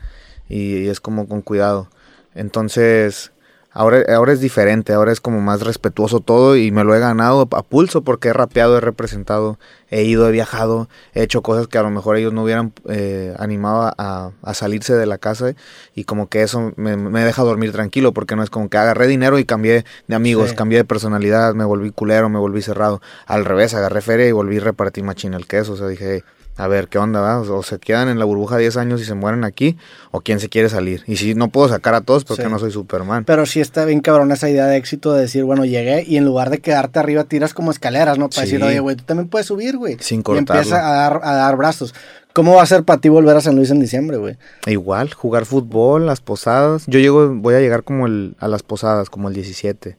[0.49, 1.89] Y, y es como con cuidado.
[2.35, 3.31] Entonces,
[3.71, 7.47] ahora, ahora es diferente, ahora es como más respetuoso todo y me lo he ganado
[7.51, 9.59] a pulso porque he rapeado, he representado,
[9.89, 13.33] he ido, he viajado, he hecho cosas que a lo mejor ellos no hubieran eh,
[13.39, 15.53] animado a, a salirse de la casa
[15.95, 19.07] y como que eso me, me deja dormir tranquilo porque no es como que agarré
[19.07, 20.55] dinero y cambié de amigos, Sí.
[20.55, 23.01] cambié de personalidad, me volví culero, me volví cerrado.
[23.25, 26.23] Al revés, agarré feria y volví a repartir machina el queso, o sea, dije,
[26.57, 27.39] a ver qué onda, va?
[27.39, 29.77] O se quedan en la burbuja 10 años y se mueren aquí,
[30.11, 31.03] o quién se quiere salir.
[31.07, 32.49] Y si no puedo sacar a todos porque Sí.
[32.49, 33.25] no soy Superman.
[33.25, 36.25] Pero sí está bien cabrón esa idea de éxito de decir, bueno, llegué y en
[36.25, 38.29] lugar de quedarte arriba tiras como escaleras, ¿no?
[38.29, 38.53] Para Sí.
[38.53, 39.97] decir, oye, güey, tú también puedes subir, güey.
[39.99, 40.61] Sin Y cortarlo.
[40.61, 41.93] empieza a dar, a dar brazos.
[42.33, 44.37] ¿Cómo va a ser para ti volver a San Luis en diciembre, güey?
[44.67, 46.83] Igual, jugar fútbol, las posadas.
[46.87, 49.97] Yo llego, voy a llegar como el, a las posadas, como el 17,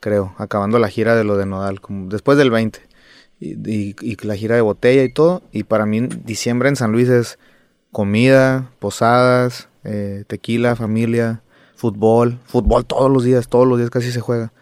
[0.00, 2.80] creo, acabando la gira de lo de Nodal, como después del 20.
[3.44, 5.42] Y, y- la gira de botella y todo.
[5.52, 7.38] Y para mí, diciembre en San Luis es
[7.92, 11.42] comida, posadas, eh, tequila, familia,
[11.76, 12.38] fútbol.
[12.46, 14.52] Fútbol todos los días, todos los días casi se juega.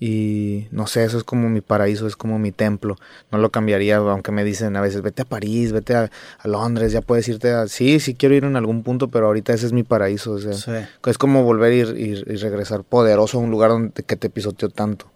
[0.00, 2.96] Y no sé, eso es como mi paraíso, es como mi templo.
[3.32, 6.92] No lo cambiaría, aunque me dicen a veces, vete a París, vete a, a Londres,
[6.92, 7.66] ya puedes irte a...
[7.66, 10.32] Sí, sí quiero ir en algún punto, pero ahorita ese es mi paraíso.
[10.32, 10.86] O sea, Sí.
[11.06, 14.68] es como volver y, y- y regresar poderoso a un lugar donde que te pisoteó
[14.68, 15.10] tanto.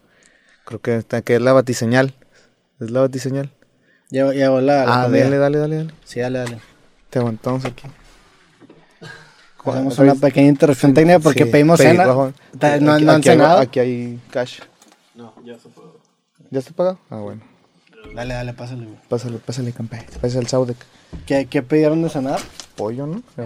[0.65, 2.13] Creo que, que es la batiseñal.
[2.83, 3.51] Es la batiseñal.
[4.09, 4.25] La,
[4.61, 5.23] la Ah, comida.
[5.23, 5.93] dale, dale, dale, dale.
[6.05, 6.59] Sí, dale, dale.
[7.09, 7.83] Te aguantamos aquí.
[9.65, 12.05] Hacemos ¿Otra una pequeña interrupción técnica porque Sí, pedimos pedí, cena.
[12.05, 12.33] bajo.
[12.59, 13.59] ¿No, Aquí- no han aquí hay- cenado?
[13.59, 14.59] Aquí hay cash.
[15.15, 15.97] No, ya se pagó.
[16.51, 16.99] ¿Ya está pagado?
[17.09, 17.41] Ah, bueno.
[18.13, 18.97] Dale, dale, pásale, güey.
[19.07, 20.05] Pásale, pásale, campe.
[20.21, 20.77] Pásale el Saudek.
[21.25, 22.39] ¿Qué, ¿Qué pidieron de cenar?
[22.75, 23.23] Pollo, ¿no?
[23.37, 23.45] Ah,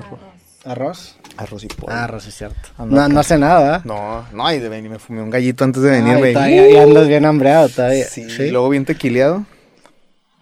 [0.67, 1.17] ¿Arroz?
[1.37, 1.93] Arroz y pollo.
[1.93, 2.69] Ah, arroz, es cierto.
[2.77, 3.13] Ando No, acá.
[3.13, 3.81] no hace nada, ¿eh?
[3.85, 6.33] No, no, y de venir me fumé un gallito antes de venir, güey.
[6.33, 8.05] ya andas bien hambreado todavía.
[8.05, 8.43] Sí, Sí.
[8.43, 9.45] y luego bien tequileado.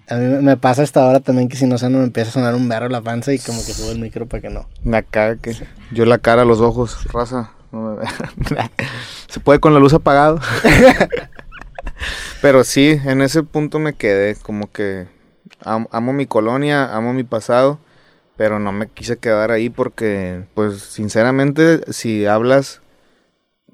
[0.07, 2.53] A mí me- pasa hasta ahora también que si no sano me empieza a sonar
[2.55, 4.67] un berro la panza y como que subo el micro para que no.
[4.83, 5.55] Me caga que
[5.91, 7.51] yo la cara, los ojos, raza.
[7.71, 8.05] no me.
[9.27, 10.39] Se puede con la luz apagada.
[12.41, 15.07] Pero sí, en ese punto me quedé como que
[15.63, 17.79] am- amo mi colonia, amo mi pasado,
[18.37, 22.81] pero no me quise quedar ahí porque, pues, sinceramente, si hablas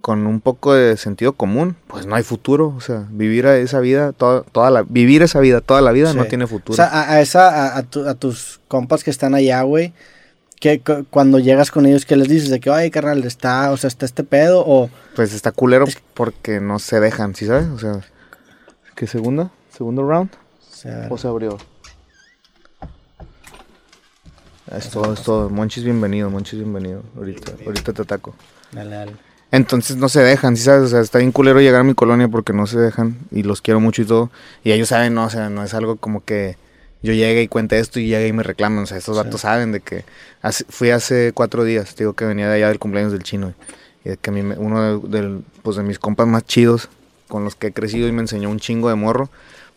[0.02, 2.74] con un poco de sentido común, pues no hay futuro.
[2.76, 6.26] O sea, vivir esa vida, toda, toda la, vivir esa vida toda la vida no
[6.26, 6.76] tiene O futuro.
[6.76, 9.94] sea, a, a esa, a, a tu- a tus compas que están allá, güey,
[10.60, 12.50] que cu- cuando llegas con ellos, ¿qué les dices?
[12.50, 14.90] De que, ay, carnal, está, o sea, está este pedo, o...
[15.16, 15.86] Pues está culero
[16.16, 17.68] porque no se dejan, ¿sí sabes?
[17.68, 18.02] O sea,
[18.96, 19.52] ¿qué segunda?
[19.76, 20.32] ¿Segundo round?
[21.10, 21.58] o ¿O se abrió?
[24.76, 25.50] Es todo, es todo.
[25.50, 27.04] Monchis, bienvenido, Monchis, bienvenido.
[27.18, 28.34] Ahorita, ahorita te ataco.
[28.72, 29.12] dale, dale.
[29.52, 30.84] Entonces no se dejan, ¿sí sabes?
[30.86, 33.62] O sea, está bien culero llegar a mi colonia porque no se dejan y los
[33.62, 34.32] quiero mucho y todo.
[34.64, 36.56] Y ellos saben, no, o sea, no es algo como que
[37.04, 38.84] yo llegue y cuente esto y llegue y me reclaman.
[38.86, 39.24] O sea, estos Sí.
[39.24, 40.06] vatos saben de que
[40.42, 43.54] hace- fui hace cuatro días, te digo que venía de allá del cumpleaños del chino.
[44.06, 46.88] Y de que a mí me- uno de, del- pues, de mis compas más chidos
[47.28, 49.30] con los que he crecido y me enseñó un chingo de morro,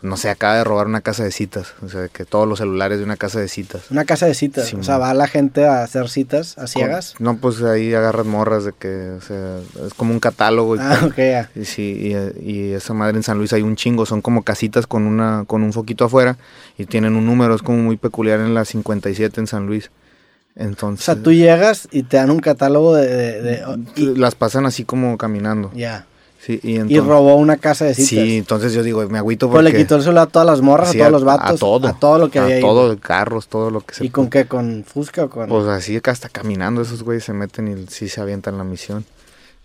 [0.04, 1.74] no sé, acaba de robar una casa de citas.
[1.82, 3.90] O sea, de que todos los celulares de una casa de citas.
[3.90, 7.14] Una casa de citas, Sí, o sea, va la gente a hacer citas a ciegas.
[7.16, 10.76] Con- no, pues ahí agarras morras de que, o sea, es como un catálogo.
[10.76, 11.50] Y Ah, ok, ya.
[11.56, 14.86] Y sí, y, y esa madre en San Luis hay un chingo, son como casitas
[14.86, 16.36] con una con un foquito afuera
[16.78, 19.90] y tienen un número, es como muy peculiar en la 57 en San Luis.
[20.56, 23.06] O Entonces, sea, tú llegas y te dan un catálogo de...
[23.08, 23.64] de- de-
[23.96, 25.72] y, las pasan así como caminando.
[25.74, 26.06] ya.
[26.44, 28.08] Sí, y robó una casa de citas.
[28.08, 30.60] Sí, entonces yo digo, me agüito Pues porque le quitó el celular a todas las
[30.60, 31.52] morras, sí, a todos los vatos.
[31.52, 32.60] a todo, A todo lo que a había ahí.
[32.60, 34.44] todo, carros, todo lo que se ¿Y con qué?
[34.44, 35.48] ¿Con Fusca o con...?
[35.48, 39.06] Pues así que hasta caminando esos güeyes se meten y sí se avientan la misión.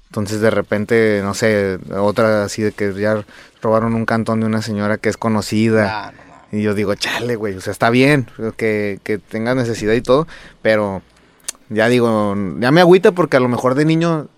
[0.09, 3.25] Entonces de repente, no sé, otra así de que ya
[3.61, 6.07] robaron un cantón de una señora que es conocida.
[6.07, 6.57] Ah, no, no.
[6.57, 10.27] Y yo digo, chale, güey, o sea, está bien que, que tengas necesidad y todo,
[10.61, 11.01] pero
[11.67, 14.29] ya digo, ya me agüita porque a lo mejor de niño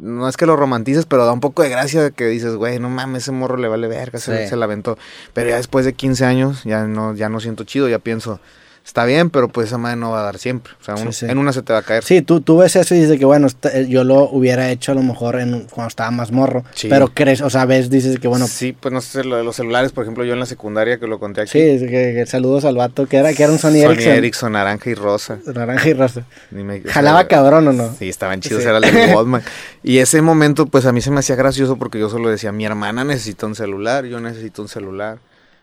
[0.00, 2.90] no es que lo romantices, pero da un poco de gracia que dices, güey, no
[2.90, 4.98] mames, ese morro le vale verga, se, se la aventó.
[5.32, 8.40] Pero ya después de 15 años ya no, ya no siento chido, ya pienso,
[8.86, 10.72] está bien, pero pues esa madre no va a dar siempre.
[10.80, 11.26] O sea, Sí, un- sí.
[11.28, 12.04] en una se te va a caer.
[12.04, 14.94] Sí, tú, tú ves eso y dices que bueno, eh, yo lo hubiera hecho a
[14.94, 16.64] lo mejor en, cuando estaba más morro.
[16.74, 16.88] Sí.
[16.88, 19.44] Pero crees, o sea, ves, dices que bueno, sí, sí, pues no sé, lo de
[19.44, 21.58] los celulares, por ejemplo, yo en la secundaria que lo conté aquí.
[21.58, 24.12] es que, que saludos al vato que era, que era un Sony, Sony Ericsson.
[24.12, 25.38] Ericsson, naranja y rosa.
[25.52, 26.22] Naranja y rosa.
[26.52, 27.92] Me- Jalaba cabrón o no.
[27.98, 28.68] Sí, estaban chidos, Sí.
[28.68, 29.40] era el de.
[29.82, 32.64] Y ese momento, pues a mí se me hacía gracioso porque yo solo decía, mi
[32.64, 35.18] hermana necesita un celular, yo necesito un celular.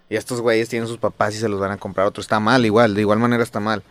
[0.10, 2.22] Y estos güeyes tienen sus papás y se los van a comprar otro.
[2.22, 3.84] Está mal, igual, de igual manera está mal.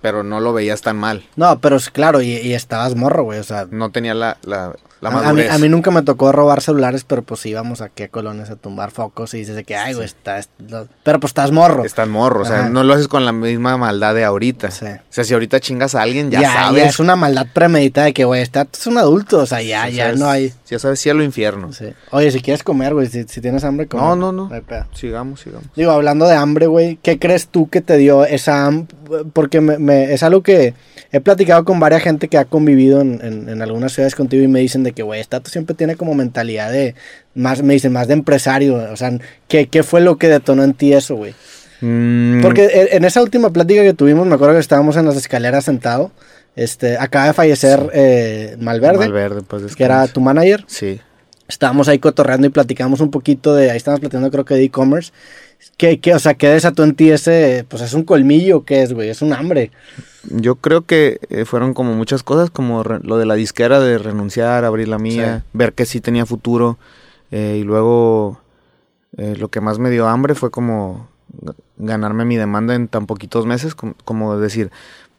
[0.00, 1.26] Pero no lo veías tan mal.
[1.36, 3.66] No, pero es claro, y, y estabas morro, güey, o sea.
[3.70, 7.22] No tenía la, la, la a, mí, a mí nunca me tocó robar celulares, pero
[7.22, 10.38] pues íbamos aquí a colonias a tumbar focos y dices de que, ay, güey, está,
[10.38, 11.84] es- lo- Pero pues estás morro.
[11.84, 14.70] Estás morro, o sea, no lo haces con la misma maldad de ahorita.
[14.70, 14.86] Sí.
[14.86, 16.82] O sea, si ahorita chingas a alguien, ya, ya, sabes.
[16.82, 19.88] ya es una maldad premeditada de que, güey, está, es un adulto, o sea, ya,
[19.88, 20.52] Ya ya sabes- no hay.
[20.68, 21.72] Ya sabes, cielo infierno.
[21.72, 21.86] Sí.
[22.10, 24.02] Oye, si quieres comer, güey, si, si tienes hambre, come.
[24.02, 24.50] No, no, no.
[24.94, 25.66] Sigamos, sigamos.
[25.76, 28.96] Digo, hablando de hambre, güey, ¿qué crees tú que te dio esa hambre?
[29.32, 30.74] Porque me, me- es algo que
[31.12, 34.48] he platicado con varias gente que ha convivido en, en- en algunas ciudades contigo y
[34.48, 36.96] me dicen de que, güey, esta siempre tiene como mentalidad de,
[37.34, 38.74] más, me dicen, más de empresario.
[38.92, 39.16] O sea,
[39.46, 41.34] ¿qué, qué fue lo que detonó en ti eso, güey?
[41.80, 45.16] Mm, Porque en, en esa última plática que tuvimos, me acuerdo que estábamos en las
[45.16, 46.10] escaleras sentado.
[46.56, 50.64] Este, acaba de fallecer eh, Malverde, Malverde, pues que era tu manager.
[50.66, 50.98] Sí.
[51.46, 55.12] Estábamos ahí cotorreando y platicamos un poquito de, ahí estábamos platicando creo que de e-commerce.
[55.76, 58.92] ¿Qué, qué, o sea, ¿qué desató en ti ese, pues es un colmillo, ¿qué es,
[58.92, 59.08] güey?
[59.10, 59.70] Es un hambre.
[60.30, 63.98] Yo creo que eh, fueron como muchas cosas, como re- lo de la disquera, de
[63.98, 66.78] renunciar, abrir la mía, ver que sí tenía futuro.
[67.30, 68.40] eh, y luego
[69.18, 71.08] eh, lo que más me dio hambre fue como
[71.76, 74.70] ganarme mi demanda en tan poquitos meses, com- como decir,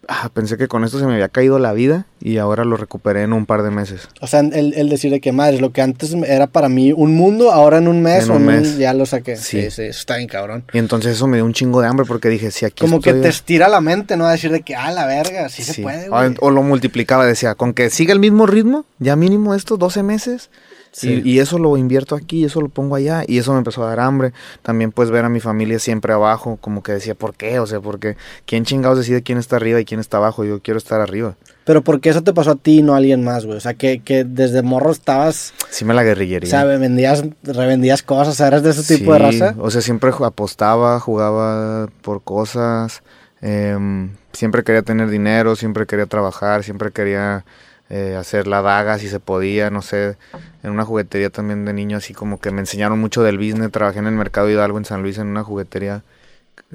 [0.07, 3.23] ah, pensé que con esto se me había caído la vida y ahora lo recuperé
[3.23, 4.07] en un par de meses.
[4.21, 7.15] O sea, el, el decir de que, madre, lo que antes era para mí un
[7.15, 8.77] mundo, ahora en un mes En o un mes.
[8.77, 9.35] ya lo saqué.
[9.37, 9.61] Sí.
[9.63, 9.71] Sí.
[9.71, 10.63] sí, eso está bien cabrón.
[10.73, 13.13] Y entonces eso me dio un chingo de hambre porque dije, si aquí Como que
[13.13, 14.27] te estira la mente, ¿no?
[14.27, 15.81] Decir de que, ah, la verga, sí, se Sí.
[15.81, 16.35] puede, o, güey.
[16.39, 20.49] o lo multiplicaba, decía, con que siga el mismo ritmo, ya mínimo estos 12 meses.
[20.97, 21.21] Sí.
[21.23, 23.23] Y, y eso lo invierto aquí, eso lo pongo allá.
[23.27, 24.33] Y eso me empezó a dar hambre.
[24.63, 27.59] También pues ver a mi familia siempre abajo, como que decía, ¿por qué?
[27.59, 28.17] O sea, porque
[28.47, 30.43] ¿quién chingados decide quién está arriba y quién está abajo?
[30.43, 31.35] Yo quiero estar arriba.
[31.65, 33.57] Pero ¿por qué eso te pasó a ti y no a alguien más, güey?
[33.57, 36.47] O sea, que, que desde morro estabas, Sí me la guerrillería.
[36.47, 39.55] o sea, vendías, revendías cosas, ¿eres de ese tipo de raza?
[39.59, 43.03] O sea, siempre apostaba, jugaba por cosas.
[43.41, 47.45] Em, siempre quería tener dinero, siempre quería trabajar, siempre quería
[47.89, 50.17] eh, hacer la daga si se podía, no sé.
[50.63, 53.71] En una juguetería también de niño, así como que me enseñaron mucho del business.
[53.71, 56.03] Trabajé en el Mercado Hidalgo en San Luis en una juguetería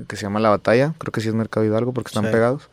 [0.08, 0.94] que se llama La Batalla.
[0.98, 2.30] Creo que sí es Mercado Hidalgo porque están Sí.
[2.32, 2.68] pegados.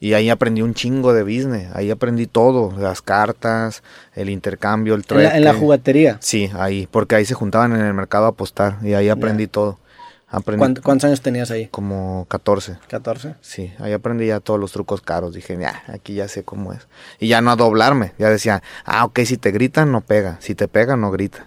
[0.00, 1.68] Y ahí aprendí un chingo de business.
[1.74, 3.82] Ahí aprendí todo: las cartas,
[4.14, 6.18] el intercambio, el En la, en la juguetería.
[6.20, 9.78] Sí, ahí, porque ahí se juntaban en el mercado a apostar y ahí aprendí todo.
[10.36, 11.68] Aprendí ¿Cuánt- ¿Cuántos años tenías ahí?
[11.68, 12.78] como 14.
[12.88, 13.34] 14.
[13.40, 15.34] Sí, ahí aprendí ya todos los trucos caros.
[15.34, 16.86] Dije, ya, aquí ya sé cómo es.
[17.20, 18.12] Y ya no a doblarme.
[18.18, 20.36] Ya decía, ah, ok, si te gritan, no pega.
[20.40, 21.46] Si te pega, no grita.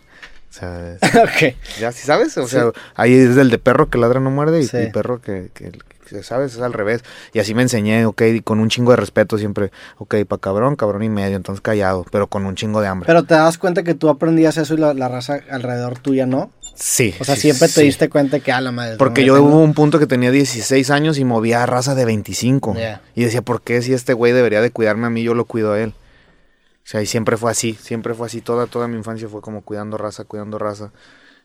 [0.50, 0.98] O sea,
[1.80, 2.38] ya sí sabes.
[2.38, 4.78] O sea, ahí es el de perro que ladra no muerde y, Sí.
[4.78, 5.72] y perro que, que,
[6.08, 7.04] que, sabes, es al revés.
[7.34, 9.72] Y así me enseñé, ok, y con un chingo de respeto siempre.
[9.98, 13.06] Ok, pa' cabrón, cabrón y medio, entonces callado, pero con un chingo de hambre.
[13.08, 16.50] Pero te das cuenta que tú aprendías eso y la, la raza alrededor tuya no.
[16.78, 17.14] Sí.
[17.20, 18.98] O sea, sí, siempre te diste cuenta que a la madre.
[18.98, 21.96] Porque no yo tengo- hubo un punto que tenía 16 años y movía a raza
[21.96, 22.76] de 25.
[22.76, 23.02] Ya.
[23.16, 25.74] Y decía, ¿por qué si este güey debería de cuidarme a mí, yo lo cuido
[25.74, 25.90] a él?
[25.90, 28.40] O sea, y siempre fue así, siempre fue así.
[28.42, 30.92] Toda, toda mi infancia fue como cuidando raza, cuidando raza.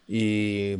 [0.07, 0.79] Y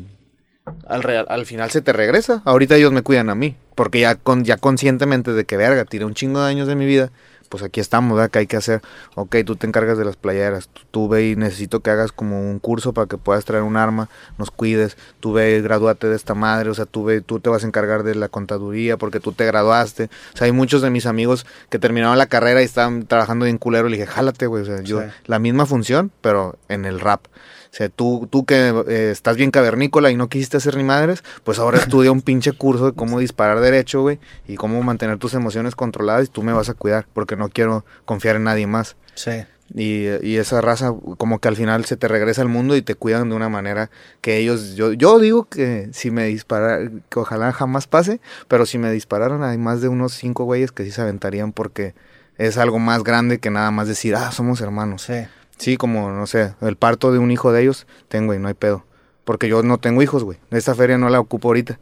[0.87, 2.43] al, real- al final se te regresa.
[2.45, 3.57] Ahorita ellos me cuidan a mí.
[3.75, 6.87] Porque ya, con, ya conscientemente de que, verga, tiré un chingo de años de mi
[6.87, 7.11] vida.
[7.53, 8.31] Pues aquí estamos, ¿verdad?
[8.31, 8.81] Que hay que hacer.
[9.15, 10.69] Ok, tú te encargas de las playeras.
[10.69, 13.77] Tú, tú ve y necesito que hagas como un curso para que puedas traer un
[13.77, 14.97] arma, nos cuides.
[15.21, 16.71] Tú ve, gradúate de esta madre.
[16.71, 19.45] O sea, tú ve, tú te vas a encargar de la contaduría porque tú te
[19.45, 20.05] graduaste.
[20.33, 23.59] O sea, hay muchos de mis amigos que terminaron la carrera y estaban trabajando bien
[23.59, 23.91] culero.
[23.91, 24.63] Le dije, jálate, güey.
[24.63, 25.09] O sea, yo, Sí.
[25.27, 27.27] la misma función, pero en el rap.
[27.73, 31.25] O sea, tú, tú que eh, estás bien cavernícola y no quisiste hacer ni madres,
[31.43, 35.33] pues ahora estudia un pinche curso de cómo disparar derecho, güey, y cómo mantener tus
[35.33, 38.97] emociones controladas y tú me vas a cuidar, porque no quiero confiar en nadie más.
[39.15, 39.45] Sí.
[39.75, 42.95] Y, y esa raza como que al final se te regresa al mundo y te
[42.95, 47.53] cuidan de una manera que ellos, yo, yo digo que si me dispararan, que ojalá
[47.53, 51.01] jamás pase, pero si me dispararan hay más de unos cinco güeyes que sí se
[51.01, 51.95] aventarían porque
[52.37, 55.03] es algo más grande que nada más decir, ah, somos hermanos.
[55.03, 55.25] Sí.
[55.59, 58.55] Sí, como, no sé, el parto de un hijo de ellos, tengo y no hay
[58.55, 58.85] pedo.
[59.25, 60.39] Porque yo no tengo hijos, güey.
[60.51, 61.79] Esta feria no la ocupo ahorita.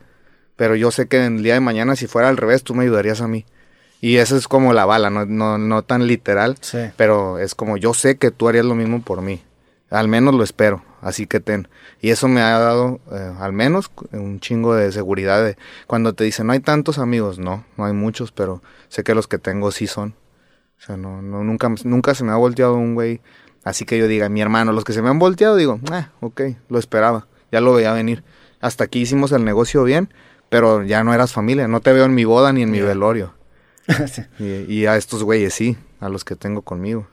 [0.56, 2.82] Pero yo sé que en el día de mañana, si fuera al revés, tú me
[2.82, 3.46] ayudarías a mí.
[4.02, 6.56] Y eso es como la bala, no, no, no tan literal.
[6.60, 6.78] Sí.
[6.96, 9.42] Pero es como yo sé que tú harías lo mismo por mí.
[9.90, 10.82] Al menos lo espero.
[11.00, 11.68] Así que ten.
[12.00, 15.42] Y eso me ha dado, eh, al menos, un chingo de seguridad.
[15.42, 15.56] De,
[15.86, 17.38] cuando te dicen, no hay tantos amigos.
[17.38, 20.14] No, no hay muchos, pero sé que los que tengo sí son.
[20.78, 23.20] O sea, no, no, nunca, nunca se me ha volteado un güey.
[23.64, 26.42] Así que yo diga, mi hermano, los que se me han volteado, digo, ah, ok,
[26.68, 27.26] lo esperaba.
[27.52, 28.22] Ya lo veía venir.
[28.60, 30.12] Hasta aquí hicimos el negocio bien,
[30.48, 31.68] pero ya no eras familia.
[31.68, 33.34] No te veo en mi boda ni en mi velorio.
[34.06, 34.22] Sí.
[34.38, 37.08] Y, y a estos güeyes sí, a los que tengo conmigo.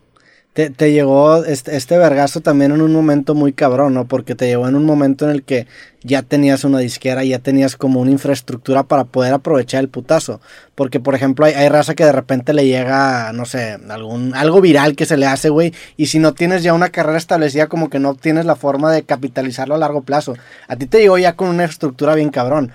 [0.58, 4.08] Te, llegó este, este vergazo también en un momento muy cabrón, ¿no?
[4.08, 5.68] Porque te llegó en un momento en el que
[6.02, 10.42] ya tenías una disquera, ya tenías como una infraestructura para poder aprovechar el putazo.
[10.74, 14.60] Porque, por ejemplo, hay, hay raza que de repente le llega, no sé, algún, algo
[14.60, 15.76] viral que se le hace, güey.
[15.96, 19.04] Y si no tienes ya una carrera establecida, como que no tienes la forma de
[19.04, 20.34] capitalizarlo a largo plazo.
[20.68, 22.72] A ti te llegó ya con una estructura bien cabrón.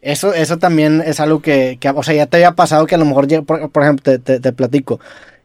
[0.00, 2.98] Eso, eso también es algo que, que, o sea, ya te había pasado que a
[2.98, 4.98] lo mejor, por, ejemplo, te platico.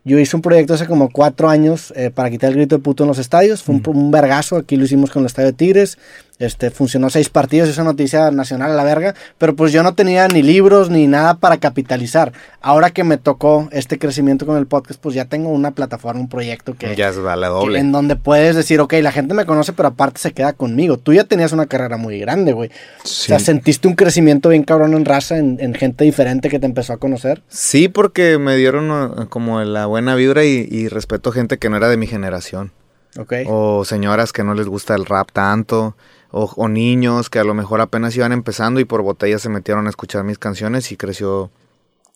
[0.06, 3.04] Yo hice un proyecto hace como cuatro años eh, para quitar el grito de puto
[3.04, 3.64] en los estadios.
[3.64, 4.58] Fue un, un vergazo.
[4.58, 5.97] Aquí lo hicimos con el Estadio de Tigres.
[6.40, 9.14] Este, funcionó seis partidos, esa noticia nacional a la verga.
[9.38, 12.34] Pero pues yo no tenía ni libros ni nada para capitalizar.
[12.60, 16.30] Ahora que me tocó este crecimiento con el podcast, pues ya tengo una plataforma, un
[16.30, 17.80] proyecto que, ya es la que- doble.
[17.80, 20.98] en donde puedes decir, ok, la gente me conoce, pero aparte se queda conmigo.
[20.98, 22.70] Tú ya tenías una carrera muy grande, güey.
[23.04, 26.66] O sea, sentiste un crecimiento bien cabrón en raza, en, en gente diferente que te
[26.66, 27.44] empezó a conocer.
[27.48, 31.78] Sí, porque me dieron uh, como la buena vibra y, y respeto gente que no
[31.78, 32.72] era de mi generación.
[33.18, 33.34] Ok.
[33.48, 35.96] O señoras que no les gusta el rap tanto.
[36.36, 39.86] O, o niños que a lo mejor apenas iban empezando y por botella se metieron
[39.86, 41.52] a escuchar mis canciones y creció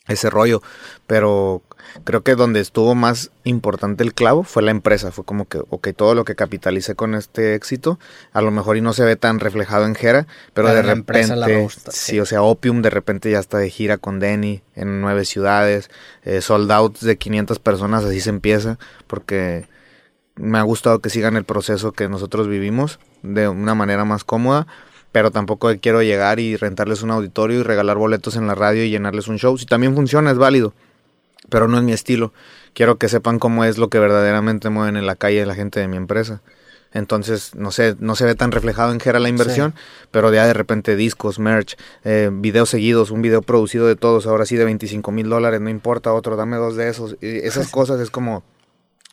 [0.08, 0.62] ese rollo.
[1.06, 1.62] Pero
[2.04, 5.12] creo que donde estuvo más importante el clavo fue la empresa.
[5.12, 8.00] Fue como que, ok, todo lo que capitalicé con este éxito,
[8.34, 10.88] a lo mejor y no se ve tan reflejado en Jera, pero, Pero de la
[10.88, 12.20] la repente, sí, sí.
[12.20, 15.90] o sea, Opium de repente ya está de gira con Denny en nueve ciudades,
[16.24, 19.68] eh, sold out de 500 personas, así se empieza, porque
[20.38, 24.68] me ha gustado que sigan el proceso que nosotros vivimos de una manera más cómoda,
[25.12, 28.90] pero tampoco quiero llegar y rentarles un auditorio y regalar boletos en la radio y
[28.90, 29.58] llenarles un show.
[29.58, 30.74] Si también funciona, es válido,
[31.50, 32.34] pero no es mi estilo.
[32.74, 35.88] Quiero que sepan cómo es lo que verdaderamente mueven en la calle la gente de
[35.88, 36.42] mi empresa.
[36.94, 39.76] Entonces, no sé, no se ve tan reflejado en Gera la inversión,
[40.12, 44.46] pero ya de repente discos, merch, eh, videos seguidos, un video producido de todos, ahora
[44.46, 47.18] sí de 25 mil dólares, no importa otro, dame dos de esos.
[47.22, 48.44] Y esas cosas es como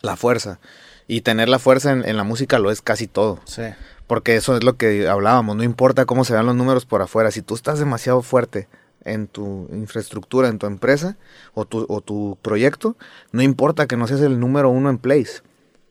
[0.02, 0.60] la fuerza.
[1.06, 3.40] Y tener la fuerza en, en la música lo es casi todo.
[3.44, 3.62] Sí.
[4.06, 7.30] Porque eso es lo que hablábamos, no importa cómo se vean los números por afuera,
[7.30, 8.68] si tú estás demasiado fuerte
[9.04, 11.16] en tu infraestructura, en tu empresa
[11.54, 12.96] o tu, o tu proyecto,
[13.32, 15.42] no importa que no seas el número uno en plays,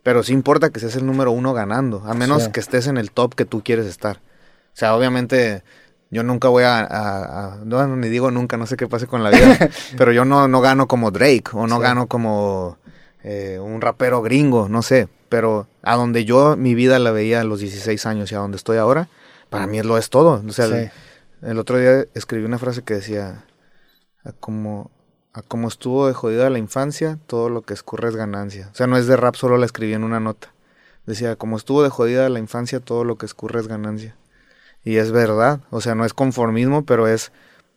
[0.04, 3.12] pero sí importa que seas el número uno ganando, a menos que estés en el
[3.12, 4.18] top que tú quieres estar.
[4.18, 5.64] O sea, obviamente
[6.10, 9.70] yo nunca voy a, no, ni digo nunca, no sé qué pase con la vida,
[9.98, 12.78] pero yo no, no gano como Drake o no gano como
[13.24, 17.44] eh, un rapero gringo, no sé, pero a donde yo mi vida la veía a
[17.44, 19.08] los 16 años y a donde estoy ahora,
[19.50, 20.44] para mí lo es todo.
[20.46, 20.92] O sea,
[21.42, 23.46] el, otro día escribí una frase que decía,
[24.40, 24.92] como,
[25.32, 28.70] a como estuvo de jodida la infancia, todo lo que escurre es ganancia.
[28.72, 30.54] O sea, no es de rap, solo la escribí en una nota.
[31.06, 34.16] Decía, como estuvo de jodida la infancia, todo lo que escurre es ganancia.
[34.84, 37.32] Y es verdad, o sea, no es conformismo, pero es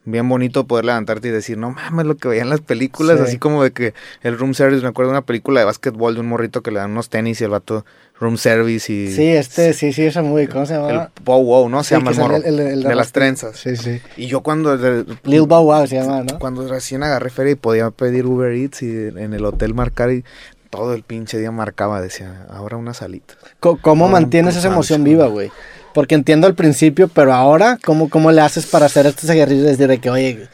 [0.07, 3.63] bien bonito poder levantarte y decir, no mames, lo que veían las películas, así como
[3.63, 3.93] de que
[4.23, 6.79] el room service, me acuerdo de una película de básquetbol de un morrito que le
[6.79, 7.85] dan unos tenis y el vato
[8.19, 9.13] room service y...
[9.13, 10.91] Sí, este, sí, sí, esa muy, ¿cómo se llama?
[10.91, 11.85] El Bow Wow, ¿no?
[11.85, 13.59] Se llama el morro, de las trenzas.
[13.59, 14.01] Sí, sí.
[14.17, 14.77] Y yo cuando...
[15.25, 16.39] Lil Bow Wow se llama, ¿no?
[16.39, 20.25] Cuando recién agarré feria y podía pedir Uber Eats y en el hotel marcar y
[20.71, 23.35] todo el pinche día marcaba, decía, ahora una salita.
[23.61, 25.51] ¿Cómo, mantienes esa emoción viva, güey?
[25.97, 29.97] Porque entiendo al principio, pero ahora, ¿cómo, cómo le haces para hacer estos ejercicios de
[29.97, 30.47] que, oye,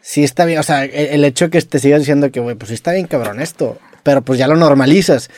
[0.00, 2.68] sí está bien, o sea, el, hecho de que te sigas diciendo que, güey, pues
[2.68, 5.28] sí está bien cabrón esto, pero pues ya lo normalizas.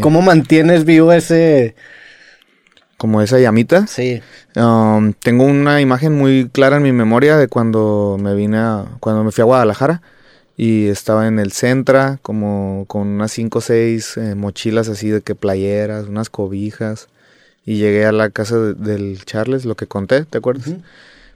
[0.00, 1.76] ¿Cómo, mantienes vivo ese...
[2.96, 3.86] Como esa llamita.
[3.86, 4.20] Sí.
[4.56, 9.22] Um, tengo una imagen muy clara en mi memoria de cuando me vine a, cuando
[9.22, 10.02] me fui a Guadalajara
[10.56, 15.20] y estaba en el Centra como con unas cinco o seis eh, mochilas así de
[15.20, 17.06] que playeras, unas cobijas
[17.66, 20.70] y llegué a la casa del Charles, lo que conté, ¿te acuerdas?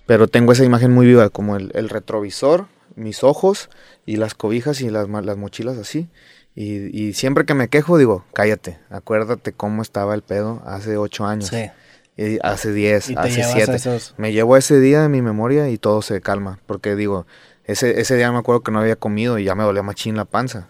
[0.07, 3.69] Pero tengo esa imagen muy viva, como el, retrovisor, mis ojos
[4.07, 6.09] y las cobijas y las, las mochilas así.
[6.55, 11.49] Y, siempre que me quejo digo, cállate, acuérdate cómo estaba el pedo hace ocho años.
[11.49, 11.71] Sí.
[12.17, 13.77] Y hace diez, hace siete.
[14.17, 16.61] Me llevo ese día de mi memoria y todo se calma.
[16.67, 17.27] Porque digo,
[17.65, 20.27] ese, ese día me acuerdo que no había comido y ya me dolía machín la
[20.27, 20.69] panza.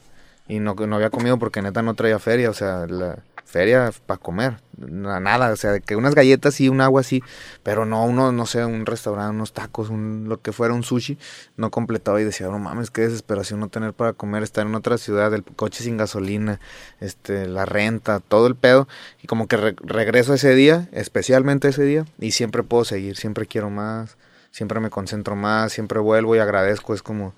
[0.49, 2.51] Y no, no había comido porque neta no traía feria.
[2.51, 3.19] O sea, la,
[3.51, 7.23] feria para comer, nada, o sea, que unas galletas y un agua así,
[7.63, 11.19] pero no uno, no sé, un restaurante, unos tacos, un, lo que fuera, un sushi,
[11.57, 14.97] no completaba y decía, no mames, qué desesperación no tener para comer, estar en otra
[14.99, 16.61] ciudad, el coche sin gasolina,
[17.01, 18.89] este, la renta, todo el pedo,
[19.23, 23.69] y como que regreso ese día, especialmente ese día, y siempre puedo seguir, siempre quiero
[23.69, 24.17] más,
[24.53, 27.35] siempre me concentro más, siempre vuelvo y agradezco, es como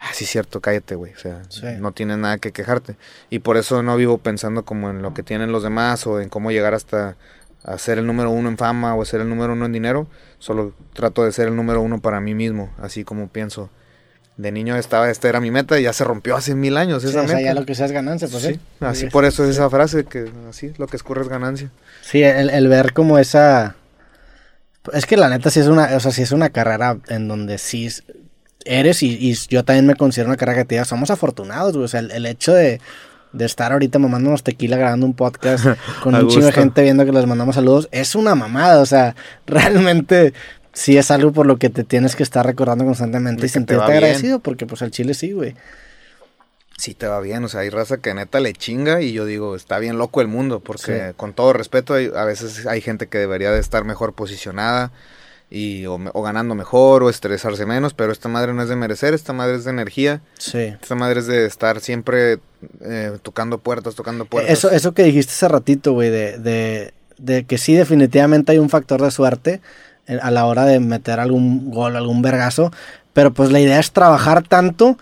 [0.00, 1.12] ah, sí, cierto, cállate, güey.
[1.12, 1.42] O sea,
[1.78, 2.96] no tienes nada que quejarte.
[3.28, 6.28] Y por eso no vivo pensando como en lo que tienen los demás o en
[6.28, 7.16] cómo llegar hasta
[7.62, 10.06] a ser el número uno en fama o ser el número uno en dinero.
[10.38, 13.70] Solo trato de ser el número uno para mí mismo, así como pienso.
[14.36, 17.22] De niño estaba, esta era mi meta y ya se rompió hace mil años esa
[17.24, 17.42] meta.
[17.42, 18.58] ya lo que sea es ganancia, pues sí.
[18.80, 21.70] Así por eso es esa frase, que así lo que escurre es ganancia.
[22.00, 23.76] Sí, el, el ver como esa...
[24.94, 27.58] Es que la neta sí es una, o sea, sí es una carrera en donde
[27.58, 27.90] sí
[28.64, 30.84] eres y, yo también me considero una carrera creativa.
[30.84, 31.84] Somos afortunados, güey.
[31.84, 32.80] O sea, el, hecho de,
[33.38, 35.66] estar ahorita mamándonos tequila grabando un podcast
[36.02, 38.80] con un chingo de gente viendo que les mandamos saludos es una mamada.
[38.80, 39.14] O sea,
[39.46, 40.32] realmente
[40.72, 44.40] sí es algo por lo que te tienes que estar recordando constantemente y sentirte agradecido
[44.40, 45.54] porque pues el chile sí, güey.
[46.76, 49.54] Sí te va bien, o sea, hay raza que neta le chinga y yo digo,
[49.54, 53.50] está bien loco el mundo porque con todo respeto a veces hay gente que debería
[53.50, 54.90] de estar mejor posicionada
[55.50, 59.32] y o, ganando mejor o estresarse menos, pero esta madre no es de merecer, esta
[59.32, 60.20] madre es de energía.
[60.38, 60.58] Sí.
[60.80, 62.38] Esta madre es de estar siempre
[62.80, 64.52] eh, tocando puertas, tocando puertas.
[64.52, 68.70] Eso, eso que dijiste hace ratito, güey, de, de, de, que sí, definitivamente hay un
[68.70, 69.60] factor de suerte
[70.22, 72.72] a la hora de meter algún gol, algún vergazo,
[73.12, 74.98] pero pues la idea es trabajar tanto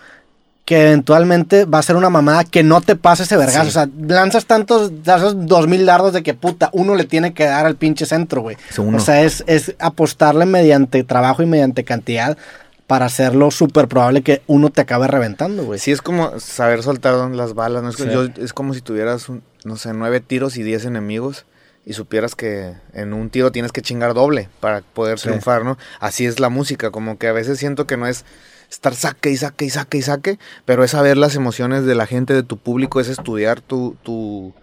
[0.69, 3.69] que eventualmente va a ser una mamada que no te pase ese vergazo.
[3.69, 7.45] O sea, lanzas tantos, esos dos mil dardos de que puta, uno le tiene que
[7.45, 8.55] dar al pinche centro, güey.
[8.77, 12.37] O sea, es, es apostarle mediante trabajo y mediante cantidad
[12.85, 15.79] para hacerlo súper probable que uno te acabe reventando, güey.
[15.79, 17.89] Sí, es como saber soltar las balas, ¿no?
[17.89, 19.25] Es, es como si tuvieras,
[19.63, 21.47] no sé, nueve tiros y diez enemigos
[21.83, 25.79] y supieras que en un tiro tienes que chingar doble para poder triunfar, ¿no?
[25.99, 28.23] Así es la música, como que a veces siento que no es
[28.69, 32.05] estar saque y saque y saque y saque, pero es saber las emociones de la
[32.05, 34.53] gente, de tu público, es estudiar tu, tu,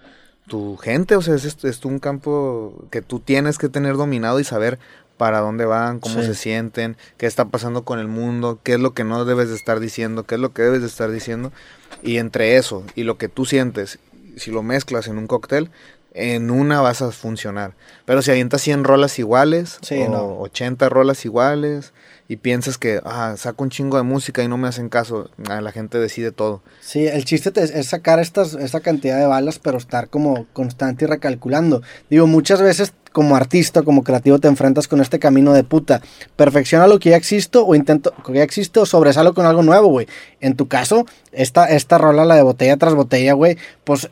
[0.47, 4.45] tu gente, o sea, es, es, un campo que tú tienes que tener dominado y
[4.45, 4.79] saber
[5.17, 8.93] para dónde van, cómo se sienten, qué está pasando con el mundo, qué es lo
[8.93, 11.53] que no debes de estar diciendo, qué es lo que debes de estar diciendo.
[12.03, 13.99] Y entre eso y lo que tú sientes,
[14.37, 15.71] si lo mezclas en un cóctel,
[16.13, 17.75] en una vas a funcionar.
[18.05, 21.93] Pero si avientas 100 rolas iguales, o 80 rolas iguales,
[22.29, 25.61] y piensas que, ah, saco un chingo de música y no me hacen caso, ah,
[25.61, 26.63] la gente decide todo.
[26.81, 31.09] Sí, el chiste es sacar estas, esta cantidad de balas, pero estar como constante y
[31.09, 31.83] recalculando.
[32.11, 36.03] Digo, muchas veces como artista, como creativo, te enfrentas con este camino de puta.
[36.37, 39.89] Perfecciona lo que ya existe o intento, que ya existe o sobresalo con algo nuevo,
[39.89, 40.07] güey.
[40.41, 44.11] En tu caso, esta, esta rola, la de botella tras botella, güey, pues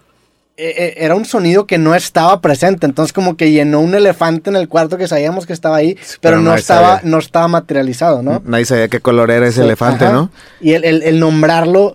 [0.56, 4.68] era un sonido que no estaba presente, entonces como que llenó un elefante en el
[4.68, 8.40] cuarto que sabíamos que estaba ahí, pero, no estaba no estaba materializado, ¿no?
[8.44, 10.30] Nadie sabía qué color era ese elefante, ¿no?
[10.60, 11.94] Y el, el, nombrarlo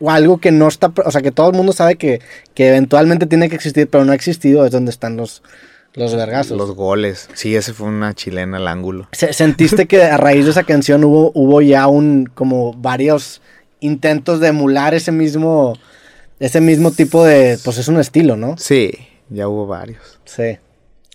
[0.00, 2.20] o algo que no está, o sea, que todo el mundo sabe que,
[2.54, 5.42] que eventualmente tiene que existir, pero no ha existido, es donde están los,
[5.94, 6.56] los vergazos.
[6.56, 7.28] Los goles.
[7.34, 9.08] Sí, ese fue una chilena al ángulo.
[9.12, 13.40] ¿Sentiste que a raíz de esa canción hubo, hubo ya un, como varios
[13.80, 15.76] intentos de emular ese mismo
[16.40, 18.56] ese mismo tipo de, pues es un estilo, ¿no?
[18.58, 18.92] Sí,
[19.28, 20.18] ya hubo varios.
[20.24, 20.58] Sí.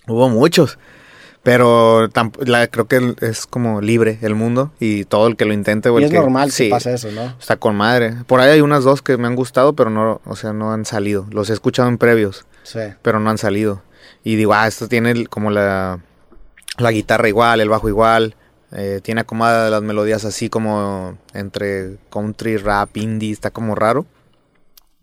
[0.06, 0.78] Hubo muchos.
[1.42, 2.08] Pero
[2.44, 5.90] la, creo que es como libre el mundo y todo el que lo intente.
[5.96, 7.36] y es normal que pase eso, ¿no?
[7.38, 8.14] Está con madre.
[8.26, 10.84] Por ahí hay unas dos que me han gustado, pero no, o sea, no han
[10.84, 11.26] salido.
[11.30, 12.80] Los he escuchado en previos, sí.
[13.02, 13.82] pero no han salido.
[14.24, 16.00] Y digo, ah, esto tiene como la,
[16.78, 18.34] la guitarra igual, el bajo igual.
[18.72, 24.04] Eh, tiene acomodadas las melodías así como entre country, rap, indie, está como raro.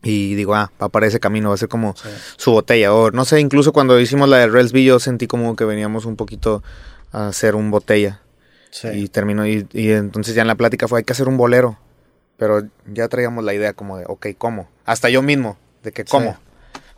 [0.04, 1.96] Y digo, ah, va para ese camino, va a ser como
[2.36, 2.94] su botella.
[2.94, 6.18] O no sé, incluso cuando hicimos la de Relsby, yo sentí como que veníamos un
[6.18, 6.62] poquito
[7.12, 8.20] a hacer un botella.
[8.92, 11.78] Y terminó, y, entonces ya en la plática fue, hay que hacer un bolero.
[12.38, 14.68] Pero ya traíamos la idea como de, ok, ¿cómo?
[14.84, 16.38] Hasta yo mismo, de que cómo.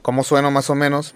[0.02, 1.16] ¿Cómo sueno más o menos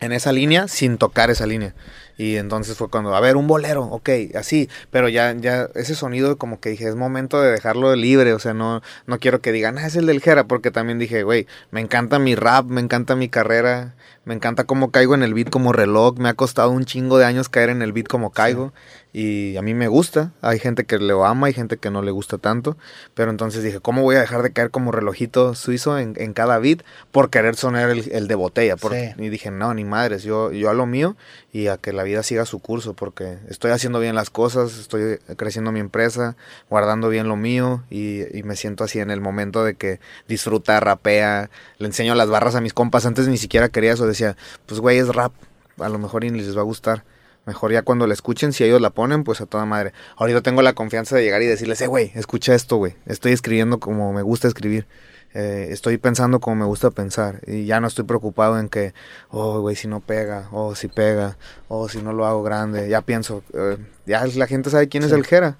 [0.00, 1.74] en esa línea sin tocar esa línea?
[2.18, 6.36] Y entonces fue cuando, a ver, un bolero, ok, así, pero ya, ya, ese sonido
[6.36, 9.78] como que dije, es momento de dejarlo libre, o sea, no, no quiero que digan,
[9.78, 13.16] ah, es el del Jera, porque también dije, güey, me encanta mi rap, me encanta
[13.16, 13.94] mi carrera,
[14.24, 17.24] me encanta cómo caigo en el beat como reloj, me ha costado un chingo de
[17.24, 18.72] años caer en el beat como caigo,
[19.14, 22.10] y a mí me gusta, hay gente que lo ama, hay gente que no le
[22.10, 22.78] gusta tanto,
[23.12, 26.58] pero entonces dije, ¿cómo voy a dejar de caer como relojito suizo en, en cada
[26.58, 28.76] beat por querer sonar el, de botella?
[29.18, 31.14] Y dije, no, ni madres, yo, yo a lo mío
[31.52, 35.18] y a que la vida siga su curso, porque estoy haciendo bien las cosas, estoy
[35.36, 36.34] creciendo mi empresa,
[36.70, 40.80] guardando bien lo mío y, y me siento así en el momento de que disfruta,
[40.80, 44.80] rapea, le enseño las barras a mis compas, antes ni siquiera quería eso, decía, pues
[44.80, 45.34] güey, es rap,
[45.78, 47.04] a lo mejor ni les va a gustar
[47.44, 49.92] Mejor ya cuando la escuchen, si ellos la ponen, pues a toda madre.
[50.16, 52.94] Ahorita tengo la confianza de llegar y decirles, eh, güey, escucha esto, güey.
[53.06, 54.86] Estoy escribiendo como me gusta escribir.
[55.34, 57.40] Eh, estoy pensando como me gusta pensar.
[57.46, 58.94] Y ya no estoy preocupado en que,
[59.30, 61.36] oh, güey, si no pega, oh, si pega,
[61.68, 62.88] oh, si no lo hago grande.
[62.88, 65.58] Ya pienso, eh, ya la gente sabe quién es el Jera.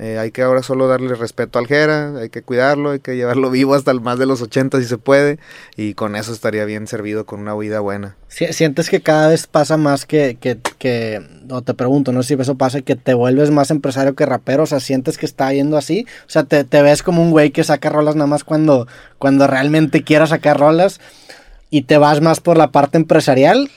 [0.00, 3.50] Eh, hay que ahora solo darle respeto al Jera, hay que cuidarlo, hay que llevarlo
[3.52, 5.40] vivo hasta el más de los 80 si se puede,
[5.76, 8.16] y con eso estaría bien servido con una vida buena.
[8.28, 11.20] ¿Sientes que cada vez pasa más que, que, que,
[11.50, 14.62] o te pregunto, no sé si eso pasa, que te vuelves más empresario que rapero,
[14.62, 17.50] o sea, sientes que está yendo así, o sea, te, te ves como un güey
[17.50, 18.86] que saca rolas nada más cuando,
[19.18, 21.00] cuando realmente quiera sacar rolas,
[21.70, 23.68] y te vas más por la parte empresarial?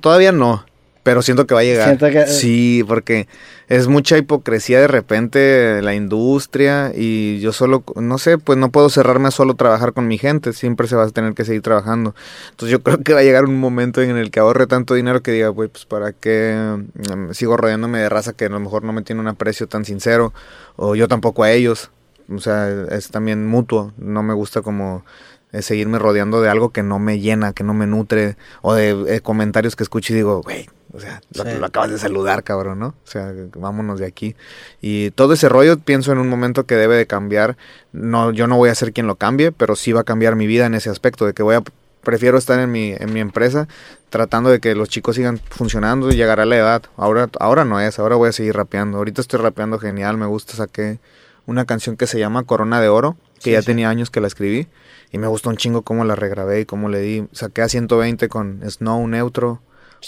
[0.00, 0.64] Todavía no
[1.06, 2.26] pero siento que va a llegar.
[2.26, 3.28] Sí, porque
[3.68, 8.90] es mucha hipocresía de repente la industria y yo solo, no sé, pues no puedo
[8.90, 12.16] cerrarme a solo trabajar con mi gente, siempre se va a tener que seguir trabajando.
[12.50, 15.22] Entonces yo creo que va a llegar un momento en el que ahorre tanto dinero
[15.22, 18.82] que diga, pues, pues para qué mm, sigo rodeándome de raza que a lo mejor
[18.82, 20.34] no me tiene un aprecio tan sincero
[20.74, 21.92] o yo tampoco a ellos.
[22.28, 25.04] O sea, es también mutuo, no me gusta como
[25.52, 29.14] eh, seguirme rodeando de algo que no me llena, que no me nutre, o de
[29.14, 30.66] eh, comentarios que escucho y digo, güey,
[30.96, 32.88] o sea, lo, acabas de saludar, cabrón, ¿no?
[32.88, 34.34] O sea, vámonos de aquí.
[34.80, 37.56] Y todo ese rollo pienso en un momento que debe de cambiar.
[37.92, 40.46] No, yo no voy a ser quien lo cambie, pero sí va a cambiar mi
[40.46, 41.62] vida en ese aspecto, de que voy a
[42.02, 43.66] prefiero estar en mi, en mi empresa
[44.10, 46.82] tratando de que los chicos sigan funcionando y llegar a la edad.
[46.96, 48.98] Ahora, ahora no es, ahora voy a seguir rapeando.
[48.98, 51.00] Ahorita estoy rapeando genial, me gusta, saqué
[51.46, 54.68] una canción que se llama Corona de Oro, que ya tenía años que la escribí
[55.12, 57.26] y me gustó un chingo cómo la regrabé y cómo le di.
[57.32, 59.60] Saqué a 120 con Snow Neutro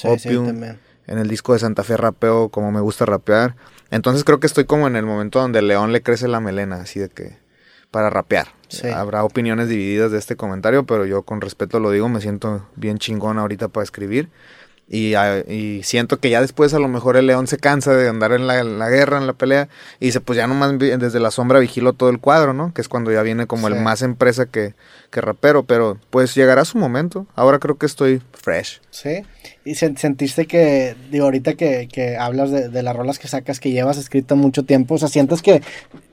[0.05, 0.79] Opium.
[1.09, 3.57] En el disco de Santa Fe rapeo como me gusta rapear.
[3.91, 6.77] Entonces creo que estoy como en el momento donde el león le crece la melena,
[6.77, 7.39] así de que
[7.91, 8.49] para rapear.
[8.95, 12.99] Habrá opiniones divididas de este comentario, pero yo con respeto lo digo, me siento bien
[12.99, 14.29] chingón ahorita para escribir.
[14.91, 18.09] Y, ah, y, siento que ya después a lo mejor el león se cansa de
[18.09, 19.69] andar en la, guerra, en la pelea,
[20.01, 22.73] y dice, pues ya nomás desde la sombra vigilo todo el cuadro, ¿no?
[22.73, 24.75] Que es cuando ya viene como el más empresa que,
[25.11, 27.27] que rapero, pero pues llegará su momento.
[27.35, 28.81] Ahora creo que estoy fresh.
[28.91, 29.23] Sí.
[29.65, 33.71] Y sentiste que, digo, ahorita que, que hablas de, de, las rolas que sacas, que
[33.71, 35.63] llevas escrito mucho tiempo, o sea, sientes que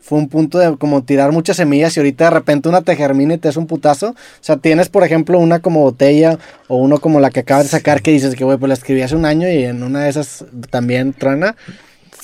[0.05, 3.33] fue un punto de como tirar muchas semillas y ahorita de repente una te germina
[3.33, 4.09] y te es un putazo.
[4.09, 7.69] O sea, tienes, por ejemplo, una como botella o uno como la que acabas de
[7.69, 10.09] sacar que dices que, güey, pues la escribí hace un año y en una de
[10.09, 11.55] esas también trana.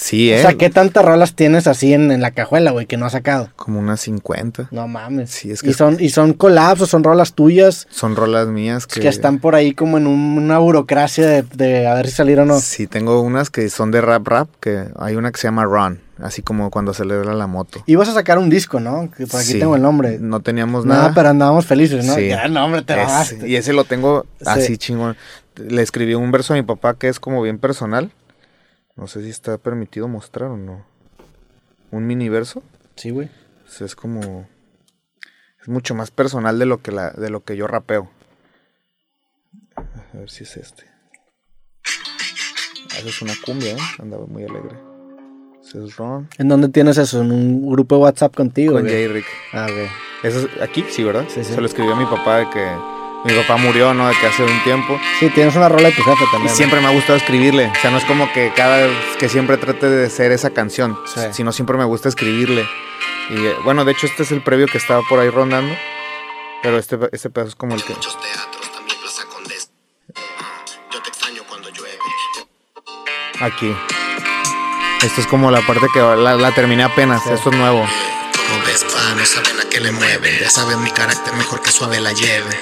[0.03, 0.41] Sí, O eh.
[0.41, 3.49] sea, ¿qué tantas rolas tienes así en, en la cajuela, güey, que no has sacado?
[3.55, 4.69] Como unas 50.
[4.71, 5.29] No mames.
[5.29, 8.87] Sí, es que ¿Y son, ¿Y son collabs o son rolas tuyas Son rolas mías
[8.87, 9.07] que, que...
[9.07, 12.45] están por ahí como en un- una burocracia de, de a ver si salir o
[12.45, 12.59] no?
[12.59, 15.99] Sí, tengo unas que son de rap rap, que hay una que se llama Run,
[16.19, 17.83] así como cuando acelera la moto.
[17.85, 19.11] Ibas a sacar un disco, ¿no?
[19.15, 19.59] Que por aquí Sí.
[19.59, 20.17] tengo el nombre.
[20.19, 21.13] No teníamos Nada, nada.
[21.13, 22.15] pero andábamos felices, ¿no?
[22.15, 22.27] Sí.
[22.29, 23.47] Ya el nombre te robaste.
[23.47, 24.45] y ese lo tengo Sí.
[24.47, 25.15] así chingón.
[25.57, 28.09] Le escribí un verso a mi papá que es como bien personal.
[29.01, 30.85] No sé si está permitido mostrar o no.
[31.89, 32.61] Un mini verso.
[32.95, 33.29] Sí, güey.
[33.65, 34.47] O sea, es como
[35.59, 38.11] es mucho más personal de lo que la de lo que yo rapeo.
[39.75, 40.85] A ver si es este.
[42.93, 43.79] Ah, esa es una cumbia, ¿eh?
[43.97, 44.77] Andaba muy alegre.
[45.63, 46.29] Ese es Ron.
[46.37, 47.21] ¿En dónde tienes eso?
[47.21, 48.73] ¿En un grupo de WhatsApp contigo?
[48.73, 48.93] Con güey?
[48.93, 49.25] Jay Rick.
[49.53, 49.87] Ah, güey.
[50.21, 51.25] Eso es aquí, sí, ¿verdad?
[51.27, 51.55] Sí, sí.
[51.55, 54.07] Se lo escribió a mi papá de que mi papá murió, ¿no?
[54.07, 54.99] De que hace un tiempo.
[55.19, 56.51] Sí, tienes una rola de tu jefe Y también.
[56.51, 56.57] ¿no?
[56.57, 57.67] siempre me ha gustado escribirle.
[57.67, 58.87] O sea, no es como que cada
[59.19, 60.97] que siempre trate de ser esa canción.
[61.05, 61.21] Sí.
[61.31, 62.67] Sino siempre me gusta escribirle.
[63.29, 65.75] Y eh, bueno, de hecho, este es el previo que estaba por ahí rondando.
[66.63, 67.93] Pero este, este pedazo es como el que.
[67.93, 69.67] Muchos teatros, también Plaza Condesa.
[70.91, 71.97] Yo te extraño cuando llueve.
[73.39, 73.75] Aquí.
[75.03, 77.25] Esto es como la parte que la, la terminé apenas.
[77.27, 77.79] Esto es nuevo.
[78.49, 80.37] Como ves, pa, no saben a qué le mueve.
[80.39, 82.59] Ya saben mi carácter, mejor que suave la lleve.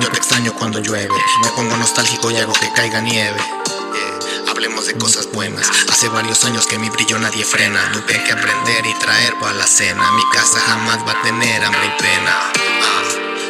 [0.00, 1.14] Yo te extraño cuando llueve.
[1.42, 3.38] Me pongo nostálgico y hago que caiga nieve.
[3.40, 5.68] Eh, Hablemos de cosas buenas.
[5.90, 7.92] Hace varios años que mi brillo nadie frena.
[7.92, 10.10] Tuve que aprender y traer para la cena.
[10.12, 12.36] Mi casa jamás va a tener hambre y pena.
[12.82, 13.02] Ah,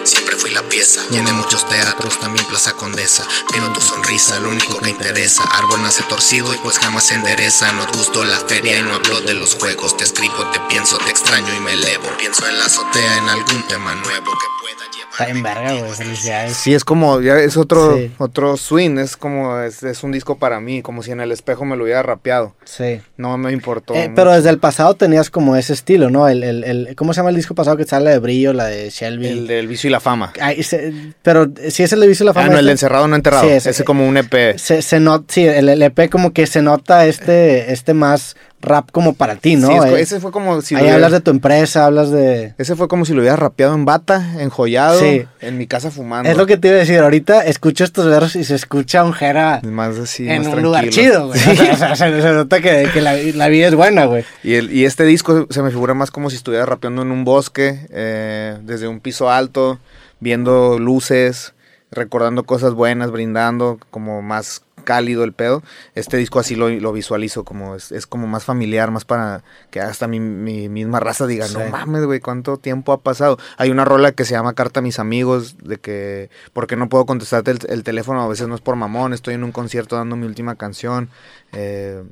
[0.04, 3.26] Siempre fui la pieza, llené muchos teatros, también Plaza Condesa.
[3.50, 5.42] Pero tu sonrisa, lo único que interesa.
[5.44, 7.72] Árbol nace torcido y pues jamás se endereza.
[7.72, 9.96] No gustó la feria y no hablo de los juegos.
[9.96, 12.14] Te escribo, te pienso, te extraño y me elevo.
[12.18, 14.83] Pienso en la azotea, en algún tema nuevo que pueda.
[15.18, 15.92] Está en verga, güey.
[15.92, 16.56] Felicidades.
[16.56, 18.10] Sí, es como, ya es otro, Sí.
[18.18, 21.64] otro swing, es como, es, es un disco para mí, como si en el espejo
[21.64, 22.54] me lo hubiera rapeado.
[22.64, 23.00] Sí.
[23.16, 23.94] No me importó.
[23.94, 26.28] Eh, pero desde el pasado tenías como ese estilo, ¿no?
[26.28, 28.90] El, el, el- ¿Cómo se llama el disco pasado que sale de Brillo, la de
[28.90, 29.28] Shelby?
[29.28, 30.32] El del vicio y la fama.
[30.40, 30.92] Ay, se-
[31.22, 32.46] pero si es el de Vicio y la Fama.
[32.46, 33.44] Ah, no, el este, de encerrado no enterrado.
[33.44, 34.58] Sí, ese- ese, como un E EP.
[34.58, 39.14] Se, se nota, sí, el LP como que se nota este, este más rap como
[39.14, 39.68] para ti, ¿no?
[39.68, 42.54] Sí, es- Eh, ese fue como si ahí hubiera- hablas de tu empresa, hablas de...
[42.58, 45.24] Ese fue como si lo hubiera rapeado en bata, enjollado, Sí.
[45.40, 46.28] en mi casa fumando.
[46.30, 49.12] Es lo que te iba a decir, ahorita escucho estos versos y se escucha un
[49.12, 51.38] Jera Más así, en más un lugar chido, güey.
[51.38, 51.52] Sea,
[51.92, 54.24] o sea, se, se nota que, que la, la vida es buena, güey.
[54.42, 57.24] Y, el, y este disco se me figura más como si estuviera rapeando en un
[57.24, 59.78] bosque, eh, desde un piso alto,
[60.20, 61.52] viendo luces,
[61.90, 65.62] recordando cosas buenas, brindando, como más cálido el pedo.
[65.94, 69.80] Este disco así lo, lo visualizo, como es, es como más familiar, más para que
[69.80, 71.54] hasta mi, mi misma raza diga, Sí.
[71.58, 73.38] no mames, güey, cuánto tiempo ha pasado.
[73.56, 77.06] Hay una rola que se llama Carta a mis amigos, de que, porque no puedo
[77.06, 80.14] contestarte el, el teléfono, a veces no es por mamón, estoy en un concierto dando
[80.16, 81.08] mi última canción.
[81.52, 82.02] eh,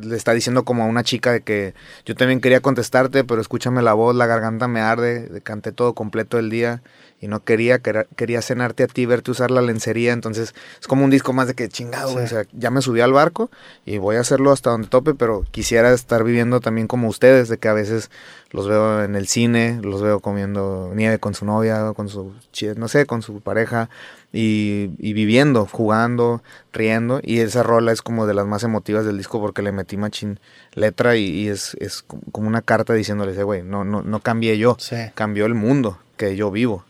[0.00, 1.74] le está diciendo como a una chica de que
[2.04, 6.38] yo también quería contestarte, pero escúchame la voz, la garganta me arde, canté todo completo
[6.38, 6.82] el día
[7.20, 11.10] y no quería, quería, cenarte a ti, verte usar la lencería, entonces es como un
[11.10, 12.18] disco más de que chingado, Sí.
[12.18, 13.50] o sea, ya me subí al barco
[13.84, 17.58] y voy a hacerlo hasta donde tope, pero quisiera estar viviendo también como ustedes, de
[17.58, 18.10] que a veces
[18.50, 22.32] los veo en el cine, los veo comiendo nieve con su novia, con su,
[22.76, 23.90] no sé, con su pareja
[24.32, 26.42] y, y viviendo, jugando,
[26.72, 29.96] riendo y esa rola es como de las más emotivas del disco porque le metí
[29.96, 30.38] machín
[30.74, 34.56] letra y, y es, es como una carta diciéndoles, "Eh, güey, no, no, no cambié
[34.58, 34.96] yo, Sí.
[35.14, 36.84] cambió el mundo que yo vivo.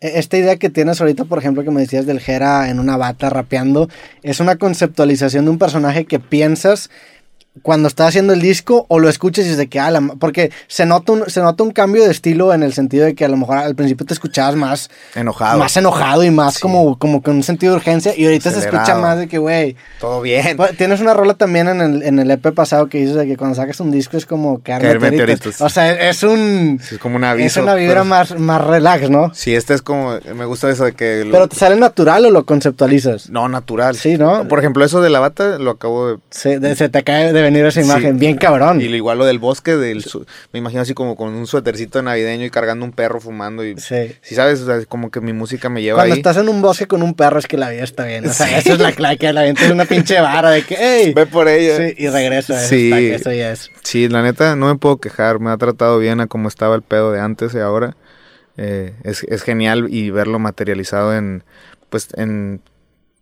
[0.00, 2.96] E- Esta idea que tienes ahorita, por ejemplo, que me decías del Jera en una
[2.96, 3.88] bata rapeando,
[4.22, 6.90] es una conceptualización de un personaje que piensas
[7.62, 10.52] cuando estás haciendo el disco o lo escuchas y es de que, ah, la porque
[10.68, 13.28] se nota, un, se nota un cambio de estilo en el sentido de que a
[13.28, 15.58] lo mejor al principio te escuchabas más, Enojado.
[15.58, 16.60] más enojado y más Sí.
[16.60, 19.74] como, como con un sentido de urgencia y ahorita se escucha más de que, güey,
[19.98, 20.56] Todo bien.
[20.56, 23.36] pues, Tienes una rola también en el, en el EP pasado que dices de que
[23.36, 25.60] cuando sacas un disco es como caer, meteoritos.
[25.60, 26.80] O sea, es un...
[26.90, 27.60] Es como un aviso.
[27.60, 29.34] es una vibra pero- más, más relax, ¿no?
[29.34, 31.24] Sí, este es como, me gusta eso de que...
[31.24, 33.28] lo- Pero te sale natural o lo conceptualizas.
[33.28, 33.96] No, natural.
[33.96, 34.46] Sí, ¿no?
[34.46, 36.18] Por ejemplo, eso de la bata lo acabo de...
[36.30, 38.18] Se, de- se te cae de venir esa imagen, Sí.
[38.20, 38.80] bien cabrón.
[38.80, 40.04] Y igual lo del bosque, del
[40.52, 43.76] me imagino así como con un suétercito navideño y cargando un perro fumando y...
[43.78, 44.12] Sí.
[44.22, 46.18] Si sabes, o sea, como que mi música me lleva Cuando ahí.
[46.20, 48.26] estás en un bosque con un perro es que la vida está bien.
[48.26, 48.54] O sea, Sí.
[48.56, 51.12] esa es la clave, que la vida es una pinche vara de que, hey.
[51.14, 51.76] Ve por ella.
[51.76, 52.58] Sí, y regresa.
[52.60, 52.90] eso Sí.
[52.92, 53.70] está- Eso ya es.
[53.82, 55.38] Sí, la neta, no me puedo quejar.
[55.40, 57.96] Me ha tratado bien a como estaba el pedo de antes y ahora.
[58.56, 61.44] Eh, es, es genial y verlo materializado en,
[61.88, 62.60] pues, en,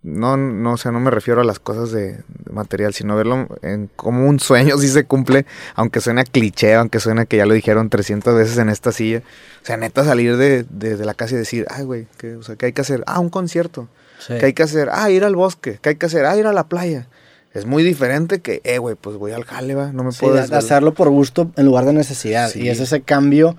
[0.09, 3.49] no, no, o sea, no me refiero a las cosas de, de material, sino verlo
[3.63, 7.55] en como un sueño si se cumple, aunque suena cliché, aunque suena que ya lo
[7.55, 9.23] dijeron 300 veces en esta silla.
[9.63, 12.43] O sea, neta, salir de, de, de la casa y decir, ay, güey, ¿qué, o
[12.43, 13.05] sea, ¿qué hay que hacer?
[13.07, 13.89] Ah, un concierto.
[14.19, 14.35] Sí.
[14.39, 14.89] ¿Qué hay que hacer?
[14.93, 15.79] Ah, ir al bosque.
[15.81, 16.25] ¿Qué hay que hacer?
[16.27, 17.07] Ah, ir a la playa.
[17.55, 20.39] Es muy diferente que, eh, güey, pues voy al jale, va, no me Sí, puedo
[20.39, 22.51] hacerlo por gusto en lugar de necesidad.
[22.51, 22.63] Sí.
[22.63, 23.57] Y es ese cambio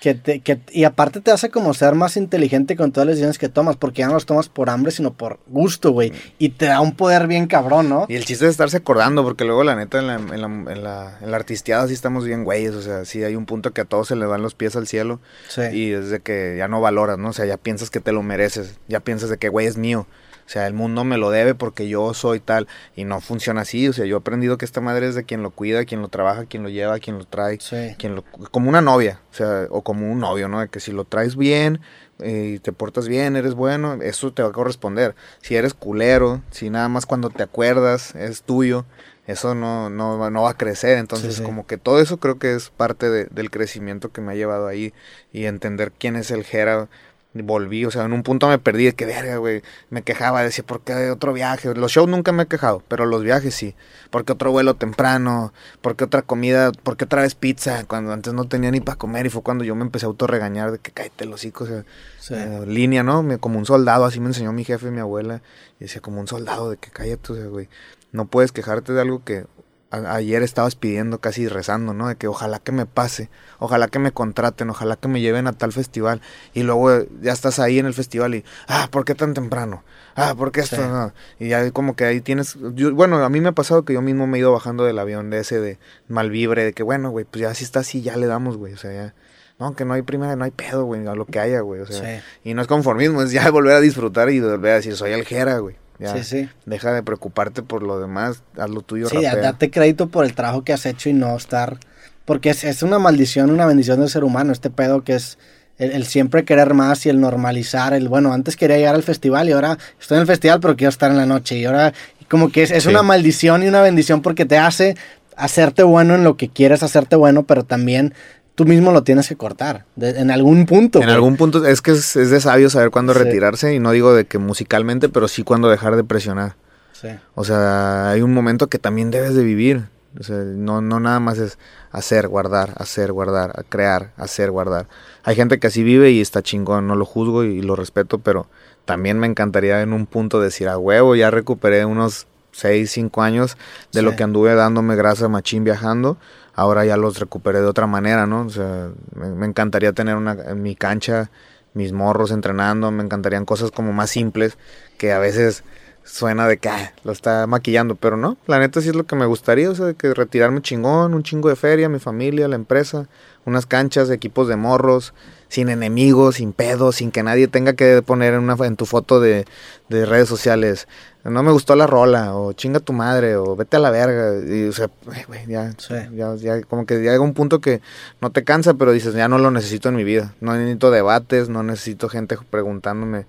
[0.00, 3.38] que te, que, y aparte te hace como ser más inteligente con todas las decisiones
[3.38, 6.12] que tomas, porque ya no las tomas por hambre, sino por gusto, güey.
[6.38, 8.06] Y te da un poder bien cabrón, ¿no?
[8.08, 10.82] Y el chiste es estarse acordando, porque luego la neta en la, en la, en
[10.84, 13.82] la, en la artisteada sí estamos bien güeyes, o sea, sí hay un punto que
[13.82, 15.62] a todos se le van los pies al cielo Sí.
[15.72, 17.28] y es de que ya no valoras, ¿no?
[17.28, 20.06] O sea, ya piensas que te lo mereces, ya piensas de que güey es mío.
[20.50, 22.66] O sea, el mundo me lo debe porque yo soy tal
[22.96, 25.44] y no funciona así, o sea, yo he aprendido que esta madre es de quien
[25.44, 27.94] lo cuida, quien lo trabaja, quien lo lleva, quien lo trae, Sí.
[27.98, 30.58] quien lo, como una novia, o sea, o como un novio, ¿no?
[30.58, 31.78] De que si lo traes bien
[32.18, 35.14] eh, y te portas bien, eres bueno, eso te va a corresponder.
[35.40, 38.86] Si eres culero, si nada más cuando te acuerdas es tuyo,
[39.28, 40.98] eso no, no, va- no va a crecer.
[40.98, 41.44] Entonces, Sí, sí.
[41.44, 44.66] como que todo eso creo que es parte de- del crecimiento que me ha llevado
[44.66, 44.92] ahí
[45.32, 46.88] y entender quién es el Jera.
[47.32, 49.62] Volví, o sea, en un punto me perdí de que verga, güey.
[49.88, 51.72] Me quejaba, decía, ¿por qué otro viaje?
[51.74, 53.76] Los shows nunca me he quejado, pero los viajes sí.
[54.10, 55.52] ¿Por qué otro vuelo temprano?
[55.80, 56.72] ¿Por qué otra comida?
[56.72, 57.84] ¿Por qué otra vez pizza?
[57.84, 60.72] Cuando antes no tenía ni para comer y fue cuando yo me empecé a autorregañar
[60.72, 61.68] de que cállate los hijos.
[61.68, 61.84] O sea,
[62.18, 62.34] Sí.
[62.34, 63.22] eh, línea, ¿no?
[63.22, 65.40] Me, como un soldado, así me enseñó mi jefe y mi abuela.
[65.78, 67.68] Y decía, como un soldado, de que cállate, o sea, güey.
[68.10, 69.46] No puedes quejarte de algo que
[69.90, 72.08] a- ayer estabas pidiendo, casi rezando, ¿no?
[72.08, 75.52] De que ojalá que me pase, ojalá que me contraten, ojalá que me lleven a
[75.52, 76.20] tal festival.
[76.54, 79.82] Y luego eh, ya estás ahí en el festival y, ah, ¿por qué tan temprano?
[80.14, 80.76] Ah, ¿por qué esto?
[80.76, 80.82] Sí.
[80.82, 81.12] no?
[81.38, 84.02] Y ya como que ahí tienes, yo- bueno, a mí me ha pasado que yo
[84.02, 87.24] mismo me he ido bajando del avión de ese de malvibre, de que bueno, güey,
[87.24, 89.14] pues ya si está así, ya le damos, güey, o sea, ya.
[89.58, 91.86] No, que no hay primera, no hay pedo, güey, a lo que haya, güey, o
[91.86, 92.20] sea.
[92.20, 92.24] Sí.
[92.44, 95.26] Y no es conformismo, es ya volver a disfrutar y volver a decir, soy el
[95.26, 95.76] Jera, güey.
[96.00, 96.48] Ya, Sí, sí.
[96.66, 99.36] Deja de preocuparte por lo demás, haz lo tuyo, Sí, rapea.
[99.36, 101.78] date crédito por el trabajo que has hecho y no estar...
[102.24, 105.36] Porque es, es una maldición, una bendición del ser humano, este pedo que es
[105.78, 109.48] el, el siempre querer más y el normalizar, el bueno, antes quería llegar al festival
[109.48, 111.92] y ahora estoy en el festival pero quiero estar en la noche y ahora
[112.28, 112.88] como que es, es Sí.
[112.90, 114.96] una maldición y una bendición porque te hace
[115.36, 118.14] hacerte bueno en lo que quieres hacerte bueno, pero también
[118.60, 120.98] tú mismo lo tienes que cortar de- en algún punto.
[120.98, 121.14] En güey.
[121.14, 123.20] algún punto es que es, es de sabio saber cuándo Sí.
[123.20, 126.56] retirarse y no digo de que musicalmente, pero sí cuándo dejar de presionar.
[126.92, 127.08] Sí.
[127.34, 129.84] O sea, hay un momento que también debes de vivir.
[130.20, 131.56] O sea, no, no nada más es
[131.90, 134.88] hacer, guardar, hacer, guardar, crear, hacer, guardar.
[135.22, 138.46] Hay gente que así vive y está chingón, no lo juzgo y, lo respeto, pero
[138.84, 143.56] también me encantaría en un punto decir, a huevo, ya recuperé unos 6, 5 años
[143.92, 146.18] de lo que anduve dándome grasa machín viajando.
[146.60, 148.42] Ahora ya los recuperé de otra manera, ¿no?
[148.42, 151.30] O sea, me, encantaría tener una, mi cancha
[151.72, 154.58] mis morros entrenando, me encantarían cosas como más simples
[154.98, 155.64] que a veces
[156.04, 159.16] suena de que "Ah, lo está maquillando, pero no, la neta sí es lo que
[159.16, 162.56] me gustaría, o sea, de que retirarme chingón, un chingo de feria, mi familia, la
[162.56, 163.06] empresa,
[163.44, 165.14] unas canchas, equipos de morros,
[165.48, 169.18] sin enemigos, sin pedos, sin que nadie tenga que poner en, una, en tu foto
[169.20, 169.46] de,
[169.88, 170.86] de redes sociales,
[171.24, 174.68] no me gustó la rola, o chinga tu madre, o vete a la verga, y,
[174.68, 174.90] o sea,
[175.26, 175.94] güey, ya, Sí.
[176.14, 177.80] ya, ya, como que llega un punto que
[178.20, 181.48] no te cansa, pero dices, ya no lo necesito en mi vida, no necesito debates,
[181.48, 183.26] no necesito gente preguntándome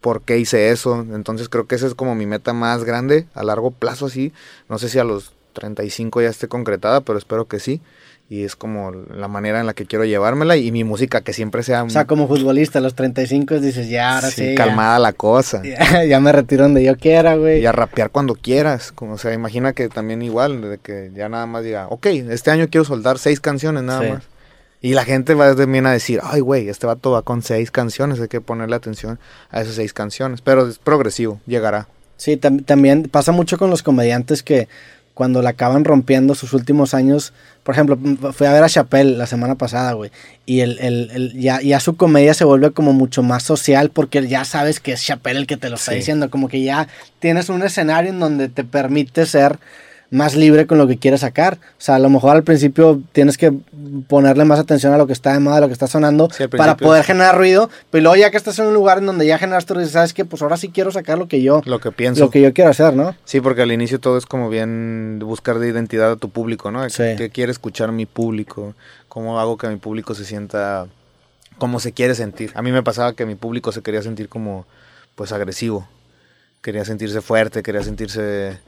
[0.00, 1.00] por qué hice eso.
[1.14, 4.32] Entonces creo que esa es como mi meta más grande a largo plazo así.
[4.68, 7.80] No sé si a los 35 ya esté concretada, pero espero que sí.
[8.32, 11.64] Y es como la manera en la que quiero llevármela y mi música que siempre
[11.64, 14.42] sea, O sea, como futbolista, a los 35 dices, ya, ahora sí.
[14.42, 14.54] sí, ya.
[14.54, 15.62] calmada la cosa.
[15.64, 17.60] Ya, ya me retiro donde yo quiera, güey.
[17.60, 18.92] Y a rapear cuando quieras.
[18.92, 22.52] Como, o sea, imagina que también igual, de que ya nada más diga, ok, este
[22.52, 24.08] año quiero soltar seis canciones nada Sí.
[24.12, 24.22] más.
[24.82, 28.18] Y la gente va también a decir, ay, güey, este vato va con seis canciones,
[28.20, 29.18] hay que ponerle atención
[29.50, 30.40] a esas seis canciones.
[30.40, 31.86] Pero es progresivo, llegará.
[32.16, 34.68] Sí, tam- también pasa mucho con los comediantes que
[35.12, 37.98] cuando la acaban rompiendo sus últimos años, por ejemplo,
[38.32, 40.10] fui a ver a Chappelle la semana pasada, güey,
[40.46, 44.26] y el, el- el- ya, ya su comedia se vuelve como mucho más social porque
[44.28, 45.98] ya sabes que es Chappelle el que te lo está Sí.
[45.98, 46.88] diciendo, como que ya
[47.18, 49.58] tienes un escenario en donde te permite ser
[50.10, 51.54] más libre con lo que quieres sacar.
[51.54, 53.52] O sea, a lo mejor al principio tienes que
[54.08, 56.48] ponerle más atención a lo que está de moda, a lo que está sonando, Sí,
[56.48, 59.38] para poder generar ruido, pero luego ya que estás en un lugar en donde ya
[59.38, 62.24] generaste ruido, sabes que pues ahora sí quiero sacar lo que yo, Lo que pienso.
[62.24, 63.14] lo que yo quiero hacer, ¿no?
[63.24, 66.88] Sí, porque al inicio todo es como bien buscar de identidad a tu público, ¿no?
[66.90, 67.04] Sí.
[67.16, 68.74] ¿Qué quiere escuchar mi público?
[69.08, 70.86] ¿Cómo hago que mi público se sienta
[71.58, 72.50] como se quiere sentir?
[72.54, 74.66] A mí me pasaba que mi público se quería sentir como,
[75.14, 75.86] pues, agresivo.
[76.62, 78.58] Quería sentirse fuerte, quería sentirse...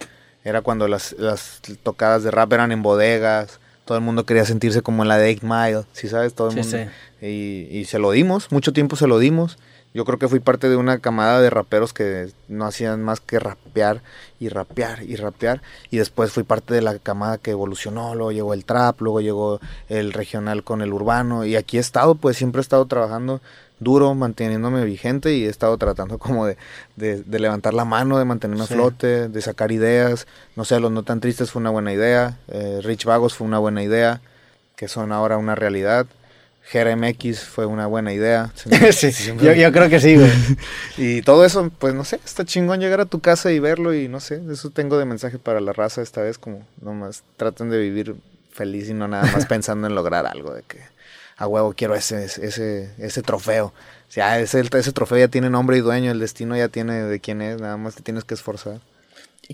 [0.44, 3.60] Era cuando las, las tocadas de rap eran en bodegas.
[3.85, 6.35] Todo el mundo quería sentirse como en la de 8 Mile, ¿sí sabes?
[6.35, 6.90] Todo el Sí, mundo.
[7.20, 9.59] Y, y se lo dimos, mucho tiempo se lo dimos.
[9.94, 13.39] Yo creo que fui parte de una camada de raperos que no hacían más que
[13.39, 14.01] rapear
[14.40, 15.60] y rapear y rapear.
[15.90, 18.14] Y después fui parte de la camada que evolucionó.
[18.14, 19.60] Luego llegó el trap, luego llegó
[19.90, 21.44] el regional con el urbano.
[21.44, 23.43] Y aquí he estado, pues siempre he estado trabajando
[23.82, 26.56] duro, manteniéndome vigente y he estado tratando como de,
[26.96, 28.72] de, de levantar la mano, de mantenerme Sí.
[28.72, 30.26] a flote, de sacar ideas.
[30.56, 32.38] No sé, Los No Tan Tristes fue una buena idea.
[32.48, 34.20] eh, Rich Vagos fue una buena idea,
[34.76, 36.06] que son ahora una realidad.
[36.72, 38.52] GRMX fue una buena idea.
[38.92, 39.10] Sí,
[39.40, 40.30] yo, yo creo que sí, güey.
[40.96, 44.06] y todo eso, pues no sé, está chingón llegar a tu casa y verlo y
[44.09, 47.78] no sé, eso tengo de mensaje para la raza esta vez, como nomás traten de
[47.78, 48.14] vivir
[48.52, 50.78] feliz y no nada más pensando en lograr algo, de que
[51.43, 53.66] a huevo quiero ese, ese, ese trofeo.
[53.66, 57.19] O sea, ese, ese trofeo ya tiene nombre y dueño, el destino ya tiene de
[57.19, 58.78] quién es, nada más te tienes que esforzar.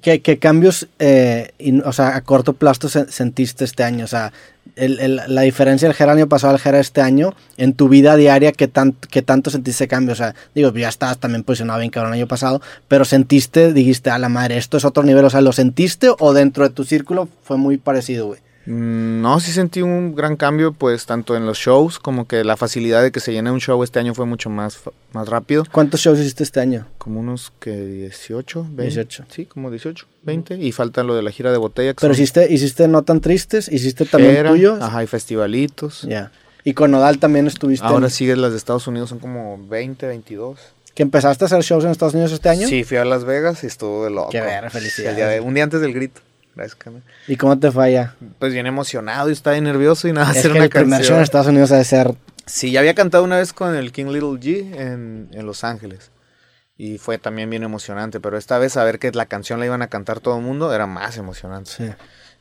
[0.02, 1.52] ¿Qué, cambios, eh,
[1.84, 4.04] o sea, a corto plazo se- sentiste este año?
[4.04, 4.32] O sea,
[4.76, 8.68] la diferencia del Jera año pasado al Jera este año, en tu vida diaria, ¿qué,
[8.68, 10.12] tan, ¿qué tanto sentiste cambio?
[10.12, 14.10] O sea, digo, ya estabas también posicionado bien cabrón el año pasado, pero sentiste, dijiste,
[14.10, 15.24] a la madre, esto es otro nivel.
[15.24, 18.40] O sea, ¿lo sentiste o dentro de tu círculo fue muy parecido, güey?
[18.72, 22.56] Mm, No, sí sentí un gran cambio, pues tanto en los shows como que la
[22.56, 24.78] facilidad de que se llene un show este año fue mucho más,
[25.12, 25.64] más rápido.
[25.72, 26.86] ¿Cuántos shows hiciste este año?
[26.98, 28.82] Como unos que 18, 20.
[28.84, 29.24] 18.
[29.30, 30.56] Sí, como 18, 20.
[30.56, 31.94] Y falta lo de la gira de botella.
[31.94, 34.78] Pero son hiciste, hiciste No Tan Tristes, hiciste también Fera, tuyo.
[34.80, 36.02] Ajá, y festivalitos.
[36.02, 36.30] Ya.
[36.64, 37.86] Y con Nodal también estuviste.
[37.86, 40.58] en- Ahora siguen las de Estados Unidos, son como 20, 22.
[40.94, 42.66] ¿Que empezaste a hacer shows en Estados Unidos este año?
[42.68, 44.30] Sí, fui a Las Vegas y estuvo de loco.
[44.30, 45.10] Qué verga, felicidades.
[45.10, 46.20] El día de- un día antes del grito.
[47.26, 48.14] ¿Y cómo te fue allá?
[48.38, 50.90] Pues bien emocionado y estaba bien nervioso y nada, es hacer que una el primer
[50.98, 51.16] canción.
[51.18, 52.14] en Estados Unidos ha de ser
[52.46, 56.10] Sí, ya había cantado una vez con el King Little G en, en Los Ángeles.
[56.78, 58.20] Y fue también bien emocionante.
[58.20, 60.86] Pero esta vez saber que la canción la iban a cantar todo el mundo era
[60.86, 61.70] más emocionante.
[61.70, 61.90] Sí.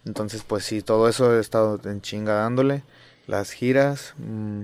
[0.05, 2.83] Entonces, pues sí, todo eso he estado en chinga dándole.
[3.25, 4.13] Las giras.
[4.17, 4.61] mm,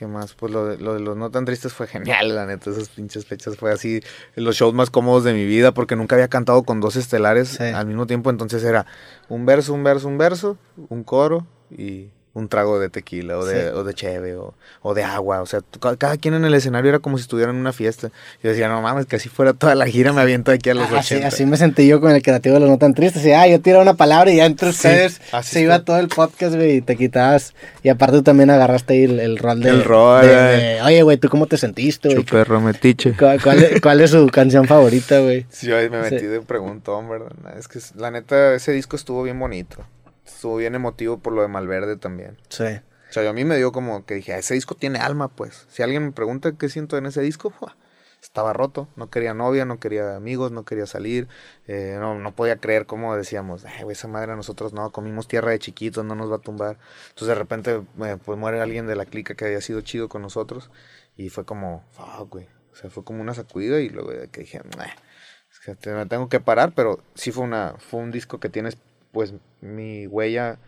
[0.00, 0.32] ¿Qué más?
[0.32, 2.70] Pues lo de, lo de los no tan tristes fue genial, la neta.
[2.70, 4.00] Esas pinches fechas fue así,
[4.34, 7.64] los shows más cómodos de mi vida, porque nunca había cantado con dos estelares Sí.
[7.64, 8.30] al mismo tiempo.
[8.30, 8.86] Entonces era
[9.28, 10.56] un verso, un verso, un verso,
[10.88, 13.66] un coro y un trago de tequila o de, Sí.
[13.74, 15.42] o de cheve o, o de agua.
[15.42, 15.60] O sea,
[15.98, 18.10] cada quien en el escenario era como si estuviera en una fiesta.
[18.42, 20.84] Yo decía, no mames, que así fuera toda la gira, me aviento aquí a los
[20.92, 21.26] así, 80.
[21.26, 23.24] así me sentí yo con el creativo de los no tan tristes.
[23.26, 25.84] Y, ah, yo tiraba una palabra y ya entre Sí, ustedes así se iba está.
[25.86, 27.52] todo el podcast, güey, y te quitabas.
[27.82, 29.70] Y aparte tú también agarraste ahí el, el rol de...
[29.70, 30.74] El rol, de- eh.
[30.76, 32.24] de, Oye, güey, ¿tú cómo te sentiste, güey?
[32.24, 33.12] Chuperro metiche.
[33.18, 35.46] ¿Cuál, cuál es, cuál es su canción favorita, güey?
[35.50, 36.26] Sí, yo ahí me metí Sí.
[36.26, 37.32] de preguntón, ¿verdad?
[37.58, 39.78] Es que la neta, ese disco estuvo bien bonito.
[40.34, 42.38] Estuvo bien emotivo por lo de Malverde también.
[42.48, 42.64] Sí.
[43.08, 45.28] O sea, yo a mí me dio como que dije, "Ah, ese disco tiene alma,
[45.28, 45.66] pues.
[45.70, 47.76] Si alguien me pregunta qué siento en ese disco, ¡fua!
[48.22, 48.88] estaba roto.
[48.96, 51.28] No quería novia, no quería amigos, no quería salir.
[51.66, 55.50] eh, no, no podía creer cómo decíamos, ay, esa madre a nosotros no, comimos tierra
[55.52, 56.78] de chiquitos, no nos va a tumbar.
[57.10, 60.22] Entonces de repente, eh, pues muere alguien de la clica que había sido chido con
[60.22, 60.70] nosotros.
[61.16, 62.48] Y fue como, fuck, güey.
[62.72, 64.84] O sea, fue como una sacudida y luego que dije, "Nah,
[65.52, 68.78] es que tengo que parar, pero sí fue una, fue un disco que tienes,
[69.12, 70.58] pues, mi huella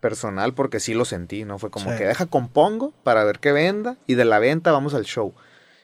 [0.00, 1.58] personal porque sí lo sentí, ¿no?
[1.58, 1.98] Fue como Sí.
[1.98, 5.34] que deja compongo para ver qué venda y de la venta vamos al show.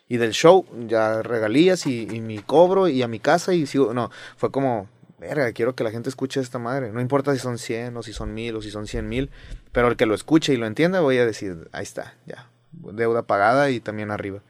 [0.09, 3.93] Y del show ya regalías y, y mi cobro y a mi casa y sigo,
[3.93, 6.93] no, fue como, verga, quiero que la gente escuche esta madre.
[6.93, 9.31] No importa si son 100 o si son 1000 o si son 100 mil,
[9.73, 13.23] pero el que lo escuche y lo entienda voy a decir, ahí está, ya, deuda
[13.23, 14.41] pagada y también arriba.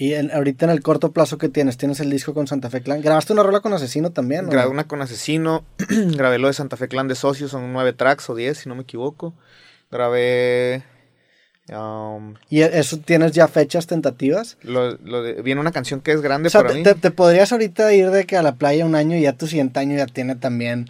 [0.00, 2.80] Y en- ahorita en el corto plazo que tienes, tienes el disco con Santa Fe
[2.80, 3.02] Clan.
[3.02, 4.46] ¿Grabaste una rola con Asesino también?
[4.46, 4.72] o Grabé no?
[4.72, 5.62] una con Asesino,
[6.16, 8.74] grabé lo de Santa Fe Clan de Socios, son nueve tracks o diez, si no
[8.74, 9.34] me equivoco.
[9.90, 10.84] Grabé...
[11.68, 14.56] um, ¿Y e- eso tienes ya fechas tentativas?
[14.62, 16.82] lo, lo de- viene una canción que es grande O sea, para te, mí.
[16.84, 19.46] te- te podrías ahorita ir de que a la playa un año y ya tu
[19.48, 20.86] siguiente año ya tiene también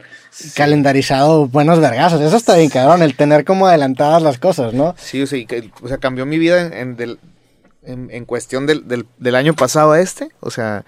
[0.54, 2.20] calendarizado buenos vergazos.
[2.20, 4.94] Eso está bien, cabrón, el tener como adelantadas las cosas, ¿no?
[4.98, 7.18] Sí, o sea, y que- o sea, cambió mi vida en, en del-
[7.82, 10.30] en- en cuestión del, del- del año pasado a este.
[10.40, 10.84] O sea,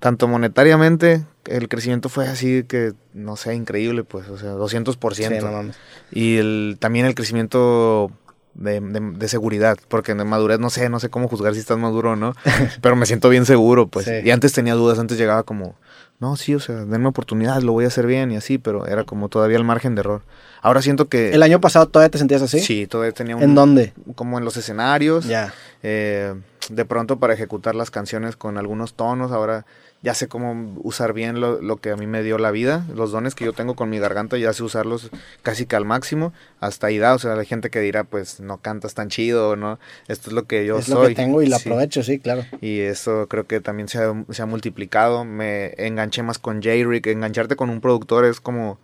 [0.00, 5.38] tanto monetariamente, el crecimiento fue así que, no sé, increíble, pues, o sea, 200%.
[5.38, 5.76] Sí, no mames.
[6.10, 8.10] Y el, también el crecimiento
[8.54, 11.78] de, de- de seguridad, porque de madurez no sé, no sé cómo juzgar si estás
[11.78, 12.34] maduro o no,
[12.82, 14.06] pero me siento bien seguro, pues.
[14.06, 14.12] Sí.
[14.24, 15.76] Y antes tenía dudas, antes llegaba como,
[16.18, 19.04] no, sí, o sea, denme oportunidad, lo voy a hacer bien y así, pero era
[19.04, 20.22] como todavía el margen de error.
[20.62, 21.32] Ahora siento que...
[21.32, 22.60] ¿El año pasado todavía te sentías así?
[22.60, 23.42] Sí, todavía tenía un...
[23.42, 23.92] ¿En dónde?
[24.14, 25.26] Como en los escenarios.
[25.26, 25.52] Ya.
[25.82, 26.34] eh,
[26.70, 29.66] de pronto para ejecutar las canciones con algunos tonos, ahora
[30.02, 33.10] ya sé cómo usar bien lo, lo que a mí me dio la vida, los
[33.10, 35.10] dones que yo tengo con mi garganta, ya sé usarlos
[35.42, 38.58] casi que al máximo, hasta ahí da, o sea, hay gente que dirá, pues no
[38.58, 39.78] cantas tan chido, ¿no?
[40.06, 40.94] Esto es lo que yo es soy.
[41.02, 41.68] lo que tengo y lo Sí.
[41.68, 42.44] aprovecho, sí, claro.
[42.60, 45.24] Y eso creo que también se ha, se ha multiplicado.
[45.24, 47.08] Me enganché más con J-Rick.
[47.08, 48.78] Engancharte con un productor es como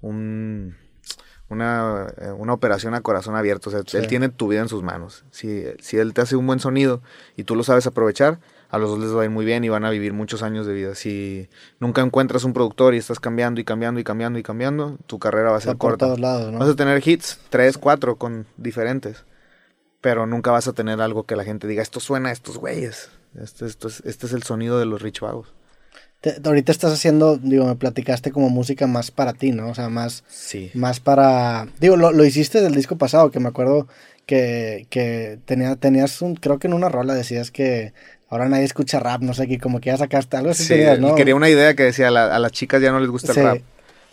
[0.00, 0.76] un,
[1.48, 3.70] una, eh, una operación a corazón abierto.
[3.70, 3.96] O sea, Sí.
[3.96, 5.24] él tiene tu vida en sus manos.
[5.30, 7.02] Si, si él te hace un buen sonido
[7.36, 8.38] y tú lo sabes aprovechar,
[8.72, 10.66] a los dos les va a ir muy bien y van a vivir muchos años
[10.66, 10.94] de vida.
[10.96, 15.18] Si nunca encuentras un productor y estás cambiando y cambiando y cambiando y cambiando, tu
[15.20, 16.06] carrera va a ser por corta.
[16.06, 16.58] todos lados, ¿no?
[16.58, 19.24] Vas a tener hits, tres, cuatro, con diferentes.
[20.00, 23.10] Pero nunca vas a tener algo que la gente diga, esto suena a estos güeyes.
[23.40, 25.52] Este, esto es, este es el sonido de los Rich Vagos.
[26.20, 29.68] Te- ahorita estás haciendo, digo, me platicaste como música más para ti, ¿no?
[29.70, 30.70] O sea, más, Sí.
[30.74, 31.66] más para...
[31.80, 33.88] Digo, lo, lo hiciste del disco pasado, que me acuerdo
[34.26, 36.36] que, que tenía, tenías un...
[36.36, 37.92] Creo que en una rola decías que
[38.32, 40.64] ahora nadie escucha rap, no sé, que como que ya sacaste algo así.
[40.64, 41.14] Sí, ¿no?
[41.14, 43.40] quería una idea que decía, a, la- a las chicas ya no les gusta Sí.
[43.40, 43.58] el rap.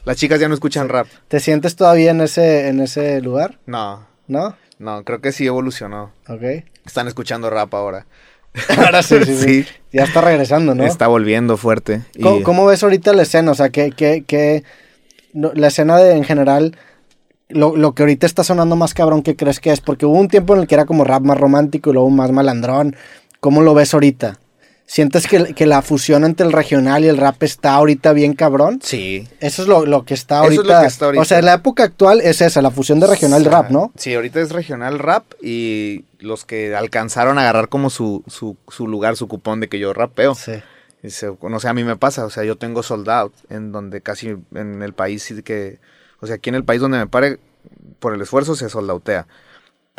[0.05, 1.07] Las chicas ya no escuchan rap.
[1.27, 3.59] ¿Te sientes todavía en ese, en ese lugar?
[3.65, 4.55] No, ¿No?
[4.77, 6.11] no, creo que sí evolucionó.
[6.27, 6.63] Ok.
[6.85, 8.05] Están escuchando rap ahora.
[8.77, 9.63] Ahora sí, sí, sí.
[9.63, 9.67] Sí.
[9.93, 10.83] Ya está regresando, ¿no?
[10.83, 12.01] Está volviendo fuerte.
[12.15, 13.51] y- ¿Cómo, cómo ves ahorita la escena?
[13.51, 14.63] O sea, que, que, que
[15.33, 16.75] no, la escena de en general,
[17.49, 19.81] lo, lo que ahorita está sonando más cabrón, ¿qué crees que es?
[19.81, 22.31] Porque hubo un tiempo en el que era como rap más romántico y luego más
[22.31, 22.95] malandrón.
[23.39, 24.39] ¿Cómo lo ves ahorita?
[24.85, 28.79] ¿Sientes que, que la fusión entre el regional y el rap está ahorita bien cabrón?
[28.83, 29.27] Sí.
[29.39, 30.75] Eso es lo, lo que está Eso es ahorita.
[30.77, 31.21] lo que está ahorita.
[31.21, 33.91] O sea, la época actual es esa, la fusión de regional y rap, ¿no?
[33.97, 38.87] Sí, ahorita es regional rap y los que alcanzaron a agarrar como su, su, su
[38.87, 40.33] lugar, su cupón de que yo rapeo.
[40.33, 40.53] Sí.
[41.03, 43.71] Y se- no sé, a mí me pasa, o sea, yo tengo sold out en
[43.71, 45.77] donde casi en el país que,
[46.19, 47.37] o sea, aquí en el país donde me pare,
[47.99, 49.27] por el esfuerzo se soldautea.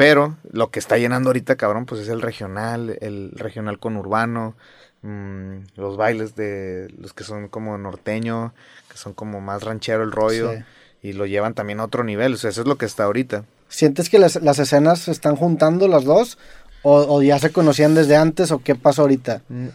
[0.00, 4.54] Pero lo que está llenando ahorita, cabrón, pues es el regional, el regional con urbano,
[5.02, 8.54] mm, los bailes de los que son como norteño,
[8.90, 10.62] que son como más ranchero el rollo, Sí.
[11.02, 13.44] y lo llevan también a otro nivel, o sea, eso es lo que está ahorita.
[13.68, 16.38] ¿Sientes que las, las escenas se están juntando las dos?
[16.80, 18.52] O, ¿O ya se conocían desde antes?
[18.52, 19.42] ¿O qué pasó ahorita?
[19.50, 19.66] Mm.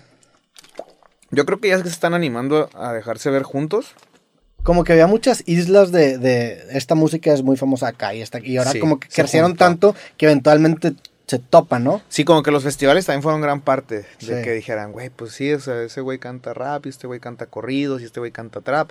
[1.30, 3.93] Yo creo que ya se están animando a dejarse ver juntos.
[4.66, 8.40] Como que había muchas islas de, de esta música es muy famosa acá y esta
[8.40, 10.94] y ahora Sí, como que crecieron tanto que eventualmente
[11.28, 12.02] se topan, ¿no?
[12.10, 14.44] Sí, como que los festivales también fueron gran parte de Sí.
[14.44, 17.46] que dijeran, güey, pues sí, o sea, ese güey canta rap y este güey canta
[17.46, 18.90] corridos y este güey canta trap.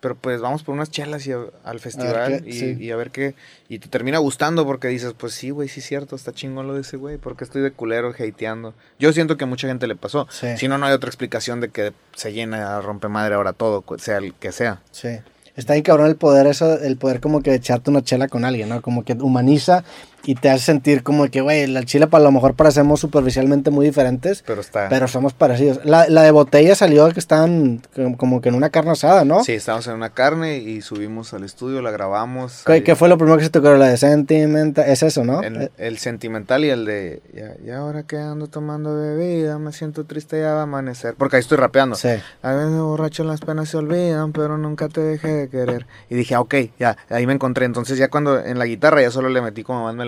[0.00, 2.76] Pero pues vamos por unas chelas y a- al festival qué, y, sí.
[2.78, 3.34] y a ver qué.
[3.68, 6.74] Y te termina gustando porque dices, pues sí, güey, sí es cierto, está chingón lo
[6.74, 8.74] de ese güey, porque estoy de culero hateando.
[9.00, 10.28] Yo siento que a mucha gente le pasó.
[10.30, 10.56] Sí.
[10.56, 14.18] Si no, no hay otra explicación de que se llena, rompe madre ahora todo, sea
[14.18, 14.82] el que sea.
[14.92, 15.18] Sí.
[15.56, 18.68] Está bien cabrón el poder eso, el poder como que echarte una chela con alguien,
[18.68, 18.80] ¿no?
[18.80, 19.82] Como que humaniza
[20.24, 23.86] y te hace sentir como que, güey, la chela para lo mejor parecemos superficialmente muy
[23.86, 24.88] diferentes, Pero está.
[24.88, 25.80] pero somos parecidos.
[25.84, 27.80] La, la de botella salió que estaban
[28.16, 29.42] como- que en una carne asada, ¿no?
[29.44, 32.62] Sí, estábamos en una carne y subimos al estudio, la grabamos.
[32.66, 33.70] ¿Qué, qué fue lo primero que se tocó?
[33.74, 35.42] La de sentimental, es eso, ¿no?
[35.42, 39.72] El, Eh, el sentimental y el de, ya, y ahora que ando tomando bebida, me
[39.72, 41.14] siento triste, ya va a amanecer.
[41.16, 41.96] Porque ahí estoy rapeando.
[41.96, 42.08] sí.
[42.42, 45.86] A veces borracho las penas se olvidan, pero nunca te dejé de querer.
[46.10, 47.64] Y dije, ah, ok, ya, ahí me encontré.
[47.66, 50.07] Entonces ya cuando en la guitarra ya solo le metí como más melodía.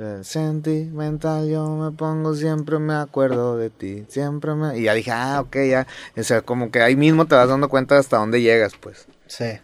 [0.00, 4.78] Eh, Sentimental, yo me pongo, siempre me acuerdo de ti, siempre me...
[4.78, 5.86] Y ya dije, ah, ok, ya.
[6.16, 9.06] O sea, como que ahí mismo te vas dando cuenta hasta dónde llegas, pues.
[9.26, 9.58] Sí.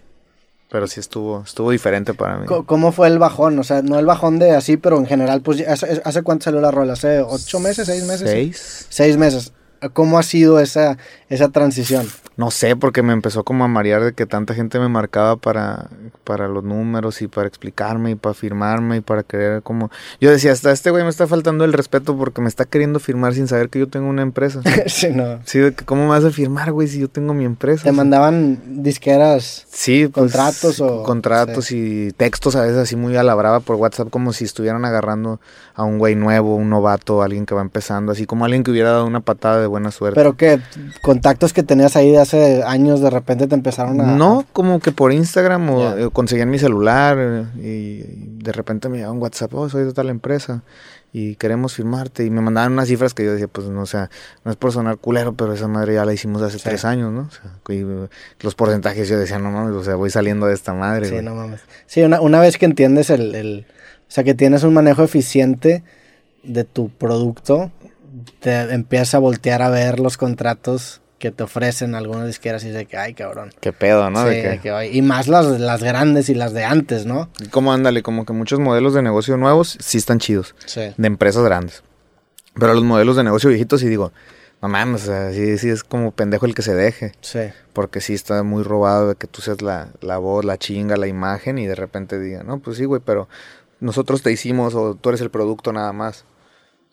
[0.71, 2.47] Pero sí estuvo, estuvo diferente para mí.
[2.47, 3.57] ¿Cómo fue el bajón?
[3.61, 6.61] O sea, no el bajón de así, pero en general, pues, ¿hace, hace cuánto salió
[6.61, 6.95] la rola?
[6.95, 8.29] ¿Hace ocho meses, seis meses?
[8.29, 8.87] ¿Seis?
[8.89, 9.53] Seis meses.
[9.93, 10.97] ¿Cómo ha sido esa,
[11.29, 12.07] esa transición?
[12.37, 15.89] No sé, porque me empezó como a marear de que tanta gente me marcaba para,
[16.25, 19.89] para los números y para explicarme y para firmarme y para querer como...
[20.21, 23.35] Yo decía, hasta este güey me está faltando el respeto porque me está queriendo firmar
[23.35, 24.63] sin saber que yo tengo una empresa.
[24.89, 25.39] sí, no.
[25.45, 27.85] Sí, de que ¿cómo me vas a firmar, güey, si yo tengo mi empresa?
[27.85, 29.67] ¿Te mandaban disqueras?
[29.71, 33.77] Sí, pues, contratos o- Contratos y textos a veces así muy a la brava por
[33.77, 35.41] WhatsApp como si estuvieran agarrando
[35.77, 38.91] a un güey nuevo, un novato, alguien que va empezando, así como alguien que hubiera
[38.91, 40.15] dado una patada de buena suerte.
[40.15, 40.61] ¿Pero qué?
[41.03, 44.05] ¿Contactos que tenías ahí de hace años de repente te empezaron a...?
[44.17, 48.97] No, como que por Instagram o eh, conseguían mi celular eh, y de repente me
[48.99, 50.63] llegaba un WhatsApp, oh, soy de tal empresa
[51.13, 54.11] y queremos firmarte y me mandaban unas cifras que yo decía, pues no, o sea,
[54.45, 56.65] no es por sonar culero, pero esa madre ya la hicimos hace Sí.
[56.65, 57.29] tres años, ¿no?
[57.29, 58.09] O sea, y, eh,
[58.41, 61.07] los porcentajes yo decía, no mames, o sea, voy saliendo de esta madre.
[61.07, 61.25] Sí, güey".
[61.25, 61.61] no mames.
[61.87, 63.67] Sí, una, una vez que entiendes el, el-
[64.09, 65.83] O sea, que tienes un manejo eficiente
[66.43, 67.71] de tu producto,
[68.41, 72.87] te empiezas a voltear a ver los contratos que te ofrecen algunas disqueras y dices
[72.87, 73.51] que, ay, cabrón.
[73.61, 74.23] Qué pedo, ¿no?
[74.25, 77.07] Sí, De que- de que, ay, y más las, las grandes y las de antes,
[77.07, 77.31] ¿no?
[77.51, 80.93] como ándale, como que muchos modelos de negocio nuevos sí están chidos, Sí.
[80.97, 81.83] de empresas grandes.
[82.59, 84.13] Pero los modelos de negocio viejitos sí digo,
[84.61, 87.13] no mames, o sea, sí, sí es como pendejo el que se deje.
[87.21, 87.41] Sí.
[87.73, 91.07] Porque sí está muy robado de que tú seas la, la voz, la chinga, la
[91.07, 93.29] imagen y de repente digan, no, pues sí, güey, pero
[93.81, 96.25] nosotros te hicimos o tú eres el producto nada más.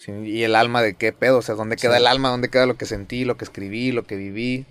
[0.04, 2.02] Sí, y el alma de qué pedo, o sea, ¿dónde queda Sí.
[2.02, 2.30] el alma?
[2.30, 4.66] ¿Dónde queda lo que sentí, lo que escribí, lo que viví?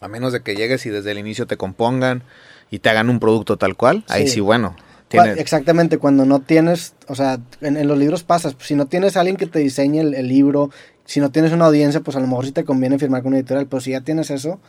[0.00, 2.22] A menos de que llegues y desde el inicio te compongan
[2.70, 4.34] y te hagan un producto tal cual, ahí Sí.
[4.34, 4.74] sí, bueno.
[5.10, 9.20] Exactamente, cuando no tienes, o sea, en, en los libros pasas, si no tienes a
[9.20, 10.70] alguien que te diseñe el, el libro,
[11.06, 13.38] si no tienes una audiencia, pues a lo mejor sí te conviene firmar con una
[13.38, 14.60] editorial, pero si ya tienes eso,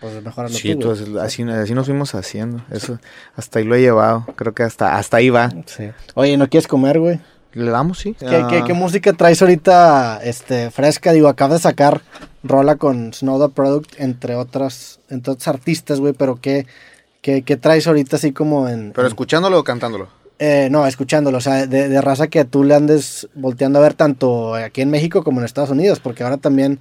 [0.00, 0.90] pues mejor Sí, tú,
[1.20, 2.62] así, así nos fuimos haciendo.
[2.70, 2.98] Eso,
[3.34, 4.26] hasta ahí lo he llevado.
[4.36, 5.50] Creo que hasta, hasta ahí va.
[5.66, 5.90] Sí.
[6.14, 7.18] Oye, ¿no quieres comer, güey?
[7.52, 8.14] ¿Le damos, sí?
[8.18, 11.12] ¿Qué, qué, Ah, qué música traes ahorita este, fresca?
[11.12, 12.02] Digo, acabas de sacar
[12.44, 16.66] rola con Snow the Product, entre otras, entre otros artistas, güey, pero ¿qué,
[17.22, 18.92] qué, qué traes ahorita así como en...
[18.92, 20.08] ¿Pero en- escuchándolo o cantándolo?
[20.38, 23.94] Eh, no, escuchándolo, o sea, de, de raza que tú le andes volteando a ver
[23.94, 26.78] tanto aquí en México como en Estados Unidos, porque ahora también,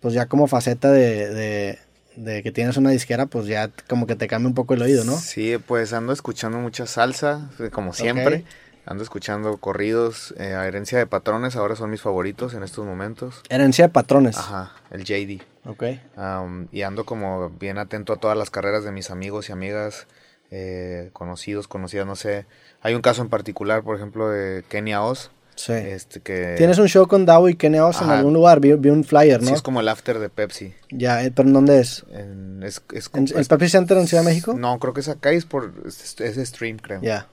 [0.00, 1.78] pues ya como faceta de, de,
[2.16, 5.04] de que tienes una disquera, pues ya como que te cambia un poco el oído,
[5.04, 5.16] ¿no?
[5.16, 8.44] Sí, pues ando escuchando mucha salsa, como siempre.
[8.90, 13.42] Ando escuchando corridos, eh, herencia de patrones, ahora son mis favoritos en estos momentos.
[13.50, 14.38] Herencia de patrones.
[14.38, 15.42] Ajá, el JD.
[15.66, 15.84] Ok.
[16.16, 20.06] Am, y ando como bien atento a todas las carreras de mis amigos y amigas,
[20.50, 22.46] eh, conocidos, conocidas, no sé.
[22.80, 25.30] Hay un caso en particular, por ejemplo, de Kenia Oz.
[25.54, 25.72] Sí.
[25.72, 28.90] Este que Tienes un show con Dao y Kenny Oz en algún lugar, vi, vi
[28.90, 29.48] un flyer, ¿no?
[29.48, 30.72] Sí, es como el after de Pepsi.
[30.90, 32.04] Ya, eh, pero ¿en dónde es?
[32.12, 34.54] En, es, es, ¿En, es- el Pepsi Center en Ciudad de México?
[34.54, 37.00] No, creo que es acá es por es, es stream, creo.
[37.02, 37.26] Ya.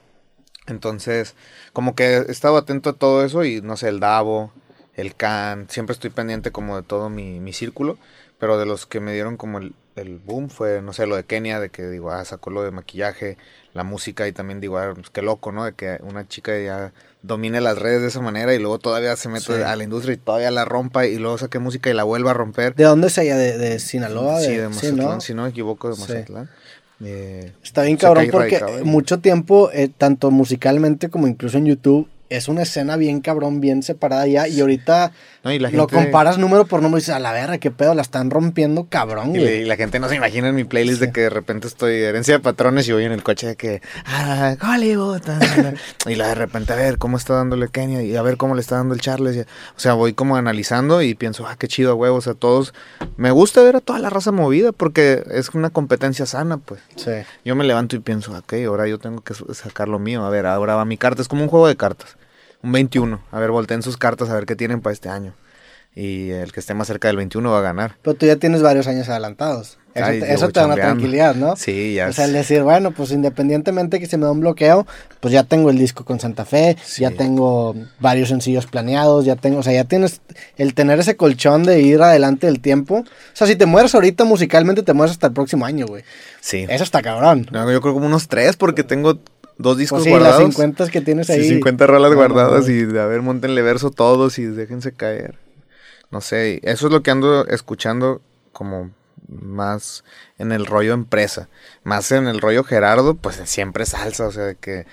[0.66, 1.34] Entonces,
[1.72, 4.52] como que he estado atento a todo eso y no sé, el Davo,
[4.94, 7.98] el Can, siempre estoy pendiente como de todo mi, mi círculo,
[8.38, 11.24] pero de los que me dieron como el, el boom fue, no sé, lo de
[11.24, 13.38] Kenia, de que digo, ah, sacó lo de maquillaje,
[13.74, 15.64] la música y también digo, ah, pues, qué loco, ¿no?
[15.64, 19.28] De que una chica ya domine las redes de esa manera y luego todavía se
[19.28, 19.62] mete Sí.
[19.62, 22.34] a la industria y todavía la rompa y luego saque música y la vuelva a
[22.34, 22.74] romper.
[22.74, 23.36] ¿De dónde es ella?
[23.36, 24.40] ¿De, de Sinaloa?
[24.40, 25.20] sí, de, de sí, Mazatlán, ¿no?
[25.20, 26.02] si no me equivoco, de Sí.
[27.04, 32.08] Eh, Está bien cabrón porque y- mucho tiempo, eh, tanto musicalmente como incluso en YouTube,
[32.28, 34.48] es una escena bien cabrón, bien separada ya.
[34.48, 35.12] Y ahorita
[35.44, 37.94] no, y la lo comparas número por número y dices, a la verga, qué pedo,
[37.94, 41.22] la están rompiendo cabrón, Y, la gente no se imagina en mi playlist de que
[41.22, 45.22] de repente estoy herencia de patrones y voy en el coche de que ah, Hollywood
[45.28, 45.38] ah,
[46.04, 48.54] ah", y la de repente a ver cómo está dándole Kenia y a ver cómo
[48.54, 49.44] le está dando el Charles y- o
[49.76, 52.74] sea voy como analizando y pienso ah qué chido huevos a todos
[53.16, 56.80] me gusta ver a toda la raza movida porque es una competencia sana pues.
[56.96, 57.12] Sí.
[57.44, 60.46] yo me levanto y pienso ok ahora yo tengo que sacar lo mío a ver
[60.46, 61.22] ahora va mi carta.
[61.22, 62.15] Es como un juego de cartas
[62.66, 65.34] un 21 a ver volteen sus cartas a ver qué tienen para este año
[65.94, 68.60] y el que esté más cerca del 21 va a ganar Pero tú ya tienes
[68.60, 69.78] varios años adelantados.
[69.94, 71.56] Eso, Ay, te, eso te da una tranquilidad, ¿no?
[71.56, 74.86] Sí, ya O sea, el decir, bueno, pues independientemente que se me da un bloqueo,
[75.20, 77.00] pues ya tengo el disco con Santa Fe, Sí.
[77.00, 80.20] ya tengo varios sencillos planeados, ya tengo, o sea, ya tienes
[80.58, 82.96] el tener ese colchón de ir adelante del tiempo.
[82.96, 86.04] O sea, si te mueres ahorita musicalmente, te mueres hasta el próximo año, güey.
[86.42, 87.46] sí Eso está cabrón.
[87.50, 89.18] No, yo creo como unos tres porque tengo
[89.58, 90.40] dos discos Pues sí, guardados.
[90.42, 91.42] las 50 que tienes ahí.
[91.42, 94.92] Sí, 50 rolas No, guardadas no, y de a ver, montenle verso todos y déjense
[94.92, 95.38] caer.
[96.10, 98.20] No sé, eso es lo que ando escuchando
[98.52, 98.90] como
[99.28, 100.04] más
[100.38, 101.48] en el rollo empresa.
[101.82, 104.86] Más en el rollo Gerardo, pues siempre salsa, o sea, de que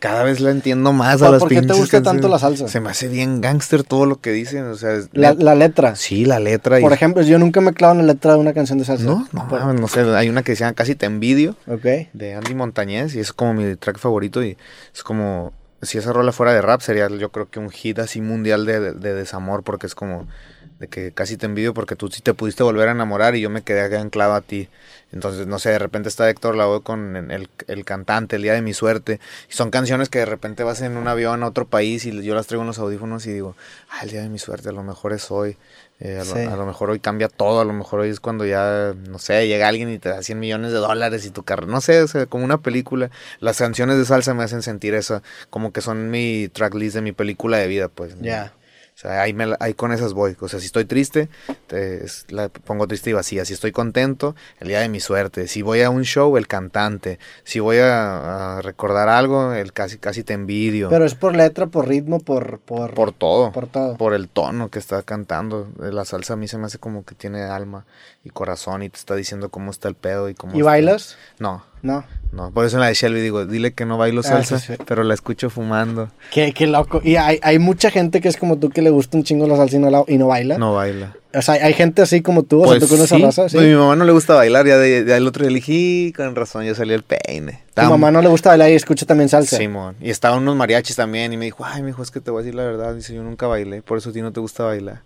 [0.00, 2.30] cada vez la entiendo más a ¿Por- las por qué te gusta tanto canciones.
[2.30, 2.68] la salsa?
[2.68, 5.96] Se me hace bien gángster todo lo que dicen, o sea, La, la letra.
[5.96, 8.52] sí, la letra y Por ejemplo, yo nunca me clavo en la letra de una
[8.52, 9.04] canción de salsa.
[9.04, 11.84] no, no, no sé, hay una que se llama Casi te envidio Ok.
[12.12, 14.56] de Andy Montañez y es como mi track favorito y
[14.94, 18.20] es como si esa rola fuera de rap sería yo creo que un hit así
[18.20, 20.26] mundial de, de- de desamor porque es como
[20.80, 23.48] de que casi te envidio porque tú sí te pudiste volver a enamorar y yo
[23.50, 24.68] me quedé anclado a ti.
[25.12, 28.62] Entonces, no sé, de repente está Héctor Lavoe con el, el cantante, El Día de
[28.62, 29.20] mi Suerte.
[29.50, 32.34] Y son canciones que de repente vas en un avión a otro país y yo
[32.34, 33.56] las traigo en los audífonos y digo,
[33.90, 35.56] ah, El Día de mi Suerte, a lo mejor es hoy.
[36.00, 36.38] Eh, a, lo, Sí.
[36.38, 39.48] a lo mejor hoy cambia todo, a lo mejor hoy es cuando ya, no sé,
[39.48, 42.06] llega alguien y te da 100 millones de dólares y tu carrera, no sé, o
[42.06, 43.10] sea, como una película.
[43.40, 47.10] Las canciones de salsa me hacen sentir eso, como que son mi tracklist de mi
[47.12, 48.14] película de vida, pues.
[48.20, 48.52] Ya.
[48.98, 50.36] O sea, ahí, me la- ahí con esas voy.
[50.40, 51.28] O sea, si estoy triste,
[51.68, 53.44] te- es- la pongo triste y vacía.
[53.44, 55.46] Si estoy contento, el día de mi suerte.
[55.46, 57.20] Si voy a un show, el cantante.
[57.44, 60.88] Si voy a, a recordar algo, el casi casi te envidio.
[60.88, 62.58] Pero es por letra, por ritmo, por...
[62.58, 63.52] Por, por todo.
[63.52, 63.96] por todo.
[63.96, 65.68] Por el tono que está cantando.
[65.78, 67.86] La salsa a mí se me hace como que tiene alma
[68.24, 71.16] y corazón y te está diciendo cómo está el pedo y cómo ¿Y está- bailas?
[71.38, 72.04] No, No.
[72.32, 72.50] no.
[72.50, 74.82] Por eso en la de Shelby digo, dile que no bailo Ah, salsa, sí, sí.
[74.86, 76.10] pero la escucho fumando.
[76.32, 77.00] Qué, qué loco.
[77.04, 79.56] Y hay, hay mucha gente que es como tú que le gusta un chingo la
[79.56, 80.58] salsa y no, la- y no baila.
[80.58, 81.14] No baila.
[81.34, 83.56] O sea, hay, gente así como tú, o sea, tú conoces sí, a raza, ¿sí?
[83.56, 86.64] pues mi mamá no le gusta bailar, ya, de, el otro día "Y, con razón,
[86.64, 87.60] ya salió el peine.
[87.74, 89.58] Tu mamá no le gusta bailar y escucha también salsa.
[89.58, 92.40] Simón, y estaban unos mariachis también, y me dijo, ay, mijo, es que te voy
[92.40, 94.64] a decir la verdad, dice, yo nunca bailé, por eso a ti no te gusta
[94.64, 95.02] bailar.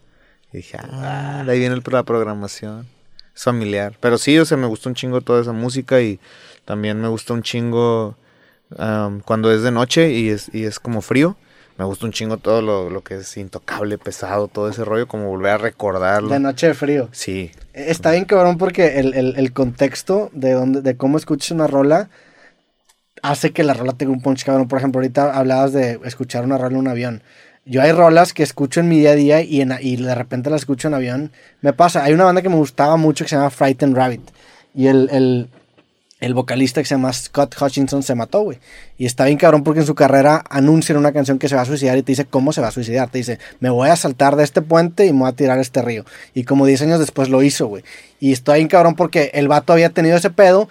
[0.53, 2.87] Y dije, ah, de ahí viene el- la programación,
[3.35, 3.95] es familiar.
[4.01, 6.21] Pero sí, o sea, me gusta un chingo toda esa música, y
[6.65, 8.17] también me gusta un chingo
[9.25, 11.37] cuando es de noche y es, y es como frío.
[11.79, 15.29] Me gusta un chingo todo lo, lo que es intocable, pesado, todo ese rollo, como
[15.29, 16.29] volver a recordarlo.
[16.29, 17.09] De noche de frío.
[17.13, 21.67] Sí, Está bien cabrón porque el, el- el contexto de, donde, de cómo escuchas una
[21.67, 22.11] rola
[23.23, 24.69] hace que la rola tenga un punch cabrón.
[24.69, 27.23] Por ejemplo, ahorita hablabas de escuchar una rola en un avión.
[27.65, 30.51] Yo hay rolas que escucho en mi día a día y, en- y de repente
[30.51, 31.33] las escucho en avión.
[31.61, 34.31] Me pasa, hay una banda que me gustaba mucho que se llama Frightened Rabbit.
[34.75, 35.49] Y el, el,
[36.23, 38.59] el vocalista que se llama Scott Hutchinson se mató, güey.
[38.97, 41.63] Y está bien cabrón porque en su carrera anuncia en una canción que se va
[41.63, 43.11] a suicidar y te dice cómo se va a suicidar.
[43.11, 45.61] Te dice, me voy a saltar de este puente y me voy a tirar a
[45.61, 46.05] este río.
[46.33, 47.83] Y como 10 años después lo hizo, güey.
[48.21, 50.69] Y está bien cabrón porque el vato había tenido ese pedo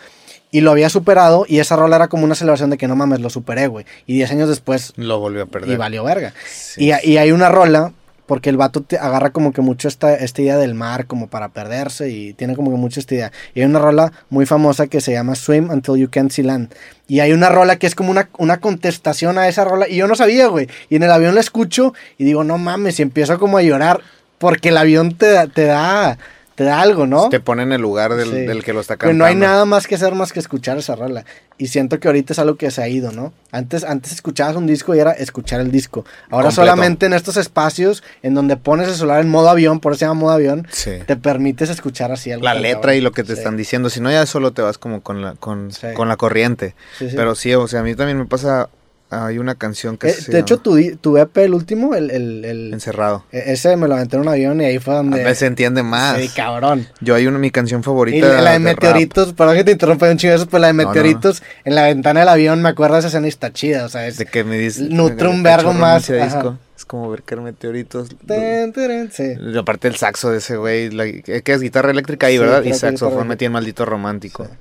[0.51, 3.19] y lo había superado y esa rola era como una celebración de que no mames,
[3.19, 3.85] lo superé, güey.
[4.07, 5.69] Y 10 años después Lo volvió a perder.
[5.71, 6.33] y valió verga.
[6.49, 6.89] Sí.
[7.03, 7.93] Y, y hay una rola,
[8.25, 11.49] porque el vato te agarra como que mucho esta, esta idea del mar como para
[11.49, 13.31] perderse y tiene como que mucho esta idea.
[13.53, 16.73] Y hay una rola muy famosa que se llama Swim Until You Can't See Land.
[17.07, 20.07] Y hay una rola que es como una, una contestación a esa rola y yo
[20.07, 20.69] no sabía, güey.
[20.89, 24.01] Y en el avión la escucho y digo, no mames, y empiezo como a llorar
[24.37, 26.17] porque el avión te, te da...
[26.61, 27.29] Te da algo, ¿no?
[27.29, 28.35] Te pone en el lugar del, Sí.
[28.45, 29.23] del que lo está Pero cantando.
[29.23, 31.25] no hay nada más que hacer más que escuchar esa rola.
[31.57, 33.33] Y siento que ahorita es algo que se ha ido, ¿no?
[33.51, 36.05] Antes, antes escuchabas un disco y era escuchar el disco.
[36.29, 36.51] Ahora Completo.
[36.55, 40.05] solamente en estos espacios en donde pones el celular en modo avión, por eso se
[40.05, 40.91] llama modo avión, Sí.
[41.07, 42.43] te permites escuchar así algo.
[42.45, 42.95] La letra cabrón.
[42.97, 43.39] y lo que te Sí.
[43.39, 43.89] están diciendo.
[43.89, 46.75] Si no, ya solo te vas como con la, con, con la corriente.
[46.99, 48.69] Pero sí, o sea, a mí también me pasa.
[49.13, 52.45] Hay una canción que Eh, se de hecho, tu, tu EP, el último, el, el,
[52.45, 53.25] el- Encerrado.
[53.31, 55.17] e- ese me lo aventé en un avión y ahí fue A donde...
[55.21, 56.17] veces se entiende más.
[56.17, 56.87] Sí, cabrón.
[57.01, 58.27] Yo hay una, mi canción Y favorita.
[58.41, 58.61] la de rap.
[58.61, 60.89] meteoritos, perdón que te interrumpa un chingo eso, pero la de No, no.
[60.89, 63.89] meteoritos en la ventana del avión, me acuerdo de esa escena y está chida, o
[63.89, 64.17] sea, es...
[64.17, 64.83] De que me dice.
[64.89, 66.57] Nutre un vergo más, disco.
[66.77, 68.09] Es como ver que meteoritos.
[68.25, 68.73] Ten,
[69.11, 69.33] sí.
[69.39, 72.61] Y aparte el saxo de ese güey, la- que es guitarra eléctrica ahí, Sí, ¿verdad?
[72.63, 74.45] Y que saxofón guitarra me tiene maldito romántico.
[74.45, 74.51] Sí,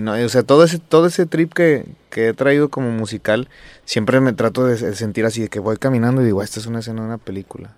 [0.00, 3.48] no, o sea, todo ese, todo ese trip que, que he traído como musical,
[3.84, 6.66] siempre me trato de de sentir así, de que voy caminando y digo, esta es
[6.66, 7.76] una escena de una película.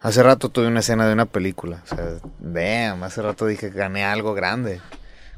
[0.00, 2.04] Hace rato tuve una escena de una película, o sea,
[2.40, 4.80] damn, hace rato dije que gané algo grande.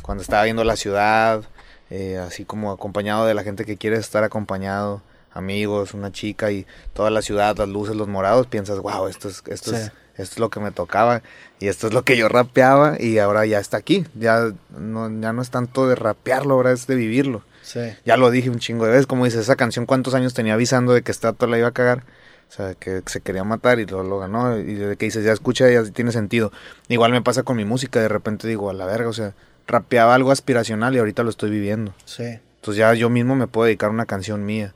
[0.03, 1.43] Cuando estaba viendo la ciudad,
[1.91, 5.03] eh, así como acompañado de la gente que quiere estar acompañado,
[5.33, 9.43] amigos, una chica y toda la ciudad, las luces, los morados, piensas, wow, esto es,
[9.47, 9.91] esto es, Sí.
[10.19, 11.23] Esto es lo que me tocaba
[11.61, 14.05] y esto es lo que yo rapeaba y ahora ya está aquí.
[14.15, 17.43] Ya no, ya no es tanto de rapearlo, ahora es de vivirlo.
[17.63, 17.81] Sí.
[18.05, 20.93] Ya lo dije un chingo de veces, como dices, esa canción cuántos años tenía avisando
[20.93, 22.05] de que esta la iba a cagar.
[22.49, 24.59] O sea, que se quería matar y lo, lo ganó.
[24.59, 26.51] Y de que dices, ya escucha, ya tiene sentido.
[26.89, 29.35] Igual me pasa con mi música, de repente digo, a la verga, o sea,
[29.67, 31.95] rapeaba algo aspiracional y ahorita lo estoy viviendo.
[32.07, 32.25] Sí.
[32.57, 34.75] Entonces ya yo mismo me puedo dedicar a una canción mía.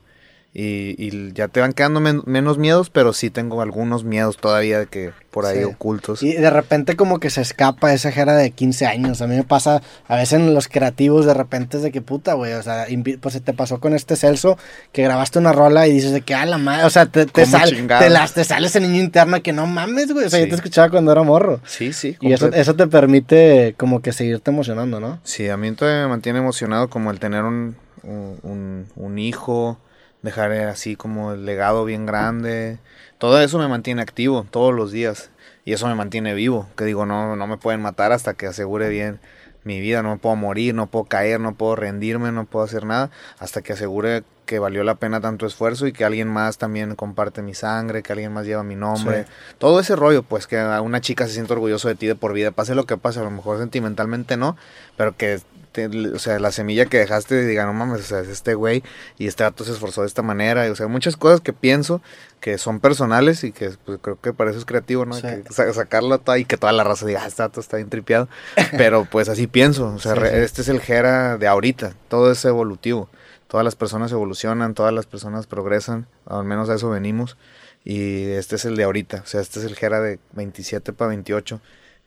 [0.55, 4.85] Y, y ya te van quedando men- menos miedos, pero sí tengo algunos miedos todavía
[4.85, 5.63] que por ahí Sí.
[5.63, 6.21] ocultos.
[6.21, 9.23] Y de repente como que se escapa esa jera de 15 años.
[9.23, 12.33] A mí me pasa, a veces en los creativos de repente es de que puta,
[12.35, 12.53] güey.
[12.53, 12.85] O sea,
[13.19, 14.59] pues se te pasó con este Celso
[14.91, 16.83] que grabaste una rola y dices de que a la madre.
[16.85, 19.65] O sea, te, te, ¿Cómo sal- te, las, te sale ese niño interno que no
[19.65, 20.27] mames, güey.
[20.27, 21.61] O sea, yo te escuchaba cuando era morro.
[21.65, 22.15] Sí, sí.
[22.21, 25.19] Y eso, eso te permite como que seguirte emocionando, ¿no?
[25.23, 29.79] Sí, a mí todavía me mantiene emocionado como el tener un, un, un- un hijo,
[30.23, 32.79] dejar así como el legado bien grande.
[33.19, 35.29] Todo eso me mantiene activo todos los días.
[35.65, 36.67] Y eso me mantiene vivo.
[36.75, 39.19] Que digo, no, no me pueden matar hasta que asegure bien
[39.63, 40.01] mi vida.
[40.01, 43.11] No me puedo morir, no puedo caer, no puedo rendirme, no puedo hacer nada.
[43.37, 47.41] Hasta que asegure que valió la pena tanto esfuerzo y que alguien más también comparte
[47.41, 49.23] mi sangre, que alguien más lleva mi nombre.
[49.23, 49.29] Sí.
[49.57, 52.33] Todo ese rollo, pues que a una chica se siente orgulloso de ti de por
[52.33, 52.51] vida.
[52.51, 54.57] Pase lo que pase, a lo mejor sentimentalmente no,
[54.97, 55.39] pero que,
[55.73, 58.81] te- o sea, la semilla que dejaste diga, no mames, o sea, es este güey
[59.17, 60.65] y este dato se esforzó de esta manera.
[60.65, 62.01] Y, o sea, muchas cosas que pienso
[62.39, 65.15] que son personales y que pues, creo que para eso es creativo, ¿no?
[65.15, 65.21] Sí.
[65.23, 67.89] Que sa- sacarlo todo y que toda la raza diga, ah, este dato está bien
[67.89, 68.29] tripeado.
[68.77, 70.37] Pero pues así pienso, o sea, Sí, re- sí.
[70.37, 73.09] este es el Jera de ahorita, todo es evolutivo.
[73.47, 77.37] Todas las personas evolucionan, todas las personas progresan, al menos a eso venimos.
[77.85, 81.09] Y este es el de ahorita, o sea, este es el Jera de 27 para
[81.09, 81.59] 28.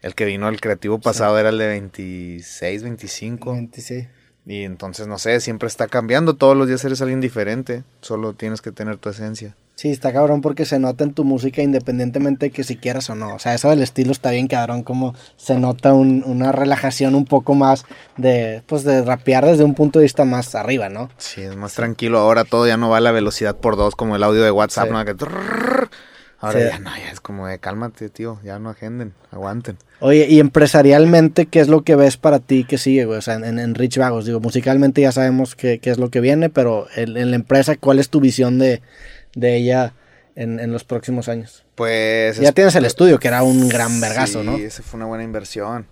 [0.03, 3.59] El que vino el creativo pasado era el de 26, 25.
[3.77, 4.07] Sí.
[4.45, 6.35] Y entonces, no sé, siempre está cambiando.
[6.35, 7.83] Todos los días eres alguien diferente.
[8.01, 9.57] Solo tienes que tener tu esencia.
[9.75, 13.15] Sí, está cabrón porque se nota en tu música independientemente de que si quieras o
[13.15, 13.35] no.
[13.35, 17.27] O sea, eso del estilo está bien cabrón, como se nota un- una relajación un
[17.27, 17.85] poco más
[18.17, 21.11] de, pues, de rapear desde un punto de vista más arriba, ¿no?
[21.19, 22.19] Sí, es más tranquilo.
[22.21, 24.87] Ahora todo ya no va a la velocidad por dos como el audio de WhatsApp,
[24.87, 24.93] Sí.
[24.93, 25.05] ¿no?
[25.05, 25.15] Que.
[26.39, 26.67] Ahora Sí.
[26.69, 28.39] ya no, ya es como de cálmate, tío.
[28.45, 29.79] Ya no agenden, aguanten.
[30.01, 33.19] Oye, y empresarialmente, ¿qué es lo que ves para ti que sigue, güey?
[33.19, 36.21] O sea, en, en Rich Vagos, digo, musicalmente ya sabemos qué, qué es lo que
[36.21, 38.83] viene, pero en, en la empresa, ¿cuál es tu visión de,
[39.35, 39.95] de ella
[40.35, 41.65] en, en los próximos años?
[41.75, 42.37] Pues.
[42.39, 44.57] Ya es- tienes el estudio, que era un gran vergazo, sí, ¿no?
[44.59, 45.87] esa fue una buena inversión.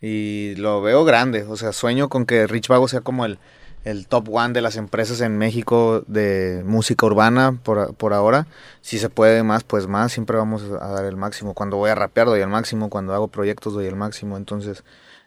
[0.00, 1.44] Y lo veo grande.
[1.44, 3.38] O sea, sueño con que Rich Vago sea como el,
[3.84, 8.46] el top one de las empresas en México de música urbana por, por ahora.
[8.80, 10.12] Si se puede más, pues más.
[10.12, 11.54] Siempre vamos a dar el máximo.
[11.54, 12.90] Cuando voy a rapear doy el máximo.
[12.90, 14.36] Cuando hago proyectos doy el máximo.
[14.36, 14.84] Entonces,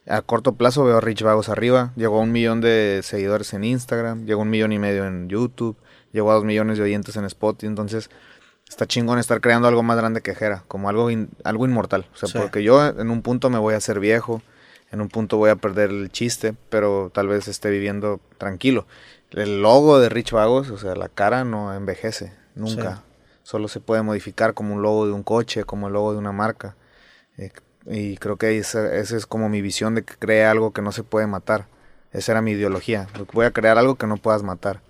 [0.07, 1.91] A corto plazo veo a Rich Vagos arriba.
[1.95, 4.25] Llegó a un millón de seguidores en Instagram.
[4.25, 5.75] Llegó a un millón y medio en YouTube.
[6.13, 7.65] Llegó a dos millones de oyentes en Spotify.
[7.67, 8.09] Entonces,
[8.69, 10.63] está chingón estar creando algo más grande que Jera.
[10.67, 12.05] Como algo, in- algo inmortal.
[12.13, 12.37] O sea, Sí.
[12.37, 14.41] porque yo en un punto me voy a hacer viejo.
[14.91, 16.55] En un punto voy a perder el chiste.
[16.69, 18.85] Pero tal vez esté viviendo tranquilo.
[19.31, 22.33] El logo de Rich Vagos, o sea, la cara no envejece.
[22.55, 22.95] Nunca.
[22.95, 23.01] Sí.
[23.43, 26.31] Solo se puede modificar como un logo de un coche, como el logo de una
[26.31, 26.75] marca.
[27.37, 27.51] Eh,
[27.85, 30.91] y creo que esa, esa es como mi visión de que cree algo que no
[30.91, 31.67] se puede matar.
[32.11, 33.07] Esa era mi ideología.
[33.33, 34.81] Voy a crear algo que no puedas matar.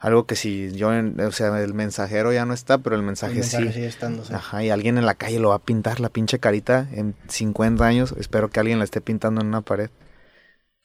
[0.00, 3.40] Algo que si yo, o sea, el mensajero ya no está, pero el mensaje, El
[3.40, 3.72] mensaje sí.
[3.72, 4.32] sigue estando, sí.
[4.32, 7.84] Ajá, y alguien en la calle lo va a pintar la pinche carita en 50
[7.84, 8.14] años.
[8.16, 9.90] Espero que alguien la esté pintando en una pared.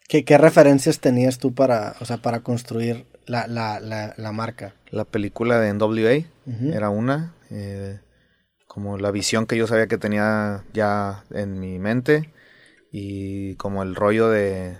[0.08, 4.74] ¿Qué, qué referencias tenías tú para, o sea, para construir la, la, la, la marca?
[4.90, 6.72] La película de NWA Ujú.
[6.74, 7.34] era una.
[7.52, 8.00] eh,
[8.68, 12.32] como la visión que yo sabía que tenía ya en mi mente.
[12.92, 14.78] Y como el rollo de,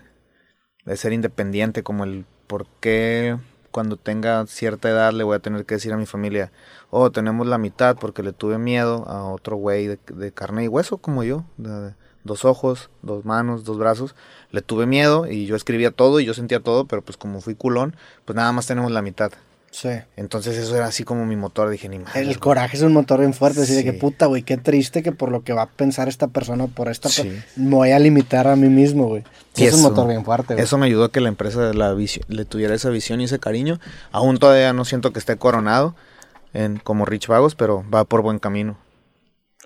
[0.86, 3.38] de ser independiente, como el por qué
[3.74, 6.54] cuando tenga cierta edad le voy a tener que decir a mi familia,
[6.92, 10.98] oh, tenemos la mitad porque le tuve miedo a otro güey de, carne y hueso
[11.00, 11.94] como yo, de- de
[12.24, 14.16] dos ojos, dos manos, dos brazos,
[14.52, 17.56] le tuve miedo y yo escribía todo y yo sentía todo, pero pues como fui
[17.56, 17.96] culón,
[18.26, 19.34] pues nada más tenemos la mitad.
[19.76, 19.90] Sí.
[20.18, 22.22] Entonces eso era así como mi motor, dije, ni madre.
[22.22, 25.12] El coraje es un motor bien fuerte, así de que puta, güey, qué triste que
[25.12, 27.24] por lo que va a pensar esta persona, por esta Sí.
[27.24, 29.24] per- me voy a limitar a mí mismo, güey.
[29.54, 30.64] Sí, es un motor bien fuerte, güey.
[30.64, 31.96] Eso me ayudó a que la empresa la
[32.28, 33.80] le tuviera esa visión y ese cariño.
[34.12, 35.96] Aún todavía no siento que esté coronado
[36.54, 38.78] en, como Rich Vagos, pero va por buen camino.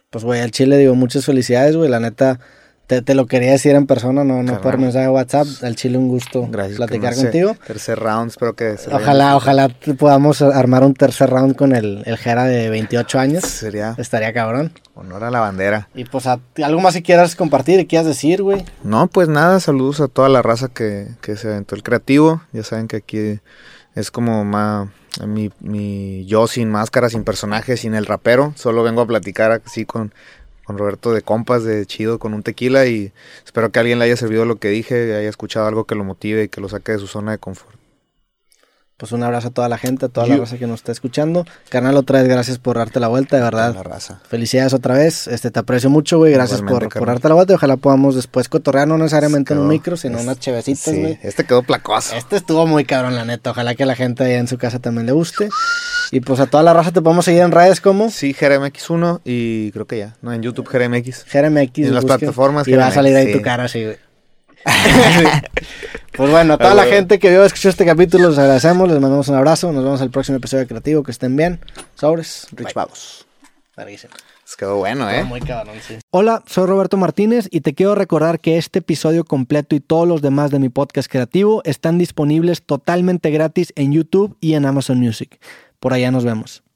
[0.10, 1.90] Pues, güey, al Chile digo muchas felicidades, güey.
[1.90, 2.40] La neta,
[2.88, 5.45] te, te lo quería decir en persona, no, no por mensaje de WhatsApp.
[5.61, 6.77] Al Chile, un gusto Gracias.
[6.77, 7.55] platicar que contigo.
[7.68, 9.69] Tercer round, espero que se Ojalá, ojalá
[9.99, 13.43] podamos armar un tercer round con el, el Jera de 28 años.
[13.43, 14.72] Sería Estaría cabrón.
[14.95, 15.89] honor a la bandera.
[15.93, 18.64] Y pues, a- algo más si quieras compartir y quieras decir, güey.
[18.84, 22.41] No, pues nada, saludos a toda la raza que, que se aventó el creativo.
[22.53, 23.39] Ya saben que aquí
[23.95, 24.91] es como ma-
[25.26, 28.53] mi, mi yo sin máscara, sin personaje, sin el rapero.
[28.55, 30.14] Solo vengo a platicar así con,
[30.68, 32.85] con Roberto de compas, de chido, con un tequila.
[32.85, 33.14] Y
[33.45, 36.44] espero que alguien le haya servido lo que dije, haya escuchado algo que lo motive
[36.44, 37.86] y que lo saque de su zona de confort.
[38.98, 41.45] Pues un abrazo a toda la gente, a toda la raza que nos está escuchando.
[41.69, 43.76] Carnal, otra vez gracias por darte la vuelta, de verdad.
[43.76, 44.22] La raza.
[44.28, 45.28] Felicidades otra vez.
[45.28, 46.34] Este, te aprecio mucho, güey.
[46.34, 47.53] Gracias por, darte la vuelta.
[47.53, 50.99] y Ojalá podamos después cotorrear, no necesariamente en un micro, sino es- unas chevecitas, Sí,
[50.99, 51.19] güey.
[51.22, 52.15] este quedó placoso.
[52.15, 53.52] Este estuvo muy cabrón, la neta.
[53.52, 55.48] Ojalá que a la gente allá en su casa también le guste.
[56.11, 59.72] Y pues a toda la raza te podemos seguir en redes como Sí, JRMX1 y
[59.74, 60.34] creo que ya, ¿no?
[60.34, 61.26] En YouTube JRMX.
[61.32, 61.78] JRMX.
[61.80, 63.34] En las busquen, plataformas Y va a salir ahí sí.
[63.34, 63.98] tu cara así, güey.
[66.14, 66.96] pues bueno, a toda Ah, la güey.
[66.96, 69.72] gente que vio escuchó este capítulo, les agradecemos, les mandamos un abrazo.
[69.72, 71.04] Nos vemos en el próximo episodio de Creativo.
[71.04, 71.60] Que estén bien.
[71.96, 72.48] Sobres.
[72.52, 72.74] Rich Bye.
[72.76, 73.26] Vagos.
[73.76, 74.14] Larguísimo.
[74.44, 75.24] Pues quedó bueno, ¿eh?
[75.26, 75.98] Muy cabrón, sí.
[76.10, 80.22] Hola, soy Roberto Martínez y te quiero recordar que este episodio completo y todos los
[80.22, 85.38] demás de mi podcast creativo están disponibles totalmente gratis en YouTube y en Amazon Music.
[85.82, 86.64] Por allá nos vemos.